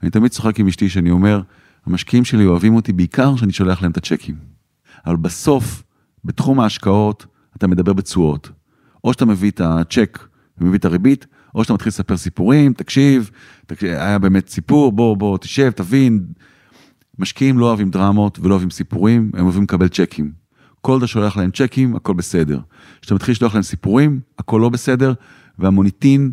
אני 0.04 0.12
תמיד 0.12 0.32
צוחק 0.32 0.60
עם 0.60 0.68
אשתי 0.68 0.90
שאני 0.90 1.12
אומר, 1.12 1.42
המשקיעים 1.86 2.26
שלי 2.26 2.46
אוהבים 2.46 2.76
אותי 2.76 2.94
בעיקר 2.94 3.36
כשאני 3.36 3.52
שולח 3.52 3.82
להם 3.82 3.92
את 3.92 3.98
הצ'קים. 3.98 4.36
אבל 5.06 5.16
בסוף, 5.16 5.84
בתחום 6.26 6.60
ההשקעות, 6.60 7.26
אתה 7.58 7.68
מדבר 7.68 7.94
בתשואות. 7.94 8.52
או 9.04 9.14
שאתה 9.14 9.26
מביא 9.26 9.52
את 9.52 9.62
הצ'ק 9.62 10.28
ומביא 10.58 10.80
את 10.80 10.86
הריבית, 10.86 11.26
או 11.58 11.64
שאתה 11.64 11.74
מתחיל 11.74 11.90
לספר 11.90 12.18
סיפורים, 12.18 12.74
תקשיב, 12.74 13.32
תקשיב, 13.66 13.90
היה 13.90 14.20
באמת 14.20 14.50
סיפור, 14.50 14.92
בוא, 14.92 15.18
בוא, 15.18 15.38
תשב, 15.38 15.72
תבין. 15.72 16.26
משקיעים 17.20 17.60
לא 17.60 17.66
אוהבים 17.66 17.90
דרמות 17.90 18.40
ולא 18.40 18.54
אוהבים 18.54 18.70
סיפורים, 18.70 19.32
הם 19.34 19.44
אוהבים 19.44 19.64
לקבל 19.64 19.88
צ'קים. 19.88 20.32
כל 20.82 20.98
אתה 20.98 21.08
שולח 21.08 21.38
להם 21.38 21.52
צ'קים, 21.52 21.96
הכל 21.96 22.14
בסדר. 22.14 22.60
כשאתה 23.02 23.16
מתחיל 23.16 23.32
לשלוח 23.32 23.54
להם 23.54 23.64
סיפורים, 23.64 24.20
הכל 24.40 24.60
לא 24.62 24.70
בסדר, 24.70 25.14
והמוניטין, 25.60 26.32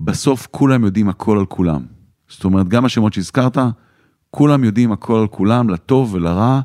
בסוף 0.00 0.48
כולם 0.50 0.84
יודעים 0.84 1.08
הכל 1.08 1.38
על 1.38 1.46
כולם. 1.46 1.82
זאת 2.28 2.44
אומרת, 2.44 2.68
גם 2.68 2.84
השמות 2.84 3.12
שהזכרת, 3.12 3.58
כולם 4.30 4.64
יודעים 4.64 4.92
הכל 4.92 5.18
על 5.18 5.26
כולם, 5.26 5.70
לטוב 5.70 6.14
ולרע. 6.14 6.60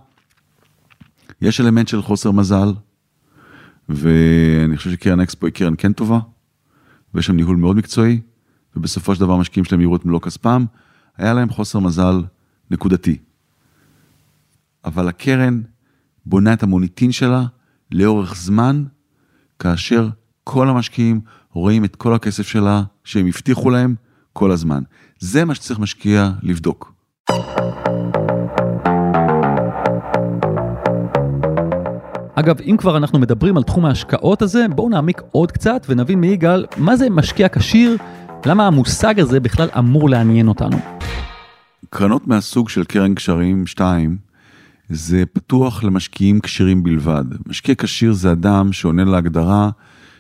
יש 1.42 1.62
אלמנט 1.62 1.88
של 1.88 2.02
חוסר 2.02 2.32
מזל, 2.32 2.74
ואני 3.90 4.78
חושב 4.78 4.92
שקרן 4.92 5.20
אקספו 5.20 5.46
היא 5.46 5.54
קרן 5.54 5.74
כן 5.78 5.94
טובה, 5.94 6.20
ויש 7.14 7.26
שם 7.26 7.36
ניהול 7.36 7.58
מאוד 7.58 7.76
מקצועי, 7.76 8.22
ובסופו 8.76 9.16
של 9.16 9.22
דבר 9.22 9.38
משקיעים 9.38 9.66
שלהם 9.66 9.82
יראו 9.82 9.96
את 9.96 10.06
מלוא 10.06 10.22
כספם, 10.22 10.66
היה 11.18 11.34
להם 11.34 11.50
חוסר 11.50 11.80
מזל 11.80 12.24
נקודתי. 12.72 13.18
אבל 14.86 15.08
הקרן 15.08 15.62
בונה 16.26 16.54
את 16.54 16.64
המוניטין 16.64 17.12
שלה 17.12 17.46
לאורך 17.92 18.36
זמן, 18.36 18.84
כאשר 19.60 20.10
כל 20.44 20.70
המשקיעים 20.70 21.22
רואים 21.52 21.86
את 21.86 21.96
כל 21.96 22.14
הכסף 22.14 22.48
שלה 22.48 22.84
שהם 23.04 23.28
הבטיחו 23.28 23.70
להם 23.70 23.96
כל 24.34 24.52
הזמן. 24.52 24.84
זה 25.20 25.46
מה 25.46 25.56
שצריך 25.56 25.80
משקיע 25.80 26.32
לבדוק. 26.42 26.94
אגב, 32.36 32.62
אם 32.62 32.76
כבר 32.78 32.98
אנחנו 32.98 33.20
מדברים 33.20 33.58
על 33.58 33.64
תחום 33.64 33.86
ההשקעות 33.86 34.42
הזה, 34.42 34.66
בואו 34.76 34.90
נעמיק 34.90 35.22
עוד 35.32 35.52
קצת 35.52 35.86
ונבין 35.90 36.20
מיגאל 36.20 36.66
מה 36.78 36.96
זה 36.96 37.10
משקיע 37.10 37.48
כשיר, 37.52 37.98
למה 38.46 38.68
המושג 38.68 39.20
הזה 39.20 39.40
בכלל 39.40 39.70
אמור 39.78 40.10
לעניין 40.10 40.48
אותנו. 40.48 40.78
קרנות 41.90 42.28
מהסוג 42.28 42.70
של 42.70 42.84
קרן 42.84 43.16
קשרים 43.16 43.68
2, 43.68 44.18
זה 44.90 45.24
פתוח 45.34 45.84
למשקיעים 45.84 46.40
כשירים 46.40 46.84
בלבד. 46.84 47.24
משקיע 47.48 47.76
כשיר 47.78 48.14
זה 48.14 48.32
אדם 48.32 48.74
שעונה 48.74 49.04
להגדרה 49.04 49.70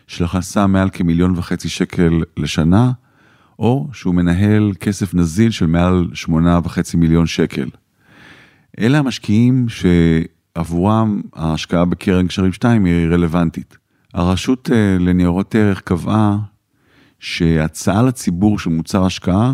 של 0.07 0.23
הכנסה 0.23 0.67
מעל 0.67 0.89
כמיליון 0.93 1.33
וחצי 1.37 1.69
שקל 1.69 2.21
לשנה, 2.37 2.91
או 3.59 3.87
שהוא 3.93 4.15
מנהל 4.15 4.71
כסף 4.79 5.13
נזיל 5.13 5.51
של 5.51 5.65
מעל 5.65 6.07
שמונה 6.13 6.59
וחצי 6.63 6.97
מיליון 6.97 7.25
שקל. 7.25 7.69
אלה 8.79 8.99
המשקיעים 8.99 9.65
שעבורם 10.55 11.21
ההשקעה 11.33 11.85
בקרן 11.85 12.27
קשרים 12.27 12.53
2 12.53 12.85
היא 12.85 13.07
רלוונטית. 13.07 13.77
הרשות 14.13 14.69
אה, 14.71 14.97
לניירות 14.99 15.55
ערך 15.55 15.81
קבעה 15.81 16.37
שהצעה 17.19 18.01
לציבור 18.01 18.59
של 18.59 18.69
מוצר 18.69 19.05
השקעה 19.05 19.53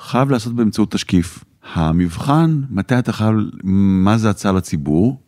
חייב 0.00 0.30
לעשות 0.30 0.52
באמצעות 0.52 0.92
תשקיף. 0.92 1.44
המבחן, 1.74 2.60
מתי 2.70 2.98
אתה 2.98 3.12
חייב, 3.12 3.34
מה 3.64 4.18
זה 4.18 4.30
הצעה 4.30 4.52
לציבור? 4.52 5.22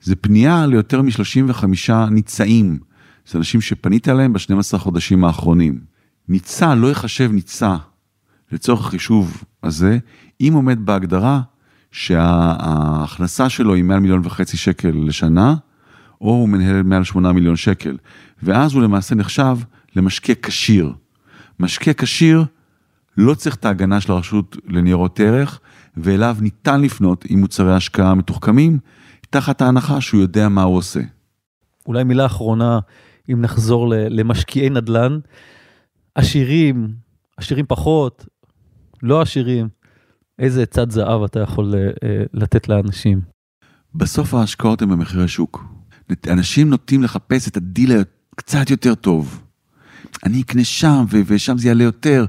זה 0.00 0.16
פנייה 0.16 0.66
ליותר 0.66 1.02
מ-35 1.02 1.92
ניצאים. 2.10 2.78
זה 3.26 3.38
אנשים 3.38 3.60
שפנית 3.60 4.08
אליהם 4.08 4.32
ב-12 4.32 4.78
חודשים 4.78 5.24
האחרונים. 5.24 5.80
ניצה 6.28 6.74
לא 6.74 6.90
יחשב 6.90 7.32
ניצה 7.32 7.76
לצורך 8.52 8.86
החישוב 8.86 9.44
הזה, 9.62 9.98
אם 10.40 10.52
עומד 10.54 10.86
בהגדרה 10.86 11.40
שההכנסה 11.94 13.48
שלו 13.48 13.74
היא 13.74 13.84
מעל 13.84 14.00
מיליון 14.00 14.20
וחצי 14.24 14.56
שקל 14.56 14.92
לשנה, 14.94 15.54
או 16.20 16.30
הוא 16.30 16.48
מנהל 16.48 16.82
מעל 16.82 17.04
8 17.04 17.32
מיליון 17.32 17.56
שקל. 17.56 17.96
ואז 18.42 18.74
הוא 18.74 18.82
למעשה 18.82 19.14
נחשב 19.14 19.56
למשקה 19.96 20.32
כשיר. 20.42 20.92
משקה 21.60 21.92
כשיר 21.92 22.44
לא 23.16 23.34
צריך 23.34 23.54
את 23.54 23.64
ההגנה 23.64 24.00
של 24.00 24.12
הרשות 24.12 24.56
לניירות 24.66 25.20
ערך, 25.20 25.60
ואליו 25.96 26.36
ניתן 26.40 26.80
לפנות 26.80 27.24
עם 27.28 27.40
מוצרי 27.40 27.74
השקעה 27.74 28.14
מתוחכמים, 28.14 28.78
תחת 29.30 29.62
ההנחה 29.62 30.00
שהוא 30.00 30.20
יודע 30.20 30.48
מה 30.48 30.62
הוא 30.62 30.76
עושה. 30.76 31.00
אולי 31.86 32.04
מילה 32.04 32.26
אחרונה, 32.26 32.78
אם 33.32 33.40
נחזור 33.40 33.88
למשקיעי 33.88 34.70
נדל"ן, 34.70 35.18
עשירים, 36.14 36.94
עשירים 37.36 37.64
פחות, 37.68 38.26
לא 39.02 39.20
עשירים, 39.20 39.68
איזה 40.38 40.66
צד 40.66 40.90
זהב 40.90 41.22
אתה 41.22 41.40
יכול 41.40 41.74
אה, 41.74 42.22
לתת 42.32 42.68
לאנשים? 42.68 43.20
בסוף 43.94 44.34
ההשקעות 44.34 44.82
הן 44.82 44.88
במחירי 44.88 45.28
שוק. 45.28 45.64
אנשים 46.28 46.70
נוטים 46.70 47.02
לחפש 47.02 47.48
את 47.48 47.56
הדיל 47.56 47.92
קצת 48.36 48.70
יותר 48.70 48.94
טוב. 48.94 49.40
אני 50.24 50.40
אקנה 50.42 50.64
שם, 50.64 51.04
ושם 51.26 51.58
זה 51.58 51.68
יעלה 51.68 51.84
יותר, 51.84 52.24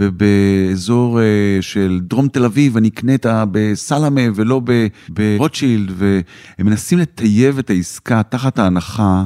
ובאזור 0.00 1.20
אה, 1.20 1.58
של 1.60 2.00
דרום 2.02 2.28
תל 2.28 2.44
אביב 2.44 2.76
אני 2.76 2.88
אקנה 2.88 3.14
את 3.14 3.26
ה... 3.26 3.44
בסלמה 3.52 4.20
ולא 4.34 4.62
ברוטשילד, 5.08 5.92
והם 5.96 6.66
מנסים 6.66 6.98
לטייב 6.98 7.58
את 7.58 7.70
העסקה 7.70 8.22
תחת 8.22 8.58
ההנחה 8.58 9.24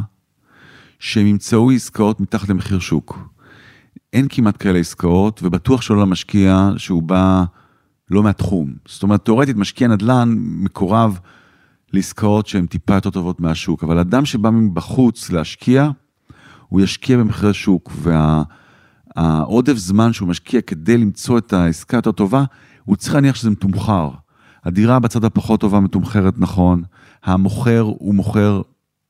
שהם 0.99 1.27
ימצאו 1.27 1.71
עסקאות 1.71 2.21
מתחת 2.21 2.49
למחיר 2.49 2.79
שוק. 2.79 3.19
אין 4.13 4.27
כמעט 4.29 4.63
כאלה 4.63 4.79
עסקאות, 4.79 5.41
ובטוח 5.43 5.83
שלא 5.83 6.01
למשקיע 6.01 6.71
שהוא 6.77 7.03
בא 7.03 7.45
לא 8.11 8.23
מהתחום. 8.23 8.73
זאת 8.89 9.03
אומרת, 9.03 9.25
תאורטית 9.25 9.57
משקיע 9.57 9.89
נדל"ן 9.89 10.35
מקורב 10.39 11.19
לעסקאות 11.93 12.47
שהן 12.47 12.67
טיפה 12.67 12.95
יותר 12.95 13.11
טובות 13.11 13.41
מהשוק, 13.41 13.85
אבל 13.85 13.99
אדם 13.99 14.25
שבא 14.25 14.51
מבחוץ 14.51 15.31
להשקיע, 15.31 15.91
הוא 16.69 16.81
ישקיע 16.81 17.19
במחירי 17.19 17.55
שוק, 17.55 17.93
והעודף 19.17 19.77
זמן 19.77 20.13
שהוא 20.13 20.29
משקיע 20.29 20.61
כדי 20.61 20.99
למצוא 20.99 21.39
את 21.39 21.53
העסקה 21.53 21.97
יותר 21.97 22.13
טובה, 22.13 22.45
הוא 22.85 22.97
צריך 22.97 23.15
להניח 23.15 23.35
שזה 23.35 23.51
מתומחר. 23.51 24.11
הדירה 24.65 24.99
בצד 24.99 25.25
הפחות 25.25 25.61
טובה 25.61 25.81
מתומחרת 25.81 26.39
נכון, 26.39 26.83
המוכר 27.25 27.81
הוא 27.81 28.15
מוכר, 28.15 28.63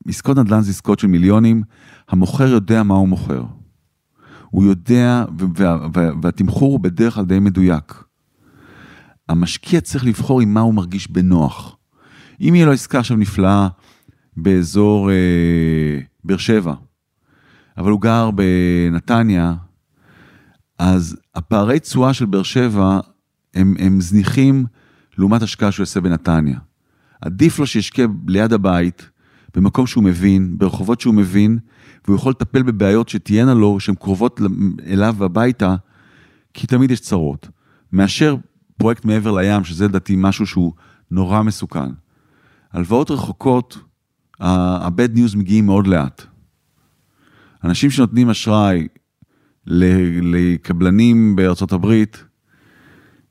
עסקות 0.07 0.37
נדל"ן 0.37 0.61
זה 0.61 0.71
עסקות 0.71 0.99
של 0.99 1.07
מיליונים, 1.07 1.63
המוכר 2.09 2.47
יודע 2.47 2.83
מה 2.83 2.95
הוא 2.95 3.07
מוכר. 3.07 3.43
הוא 4.49 4.63
יודע, 4.63 5.25
והתמחור 6.21 6.71
הוא 6.71 6.79
בדרך 6.79 7.13
כלל 7.13 7.25
די 7.25 7.39
מדויק. 7.39 8.04
המשקיע 9.29 9.81
צריך 9.81 10.05
לבחור 10.05 10.41
עם 10.41 10.53
מה 10.53 10.59
הוא 10.59 10.73
מרגיש 10.73 11.11
בנוח. 11.11 11.77
אם 12.41 12.55
יהיה 12.55 12.65
לו 12.65 12.71
עסקה 12.71 12.99
עכשיו 12.99 13.17
נפלאה 13.17 13.67
באזור 14.37 15.11
אה, 15.11 15.99
באר 16.23 16.37
שבע, 16.37 16.73
אבל 17.77 17.91
הוא 17.91 18.01
גר 18.01 18.29
בנתניה, 18.31 19.53
אז 20.79 21.17
הפערי 21.35 21.79
תשואה 21.79 22.13
של 22.13 22.25
באר 22.25 22.43
שבע 22.43 22.99
הם, 23.53 23.75
הם 23.79 24.01
זניחים 24.01 24.65
לעומת 25.17 25.41
השקעה 25.41 25.71
שהוא 25.71 25.83
יעשה 25.83 26.01
בנתניה. 26.01 26.59
עדיף 27.21 27.59
לו 27.59 27.67
שישקיע 27.67 28.07
ליד 28.27 28.53
הבית, 28.53 29.09
במקום 29.55 29.87
שהוא 29.87 30.03
מבין, 30.03 30.57
ברחובות 30.57 31.01
שהוא 31.01 31.13
מבין, 31.13 31.59
והוא 32.05 32.15
יכול 32.15 32.31
לטפל 32.31 32.63
בבעיות 32.63 33.09
שתהיינה 33.09 33.53
לו, 33.53 33.79
שהן 33.79 33.95
קרובות 33.95 34.41
אליו 34.87 35.15
הביתה, 35.23 35.75
כי 36.53 36.67
תמיד 36.67 36.91
יש 36.91 36.99
צרות. 36.99 37.49
מאשר 37.91 38.35
פרויקט 38.77 39.05
מעבר 39.05 39.31
לים, 39.31 39.63
שזה 39.63 39.85
לדעתי 39.85 40.15
משהו 40.17 40.47
שהוא 40.47 40.73
נורא 41.11 41.41
מסוכן. 41.41 41.89
הלוואות 42.73 43.11
רחוקות, 43.11 43.77
ה-bad 44.39 45.17
news 45.17 45.37
מגיעים 45.37 45.65
מאוד 45.65 45.87
לאט. 45.87 46.25
אנשים 47.63 47.89
שנותנים 47.89 48.29
אשראי 48.29 48.87
לקבלנים 49.67 51.35
בארצות 51.35 51.71
הברית, 51.71 52.23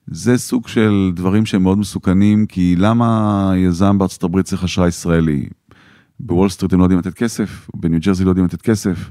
זה 0.06 0.38
סוג 0.38 0.68
של 0.68 1.12
דברים 1.14 1.46
שהם 1.46 1.62
מאוד 1.62 1.78
מסוכנים, 1.78 2.46
כי 2.46 2.76
למה 2.78 3.52
יזם 3.56 3.98
בארצות 3.98 4.24
הברית 4.24 4.46
צריך 4.46 4.64
אשראי 4.64 4.88
ישראלי? 4.88 5.48
בוול 6.20 6.48
סטריט 6.48 6.72
הם 6.72 6.78
לא 6.78 6.84
יודעים 6.84 6.98
לתת 6.98 7.14
כסף, 7.14 7.68
בניו 7.74 8.00
ג'רזי 8.00 8.24
לא 8.24 8.30
יודעים 8.30 8.46
לתת 8.46 8.62
כסף. 8.62 9.10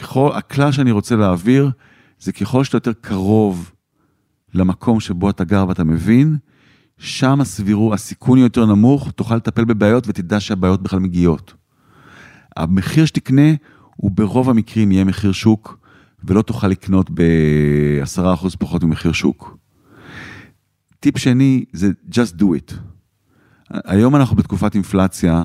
ככל, 0.00 0.30
הכלל 0.34 0.72
שאני 0.72 0.90
רוצה 0.90 1.16
להעביר, 1.16 1.70
זה 2.18 2.32
ככל 2.32 2.64
שאתה 2.64 2.76
יותר 2.76 2.92
קרוב 2.92 3.73
למקום 4.54 5.00
שבו 5.00 5.30
אתה 5.30 5.44
גר 5.44 5.64
ואתה 5.68 5.84
מבין, 5.84 6.36
שם 6.98 7.40
הסבירו, 7.40 7.94
הסיכון 7.94 8.38
יותר 8.38 8.66
נמוך, 8.66 9.10
תוכל 9.10 9.36
לטפל 9.36 9.64
בבעיות 9.64 10.08
ותדע 10.08 10.40
שהבעיות 10.40 10.82
בכלל 10.82 10.98
מגיעות. 10.98 11.54
המחיר 12.56 13.04
שתקנה 13.04 13.52
הוא 13.96 14.10
ברוב 14.10 14.50
המקרים 14.50 14.92
יהיה 14.92 15.04
מחיר 15.04 15.32
שוק, 15.32 15.78
ולא 16.24 16.42
תוכל 16.42 16.68
לקנות 16.68 17.10
ב-10% 17.14 18.56
פחות 18.58 18.84
ממחיר 18.84 19.12
שוק. 19.12 19.56
טיפ 21.00 21.18
שני 21.18 21.64
זה 21.72 21.90
just 22.10 22.40
do 22.40 22.44
it. 22.44 22.74
היום 23.70 24.16
אנחנו 24.16 24.36
בתקופת 24.36 24.74
אינפלציה 24.74 25.44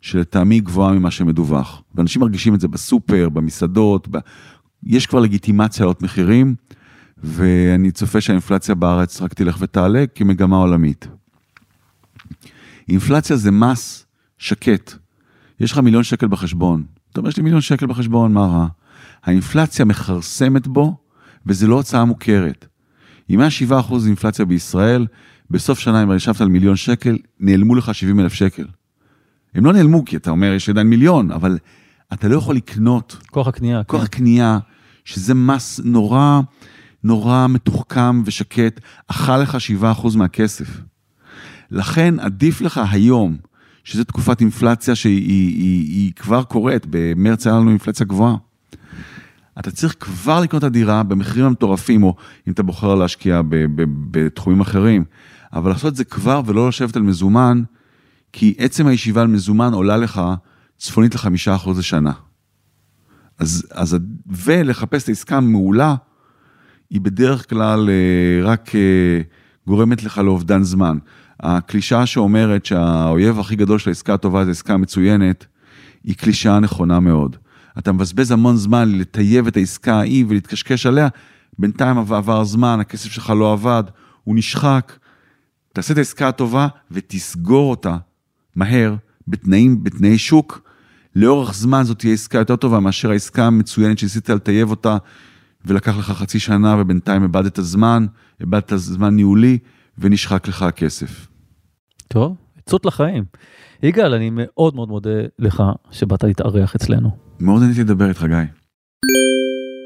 שלטעמי 0.00 0.60
גבוהה 0.60 0.92
ממה 0.92 1.10
שמדווח, 1.10 1.82
ואנשים 1.94 2.22
מרגישים 2.22 2.54
את 2.54 2.60
זה 2.60 2.68
בסופר, 2.68 3.28
במסעדות, 3.28 4.08
ב... 4.10 4.18
יש 4.82 5.06
כבר 5.06 5.20
לגיטימציה 5.20 5.84
לעלות 5.84 6.02
מחירים, 6.02 6.54
ואני 7.22 7.90
צופה 7.90 8.20
שהאינפלציה 8.20 8.74
בארץ 8.74 9.22
רק 9.22 9.34
תלך 9.34 9.56
ותעלה 9.60 10.04
כמגמה 10.14 10.56
עולמית. 10.56 11.08
אינפלציה 12.88 13.36
זה 13.36 13.50
מס 13.50 14.06
שקט. 14.38 14.92
יש 15.60 15.72
לך 15.72 15.78
מיליון 15.78 16.02
שקל 16.02 16.26
בחשבון. 16.26 16.84
אתה 17.12 17.20
אומר, 17.20 17.28
יש 17.28 17.36
לי 17.36 17.42
מיליון 17.42 17.60
שקל 17.60 17.86
בחשבון, 17.86 18.32
מה 18.32 18.46
רע? 18.46 18.66
האינפלציה 19.24 19.84
מכרסמת 19.84 20.66
בו, 20.66 20.96
וזה 21.46 21.66
לא 21.66 21.74
הוצאה 21.74 22.04
מוכרת. 22.04 22.66
אם 23.30 23.40
היה 23.40 23.48
7% 23.70 23.72
אינפלציה 24.06 24.44
בישראל, 24.44 25.06
בסוף 25.50 25.78
שנה, 25.78 26.02
אם 26.02 26.12
ישבת 26.12 26.40
על 26.40 26.48
מיליון 26.48 26.76
שקל, 26.76 27.18
נעלמו 27.40 27.74
לך 27.74 27.94
70 27.94 28.20
אלף 28.20 28.32
שקל. 28.32 28.66
הם 29.54 29.64
לא 29.64 29.72
נעלמו, 29.72 30.04
כי 30.04 30.16
אתה 30.16 30.30
אומר, 30.30 30.52
יש 30.52 30.68
עדיין 30.68 30.86
מיליון, 30.86 31.30
אבל 31.30 31.58
אתה 32.12 32.28
לא 32.28 32.36
יכול 32.36 32.56
לקנות. 32.56 33.16
כוח 33.30 33.48
הקנייה. 33.48 33.84
כוח 33.84 34.00
כן. 34.00 34.04
הקנייה, 34.04 34.58
שזה 35.04 35.34
מס 35.34 35.80
נורא, 35.84 36.40
נורא 37.04 37.46
מתוחכם 37.46 38.22
ושקט, 38.24 38.80
אכל 39.08 39.38
לך 39.38 39.58
7% 39.82 40.16
מהכסף. 40.16 40.80
לכן 41.70 42.20
עדיף 42.20 42.60
לך 42.60 42.80
היום, 42.90 43.36
שזו 43.84 44.04
תקופת 44.04 44.40
אינפלציה 44.40 44.94
שהיא 44.94 45.28
היא, 45.28 45.56
היא, 45.56 45.88
היא 45.88 46.12
כבר 46.12 46.42
קורית, 46.42 46.86
במרץ 46.90 47.46
היה 47.46 47.56
לנו 47.56 47.70
אינפלציה 47.70 48.06
גבוהה. 48.06 48.36
אתה 49.58 49.70
צריך 49.70 49.96
כבר 50.00 50.40
לקנות 50.40 50.64
את 50.64 50.66
הדירה 50.66 51.02
במחירים 51.02 51.46
המטורפים, 51.46 52.02
או 52.02 52.14
אם 52.48 52.52
אתה 52.52 52.62
בוחר 52.62 52.94
להשקיע 52.94 53.40
בתחומים 54.10 54.60
אחרים, 54.60 55.04
אבל 55.52 55.70
לעשות 55.70 55.92
את 55.92 55.96
זה 55.96 56.04
כבר 56.04 56.42
ולא 56.46 56.68
לשבת 56.68 56.96
על 56.96 57.02
מזומן, 57.02 57.62
כי 58.32 58.54
עצם 58.58 58.86
הישיבה 58.86 59.20
על 59.20 59.26
מזומן 59.26 59.72
עולה 59.72 59.96
לך 59.96 60.20
צפונית 60.78 61.14
לחמישה 61.14 61.54
אחוז 61.54 61.78
לשנה. 61.78 62.12
אז, 63.38 63.66
אז, 63.70 63.96
ולחפש 64.26 65.02
את 65.02 65.08
העסקה 65.08 65.36
המעולה, 65.36 65.94
היא 66.90 67.00
בדרך 67.00 67.50
כלל 67.50 67.90
אה, 67.90 68.44
רק 68.44 68.74
אה, 68.74 69.20
גורמת 69.66 70.02
לך 70.02 70.18
לאובדן 70.18 70.62
זמן. 70.62 70.98
הקלישאה 71.40 72.06
שאומרת 72.06 72.66
שהאויב 72.66 73.40
הכי 73.40 73.56
גדול 73.56 73.78
של 73.78 73.90
העסקה 73.90 74.14
הטובה 74.14 74.44
זה 74.44 74.50
עסקה 74.50 74.76
מצוינת, 74.76 75.46
היא 76.04 76.14
קלישאה 76.14 76.60
נכונה 76.60 77.00
מאוד. 77.00 77.36
אתה 77.78 77.92
מבזבז 77.92 78.30
המון 78.30 78.56
זמן 78.56 78.98
לטייב 78.98 79.46
את 79.46 79.56
העסקה 79.56 79.94
ההיא 79.94 80.24
ולהתקשקש 80.28 80.86
עליה, 80.86 81.08
בינתיים 81.58 81.98
עבר 81.98 82.44
זמן, 82.44 82.80
הכסף 82.80 83.10
שלך 83.10 83.30
לא 83.30 83.52
עבד, 83.52 83.84
הוא 84.24 84.36
נשחק. 84.36 84.92
תעשה 85.72 85.92
את 85.92 85.98
העסקה 85.98 86.28
הטובה 86.28 86.68
ותסגור 86.90 87.70
אותה 87.70 87.96
מהר, 88.56 88.94
בתנאים, 89.28 89.84
בתנאי 89.84 90.18
שוק. 90.18 90.60
לאורך 91.16 91.54
זמן 91.54 91.82
זאת 91.82 91.98
תהיה 91.98 92.14
עסקה 92.14 92.38
יותר 92.38 92.56
טובה 92.56 92.80
מאשר 92.80 93.10
העסקה 93.10 93.46
המצוינת 93.46 93.98
שניסית 93.98 94.28
לטייב 94.28 94.70
אותה 94.70 94.96
ולקח 95.64 95.98
לך 95.98 96.10
חצי 96.10 96.38
שנה 96.38 96.76
ובינתיים 96.78 97.22
איבדת 97.22 97.58
זמן, 97.60 98.06
איבדת 98.40 98.72
זמן 98.76 99.14
ניהולי 99.16 99.58
ונשחק 99.98 100.48
לך 100.48 100.62
הכסף. 100.62 101.26
טוב, 102.08 102.36
עצות 102.56 102.86
לחיים. 102.86 103.24
יגאל, 103.82 104.14
אני 104.14 104.30
מאוד 104.32 104.74
מאוד 104.74 104.88
מודה 104.88 105.10
לך 105.38 105.62
שבאת 105.90 106.24
להתארח 106.24 106.74
אצלנו. 106.74 107.10
מאוד 107.40 107.62
נהניתי 107.62 107.80
לדבר 107.80 108.08
איתך, 108.08 108.24
גיא. 108.24 108.36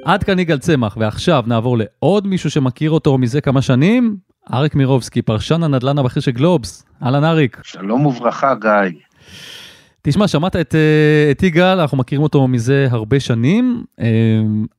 עד 0.04 0.24
כאן 0.24 0.38
יגאל 0.38 0.58
צמח, 0.58 0.96
ועכשיו 1.00 1.44
נעבור 1.46 1.78
לעוד 1.78 2.26
מישהו 2.26 2.50
שמכיר 2.50 2.90
אותו 2.90 3.18
מזה 3.18 3.40
כמה 3.40 3.62
שנים, 3.62 4.16
אריק 4.52 4.74
מירובסקי, 4.74 5.22
פרשן 5.22 5.62
הנדל"ן 5.62 5.98
הבכיר 5.98 6.22
של 6.22 6.30
גלובס. 6.30 6.84
אהלן 7.02 7.24
אריק. 7.24 7.60
שלום 7.62 8.06
וברכה, 8.06 8.54
גיא. 8.54 8.98
תשמע, 10.06 10.28
שמעת 10.28 10.56
את, 10.56 10.74
אה, 10.74 11.30
את 11.30 11.42
יגאל, 11.42 11.80
אנחנו 11.80 11.98
מכירים 11.98 12.22
אותו 12.22 12.48
מזה 12.48 12.86
הרבה 12.90 13.20
שנים. 13.20 13.84
אה, 14.00 14.06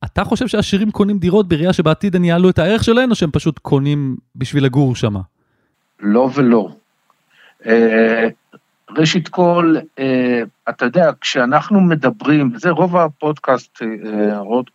אתה 0.04 0.24
חושב 0.24 0.46
שהעשירים 0.46 0.90
קונים 0.90 1.18
דירות 1.18 1.48
בראייה 1.48 1.72
שבעתיד 1.72 2.16
הם 2.16 2.24
יעלו 2.24 2.50
את 2.50 2.58
הערך 2.58 2.84
שלהן, 2.84 3.10
או 3.10 3.14
שהם 3.14 3.30
פשוט 3.30 3.58
קונים 3.58 4.16
בשביל 4.36 4.64
לגור 4.64 4.96
שם? 4.96 5.14
לא 6.00 6.30
ולא. 6.34 6.68
אה, 7.66 8.28
ראשית 8.98 9.28
כל, 9.28 9.76
אתה 10.68 10.84
יודע, 10.84 11.10
כשאנחנו 11.20 11.80
מדברים, 11.80 12.52
זה 12.56 12.70
רוב 12.70 12.96
הפודקאסט, 12.96 13.78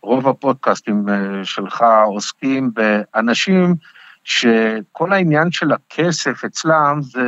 רוב 0.02 0.28
הפודקאסטים 0.28 1.06
שלך 1.42 1.84
עוסקים 2.06 2.70
באנשים 2.74 3.74
שכל 4.24 5.12
העניין 5.12 5.50
של 5.50 5.72
הכסף 5.72 6.44
אצלם 6.44 7.00
זה 7.02 7.22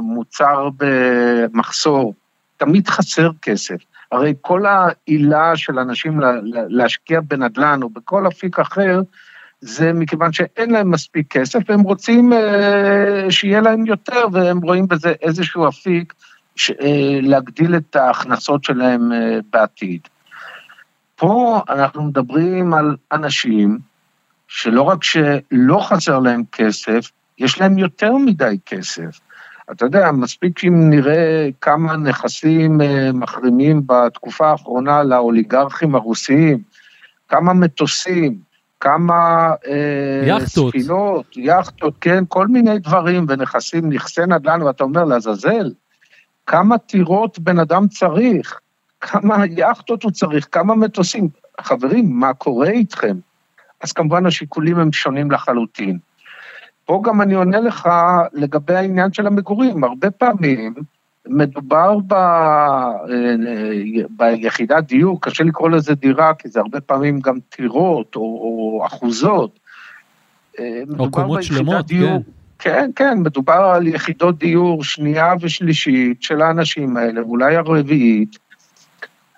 מוצר 0.00 0.68
במחסור. 0.78 2.14
תמיד 2.56 2.88
חסר 2.88 3.30
כסף. 3.42 3.76
הרי 4.12 4.34
כל 4.40 4.62
העילה 4.66 5.56
של 5.56 5.78
אנשים 5.78 6.20
להשקיע 6.68 7.20
בנדל"ן 7.20 7.82
או 7.82 7.88
בכל 7.88 8.26
אפיק 8.26 8.58
אחר, 8.58 9.00
זה 9.60 9.92
מכיוון 9.92 10.32
שאין 10.32 10.70
להם 10.70 10.90
מספיק 10.90 11.32
כסף, 11.32 11.58
והם 11.68 11.80
רוצים 11.80 12.32
אה, 12.32 13.30
שיהיה 13.30 13.60
להם 13.60 13.86
יותר, 13.86 14.26
והם 14.32 14.60
רואים 14.60 14.88
בזה 14.88 15.12
איזשהו 15.22 15.68
אפיק 15.68 16.14
אה, 16.70 17.18
להגדיל 17.22 17.76
את 17.76 17.96
ההכנסות 17.96 18.64
שלהם 18.64 19.12
אה, 19.12 19.38
בעתיד. 19.52 20.00
פה 21.16 21.60
אנחנו 21.68 22.02
מדברים 22.02 22.74
על 22.74 22.96
אנשים 23.12 23.78
שלא 24.48 24.82
רק 24.82 25.04
שלא 25.04 25.78
חסר 25.80 26.18
להם 26.18 26.42
כסף, 26.52 27.10
יש 27.38 27.60
להם 27.60 27.78
יותר 27.78 28.12
מדי 28.12 28.56
כסף. 28.66 29.20
אתה 29.72 29.84
יודע, 29.84 30.12
מספיק 30.12 30.64
אם 30.64 30.90
נראה 30.90 31.48
כמה 31.60 31.96
נכסים 31.96 32.80
אה, 32.80 33.12
מחרימים 33.12 33.82
בתקופה 33.86 34.50
האחרונה 34.50 35.02
לאוליגרכים 35.02 35.94
הרוסיים, 35.94 36.58
כמה 37.28 37.52
מטוסים, 37.52 38.38
כמה 38.80 39.50
אה, 39.66 40.26
יחטות. 40.26 40.70
ספינות, 40.72 41.36
יאכטות, 41.36 41.94
כן, 42.00 42.24
כל 42.28 42.48
מיני 42.48 42.78
דברים 42.78 43.26
ונכסים, 43.28 43.92
נכסי 43.92 44.20
נדל"ן, 44.28 44.62
ואתה 44.62 44.84
אומר, 44.84 45.04
לעזאזל, 45.04 45.72
כמה 46.46 46.78
טירות 46.78 47.38
בן 47.38 47.58
אדם 47.58 47.88
צריך, 47.88 48.60
כמה 49.00 49.46
יאכטות 49.46 50.02
הוא 50.02 50.12
צריך, 50.12 50.48
כמה 50.52 50.74
מטוסים. 50.74 51.28
חברים, 51.60 52.20
מה 52.20 52.34
קורה 52.34 52.68
איתכם? 52.68 53.16
אז 53.80 53.92
כמובן 53.92 54.26
השיקולים 54.26 54.78
הם 54.78 54.92
שונים 54.92 55.30
לחלוטין. 55.30 55.98
פה 56.86 57.02
גם 57.04 57.22
אני 57.22 57.34
עונה 57.34 57.60
לך 57.60 57.88
לגבי 58.32 58.74
העניין 58.74 59.12
של 59.12 59.26
המגורים. 59.26 59.84
הרבה 59.84 60.10
פעמים 60.10 60.74
מדובר 61.28 61.98
ב, 62.06 62.14
ביחידת 64.10 64.84
דיור, 64.84 65.20
קשה 65.20 65.44
לקרוא 65.44 65.70
לזה 65.70 65.94
דירה, 65.94 66.34
כי 66.34 66.48
זה 66.48 66.60
הרבה 66.60 66.80
פעמים 66.80 67.20
גם 67.20 67.38
טירות 67.48 68.16
או, 68.16 68.20
או 68.20 68.86
אחוזות. 68.86 69.58
או 70.98 71.10
קומות 71.10 71.42
שלמות, 71.42 71.86
דיור, 71.86 72.18
כן. 72.18 72.30
כן, 72.58 72.90
כן, 72.96 73.18
מדובר 73.18 73.52
על 73.74 73.86
יחידות 73.86 74.38
דיור 74.38 74.84
שנייה 74.84 75.34
ושלישית 75.40 76.22
של 76.22 76.42
האנשים 76.42 76.96
האלה, 76.96 77.26
ואולי 77.26 77.56
הרביעית, 77.56 78.38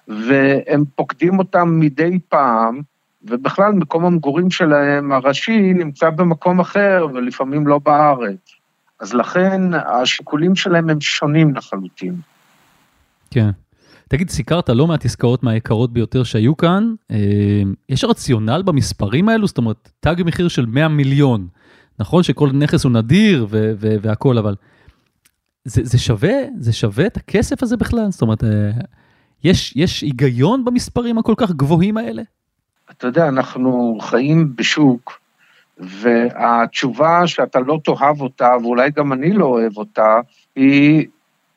והם 0.08 0.84
פוקדים 0.94 1.38
אותם 1.38 1.80
מדי 1.80 2.18
פעם, 2.28 2.80
ובכלל 3.22 3.72
מקום 3.72 4.04
המגורים 4.04 4.50
שלהם 4.50 5.12
הראשי 5.12 5.72
נמצא 5.72 6.10
במקום 6.10 6.60
אחר, 6.60 7.06
ולפעמים 7.14 7.66
לא 7.66 7.78
בארץ. 7.78 8.58
אז 9.00 9.14
לכן 9.14 9.60
השיקולים 9.74 10.56
שלהם 10.56 10.90
הם 10.90 11.00
שונים 11.00 11.54
לחלוטין. 11.54 12.16
כן. 13.30 13.50
תגיד, 14.08 14.30
סיקרת 14.30 14.68
לא 14.68 14.86
מעט 14.86 15.04
עסקאות 15.04 15.42
מהיקרות 15.42 15.92
ביותר 15.92 16.22
שהיו 16.22 16.56
כאן, 16.56 16.94
אה, 17.10 17.62
יש 17.88 18.04
רציונל 18.04 18.62
במספרים 18.64 19.28
האלו? 19.28 19.46
זאת 19.46 19.58
אומרת, 19.58 19.90
תג 20.00 20.16
מחיר 20.24 20.48
של 20.48 20.66
100 20.66 20.88
מיליון, 20.88 21.48
נכון 21.98 22.22
שכל 22.22 22.50
נכס 22.52 22.84
הוא 22.84 22.92
נדיר 22.92 23.46
והכול, 23.78 24.38
אבל 24.38 24.54
זה, 25.64 25.84
זה 25.84 25.98
שווה? 25.98 26.34
זה 26.58 26.72
שווה 26.72 27.06
את 27.06 27.16
הכסף 27.16 27.62
הזה 27.62 27.76
בכלל? 27.76 28.10
זאת 28.10 28.22
אומרת, 28.22 28.44
אה, 28.44 28.70
יש, 29.44 29.72
יש 29.76 30.02
היגיון 30.02 30.64
במספרים 30.64 31.18
הכל 31.18 31.34
כך 31.36 31.50
גבוהים 31.50 31.96
האלה? 31.96 32.22
אתה 32.90 33.06
יודע, 33.06 33.28
אנחנו 33.28 33.98
חיים 34.00 34.56
בשוק, 34.56 35.20
והתשובה 35.78 37.26
שאתה 37.26 37.60
לא 37.60 37.78
תאהב 37.84 38.20
אותה, 38.20 38.52
ואולי 38.62 38.90
גם 38.90 39.12
אני 39.12 39.32
לא 39.32 39.44
אוהב 39.44 39.76
אותה, 39.76 40.20
היא, 40.56 41.06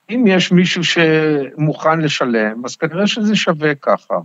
אם 0.10 0.26
יש 0.28 0.52
מישהו 0.52 0.84
שמוכן 0.84 2.00
לשלם, 2.00 2.66
אז 2.66 2.76
כנראה 2.76 3.08
שזה 3.08 3.36
שווה 3.36 3.76
ככה. 3.76 4.16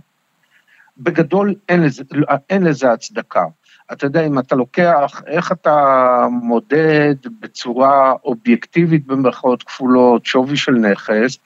בגדול 0.97 1.55
אין 1.69 1.83
לזה, 1.83 2.03
אין 2.49 2.63
לזה 2.63 2.91
הצדקה. 2.91 3.45
אתה 3.91 4.05
יודע, 4.05 4.27
אם 4.27 4.39
אתה 4.39 4.55
לוקח, 4.55 5.21
איך 5.27 5.51
אתה 5.51 6.27
מודד 6.31 7.15
בצורה 7.39 8.13
אובייקטיבית 8.23 9.05
במרכאות 9.05 9.63
כפולות 9.63 10.25
שווי 10.25 10.57
של 10.57 10.71
נכס, 10.71 11.37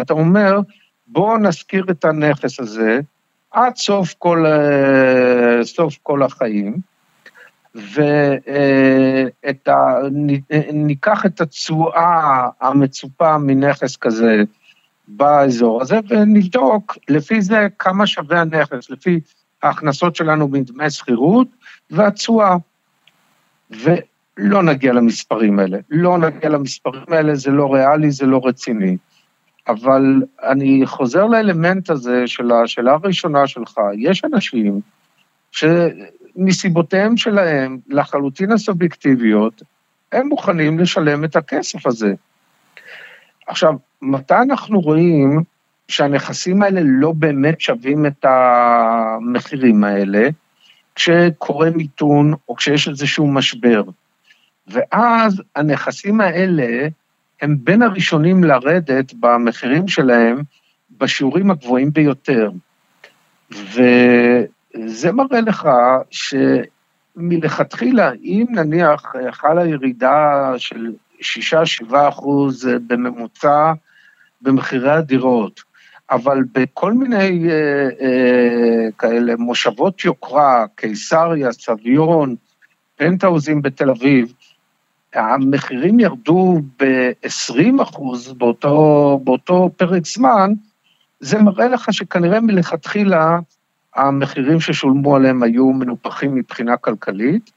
אתה 0.00 0.12
אומר, 0.12 0.60
בואו 1.06 1.38
נזכיר 1.38 1.84
את 1.90 2.04
הנכס 2.04 2.60
הזה 2.60 3.00
עד 3.50 3.76
סוף 3.76 4.14
כל, 4.18 4.46
אה, 4.46 5.64
סוף 5.64 5.98
כל 6.02 6.22
החיים, 6.22 6.76
וניקח 10.50 11.26
את 11.26 11.40
התשואה 11.40 12.48
המצופה 12.60 13.38
מנכס 13.38 13.96
כזה 13.96 14.42
באזור 15.08 15.82
הזה, 15.82 15.98
ונבדוק 16.08 16.96
לפי 17.08 17.42
זה 17.42 17.66
כמה 17.78 18.06
שווה 18.06 18.40
הנכס, 18.40 18.90
לפי 18.90 19.20
ההכנסות 19.62 20.16
שלנו 20.16 20.48
מדמי 20.48 20.90
שכירות 20.90 21.48
והתשואה. 21.90 22.56
ולא 23.70 24.62
נגיע 24.62 24.92
למספרים 24.92 25.58
האלה. 25.58 25.78
לא 25.90 26.18
נגיע 26.18 26.50
למספרים 26.50 27.04
האלה, 27.08 27.34
זה 27.34 27.50
לא 27.50 27.74
ריאלי, 27.74 28.10
זה 28.10 28.26
לא 28.26 28.40
רציני. 28.44 28.96
אבל 29.68 30.22
אני 30.42 30.82
חוזר 30.86 31.26
לאלמנט 31.26 31.90
הזה 31.90 32.26
של 32.26 32.52
השאלה 32.52 32.92
הראשונה 32.92 33.46
שלך. 33.46 33.80
יש 33.98 34.24
אנשים 34.24 34.80
שמסיבותיהם 35.52 37.16
שלהם, 37.16 37.78
לחלוטין 37.88 38.52
הסובייקטיביות, 38.52 39.62
הם 40.12 40.28
מוכנים 40.28 40.78
לשלם 40.78 41.24
את 41.24 41.36
הכסף 41.36 41.86
הזה. 41.86 42.14
עכשיו, 43.46 43.74
מתי 44.02 44.34
אנחנו 44.34 44.80
רואים 44.80 45.42
שהנכסים 45.88 46.62
האלה 46.62 46.80
לא 46.84 47.12
באמת 47.12 47.60
שווים 47.60 48.06
את 48.06 48.24
המחירים 48.24 49.84
האלה, 49.84 50.28
כשקורה 50.94 51.70
מיתון 51.70 52.34
או 52.48 52.56
כשיש 52.56 52.88
איזשהו 52.88 53.26
משבר. 53.26 53.82
ואז 54.66 55.42
הנכסים 55.56 56.20
האלה 56.20 56.88
הם 57.40 57.56
בין 57.64 57.82
הראשונים 57.82 58.44
לרדת 58.44 59.12
במחירים 59.14 59.88
שלהם 59.88 60.42
בשיעורים 60.98 61.50
הגבוהים 61.50 61.92
ביותר. 61.92 62.50
וזה 63.50 65.12
מראה 65.12 65.40
לך 65.40 65.68
שמלכתחילה, 67.16 68.12
אם 68.12 68.46
נניח 68.50 69.14
חלה 69.30 69.66
ירידה 69.66 70.52
של 70.58 70.92
6-7 71.20 71.94
אחוז 72.08 72.68
בממוצע 72.86 73.72
במחירי 74.42 74.90
הדירות, 74.90 75.60
אבל 76.10 76.38
בכל 76.52 76.92
מיני 76.92 77.50
אה, 77.50 77.88
אה, 78.00 78.90
כאלה 78.98 79.36
מושבות 79.36 80.04
יוקרה, 80.04 80.64
קיסריה, 80.74 81.52
סביון, 81.52 82.36
פנטהאוזים 82.96 83.62
בתל 83.62 83.90
אביב, 83.90 84.32
המחירים 85.14 86.00
ירדו 86.00 86.60
ב-20 86.78 87.82
אחוז 87.82 88.32
באותו, 88.32 89.20
באותו 89.24 89.70
פרק 89.76 90.06
זמן, 90.06 90.52
זה 91.20 91.38
מראה 91.38 91.68
לך 91.68 91.92
שכנראה 91.92 92.40
מלכתחילה 92.40 93.38
המחירים 93.94 94.60
ששולמו 94.60 95.16
עליהם 95.16 95.42
היו 95.42 95.66
מנופחים 95.66 96.34
מבחינה 96.34 96.76
כלכלית, 96.76 97.50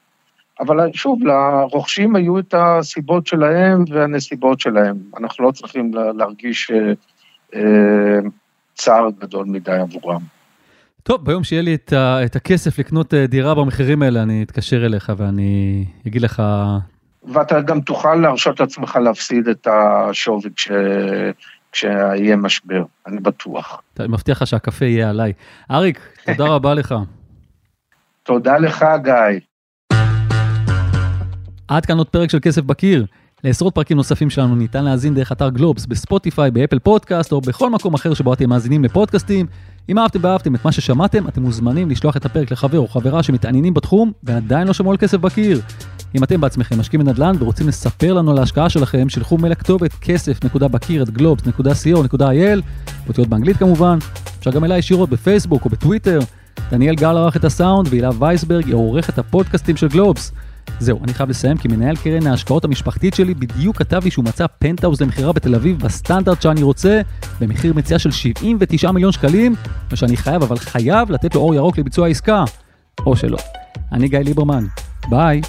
אבל 0.60 0.92
שוב, 0.92 1.22
לרוכשים 1.22 2.16
היו 2.16 2.38
את 2.38 2.54
הסיבות 2.58 3.26
שלהם 3.26 3.84
והנסיבות 3.88 4.60
שלהם. 4.60 4.96
אנחנו 5.18 5.44
לא 5.44 5.50
צריכים 5.50 5.90
להרגיש 5.94 6.70
אה, 6.70 6.92
אה, 7.54 8.18
צער 8.74 9.08
גדול 9.20 9.46
מדי 9.46 9.72
עבורם. 9.72 10.20
טוב, 11.02 11.24
ביום 11.24 11.44
שיהיה 11.44 11.62
לי 11.62 11.74
את, 11.74 11.92
ה, 11.92 12.24
את 12.24 12.36
הכסף 12.36 12.78
לקנות 12.78 13.14
אה, 13.14 13.26
דירה 13.26 13.54
במחירים 13.54 14.02
האלה, 14.02 14.22
אני 14.22 14.42
אתקשר 14.42 14.86
אליך 14.86 15.12
ואני 15.16 15.84
אגיד 16.06 16.22
לך... 16.22 16.42
ואתה 17.32 17.60
גם 17.60 17.80
תוכל 17.80 18.14
להרשות 18.14 18.60
לעצמך 18.60 18.96
להפסיד 18.96 19.48
את 19.48 19.68
השווי 19.70 20.50
כש... 20.56 20.70
כשיהיה 21.74 22.36
משבר, 22.36 22.84
אני 23.06 23.20
בטוח. 23.20 23.80
אני 24.00 24.08
מבטיח 24.08 24.42
לך 24.42 24.48
שהקפה 24.48 24.84
יהיה 24.84 25.10
עליי. 25.10 25.32
אריק, 25.70 26.00
תודה 26.26 26.44
רבה 26.44 26.74
לך. 26.74 26.94
תודה 28.22 28.58
לך, 28.58 28.84
גיא. 29.02 29.40
עד 31.68 31.86
כאן 31.86 31.98
עוד 31.98 32.08
פרק 32.08 32.30
של 32.30 32.38
כסף 32.42 32.62
בקיר. 32.62 33.06
לעשרות 33.44 33.74
פרקים 33.74 33.96
נוספים 33.96 34.30
שלנו 34.30 34.54
ניתן 34.54 34.84
להאזין 34.84 35.14
דרך 35.14 35.32
אתר 35.32 35.48
גלובס, 35.48 35.86
בספוטיפיי, 35.86 36.50
באפל 36.50 36.78
פודקאסט 36.78 37.32
או 37.32 37.40
בכל 37.40 37.70
מקום 37.70 37.94
אחר 37.94 38.14
שבו 38.14 38.34
אתם 38.34 38.48
מאזינים 38.48 38.84
לפודקאסטים. 38.84 39.46
אם 39.88 39.98
אהבתם 39.98 40.18
ואהבתם 40.22 40.54
את 40.54 40.64
מה 40.64 40.72
ששמעתם, 40.72 41.28
אתם 41.28 41.42
מוזמנים 41.42 41.90
לשלוח 41.90 42.16
את 42.16 42.24
הפרק 42.24 42.50
לחבר 42.50 42.78
או 42.78 42.88
חברה 42.88 43.22
שמתעניינים 43.22 43.74
בתחום 43.74 44.12
ועדיין 44.22 44.66
לא 44.66 44.72
שמעו 44.72 44.90
על 44.90 44.96
כסף 44.96 45.18
בקיר. 45.18 45.60
אם 46.14 46.24
אתם 46.24 46.40
בעצמכם 46.40 46.80
משקיעים 46.80 47.06
בנדל"ן 47.06 47.36
ורוצים 47.38 47.68
לספר 47.68 48.12
לנו 48.12 48.30
על 48.30 48.38
ההשקעה 48.38 48.70
שלכם, 48.70 49.08
שלחו 49.08 49.38
מייל 49.38 49.52
לכתובת 49.52 49.94
כסף.בקיר 50.00 51.02
at 51.02 51.08
globes.co.il, 51.08 52.60
אותיות 53.08 53.28
באנגלית 53.28 53.56
כמובן, 53.56 53.98
אפשר 54.38 54.50
גם 54.50 54.64
אליי 54.64 54.78
ישירות 54.78 55.10
בפייסבוק 55.10 55.64
או 55.64 55.70
בטוויטר. 55.70 56.18
דניאל 56.70 56.94
גל 56.94 57.16
ערך 57.16 57.36
את 57.36 57.44
הסאונד 57.44 57.88
והילה 57.90 58.10
וייסברג 58.18 58.66
היא 58.66 58.74
עורכת 58.74 59.18
הפודקאסטים 59.18 59.76
של 59.76 59.88
גלובס. 59.88 60.32
זהו, 60.78 61.00
אני 61.04 61.14
חייב 61.14 61.28
לסיים 61.30 61.56
כי 61.56 61.68
מנהל 61.68 61.96
קרן 61.96 62.26
ההשקעות 62.26 62.64
המשפחתית 62.64 63.14
שלי 63.14 63.34
בדיוק 63.34 63.76
כתב 63.76 64.04
לי 64.04 64.10
שהוא 64.10 64.24
מצא 64.24 64.46
פנטהאוז 64.58 65.00
למכירה 65.00 65.32
בתל 65.32 65.54
אביב 65.54 65.78
בסטנדרט 65.78 66.42
שאני 66.42 66.62
רוצה, 66.62 67.00
במחיר 67.40 67.74
מציאה 67.74 67.98
של 67.98 68.10
79 68.10 68.90
מיליון 68.90 69.12
שקלים, 69.12 69.54
ושאני 69.90 70.16
חייב, 70.16 70.42
אבל 70.42 70.56
חייב 70.56 71.10
לתת 71.10 71.34
לו 71.34 71.40
אור 71.40 71.54
ירוק 71.54 71.78
לביצוע 71.78 72.06
העסקה. 72.06 72.44
או 73.06 73.16
שלא. 73.16 73.38
אני 73.92 74.08
גיא 74.08 74.18
ליברמן, 74.18 74.66
ביי. 75.08 75.40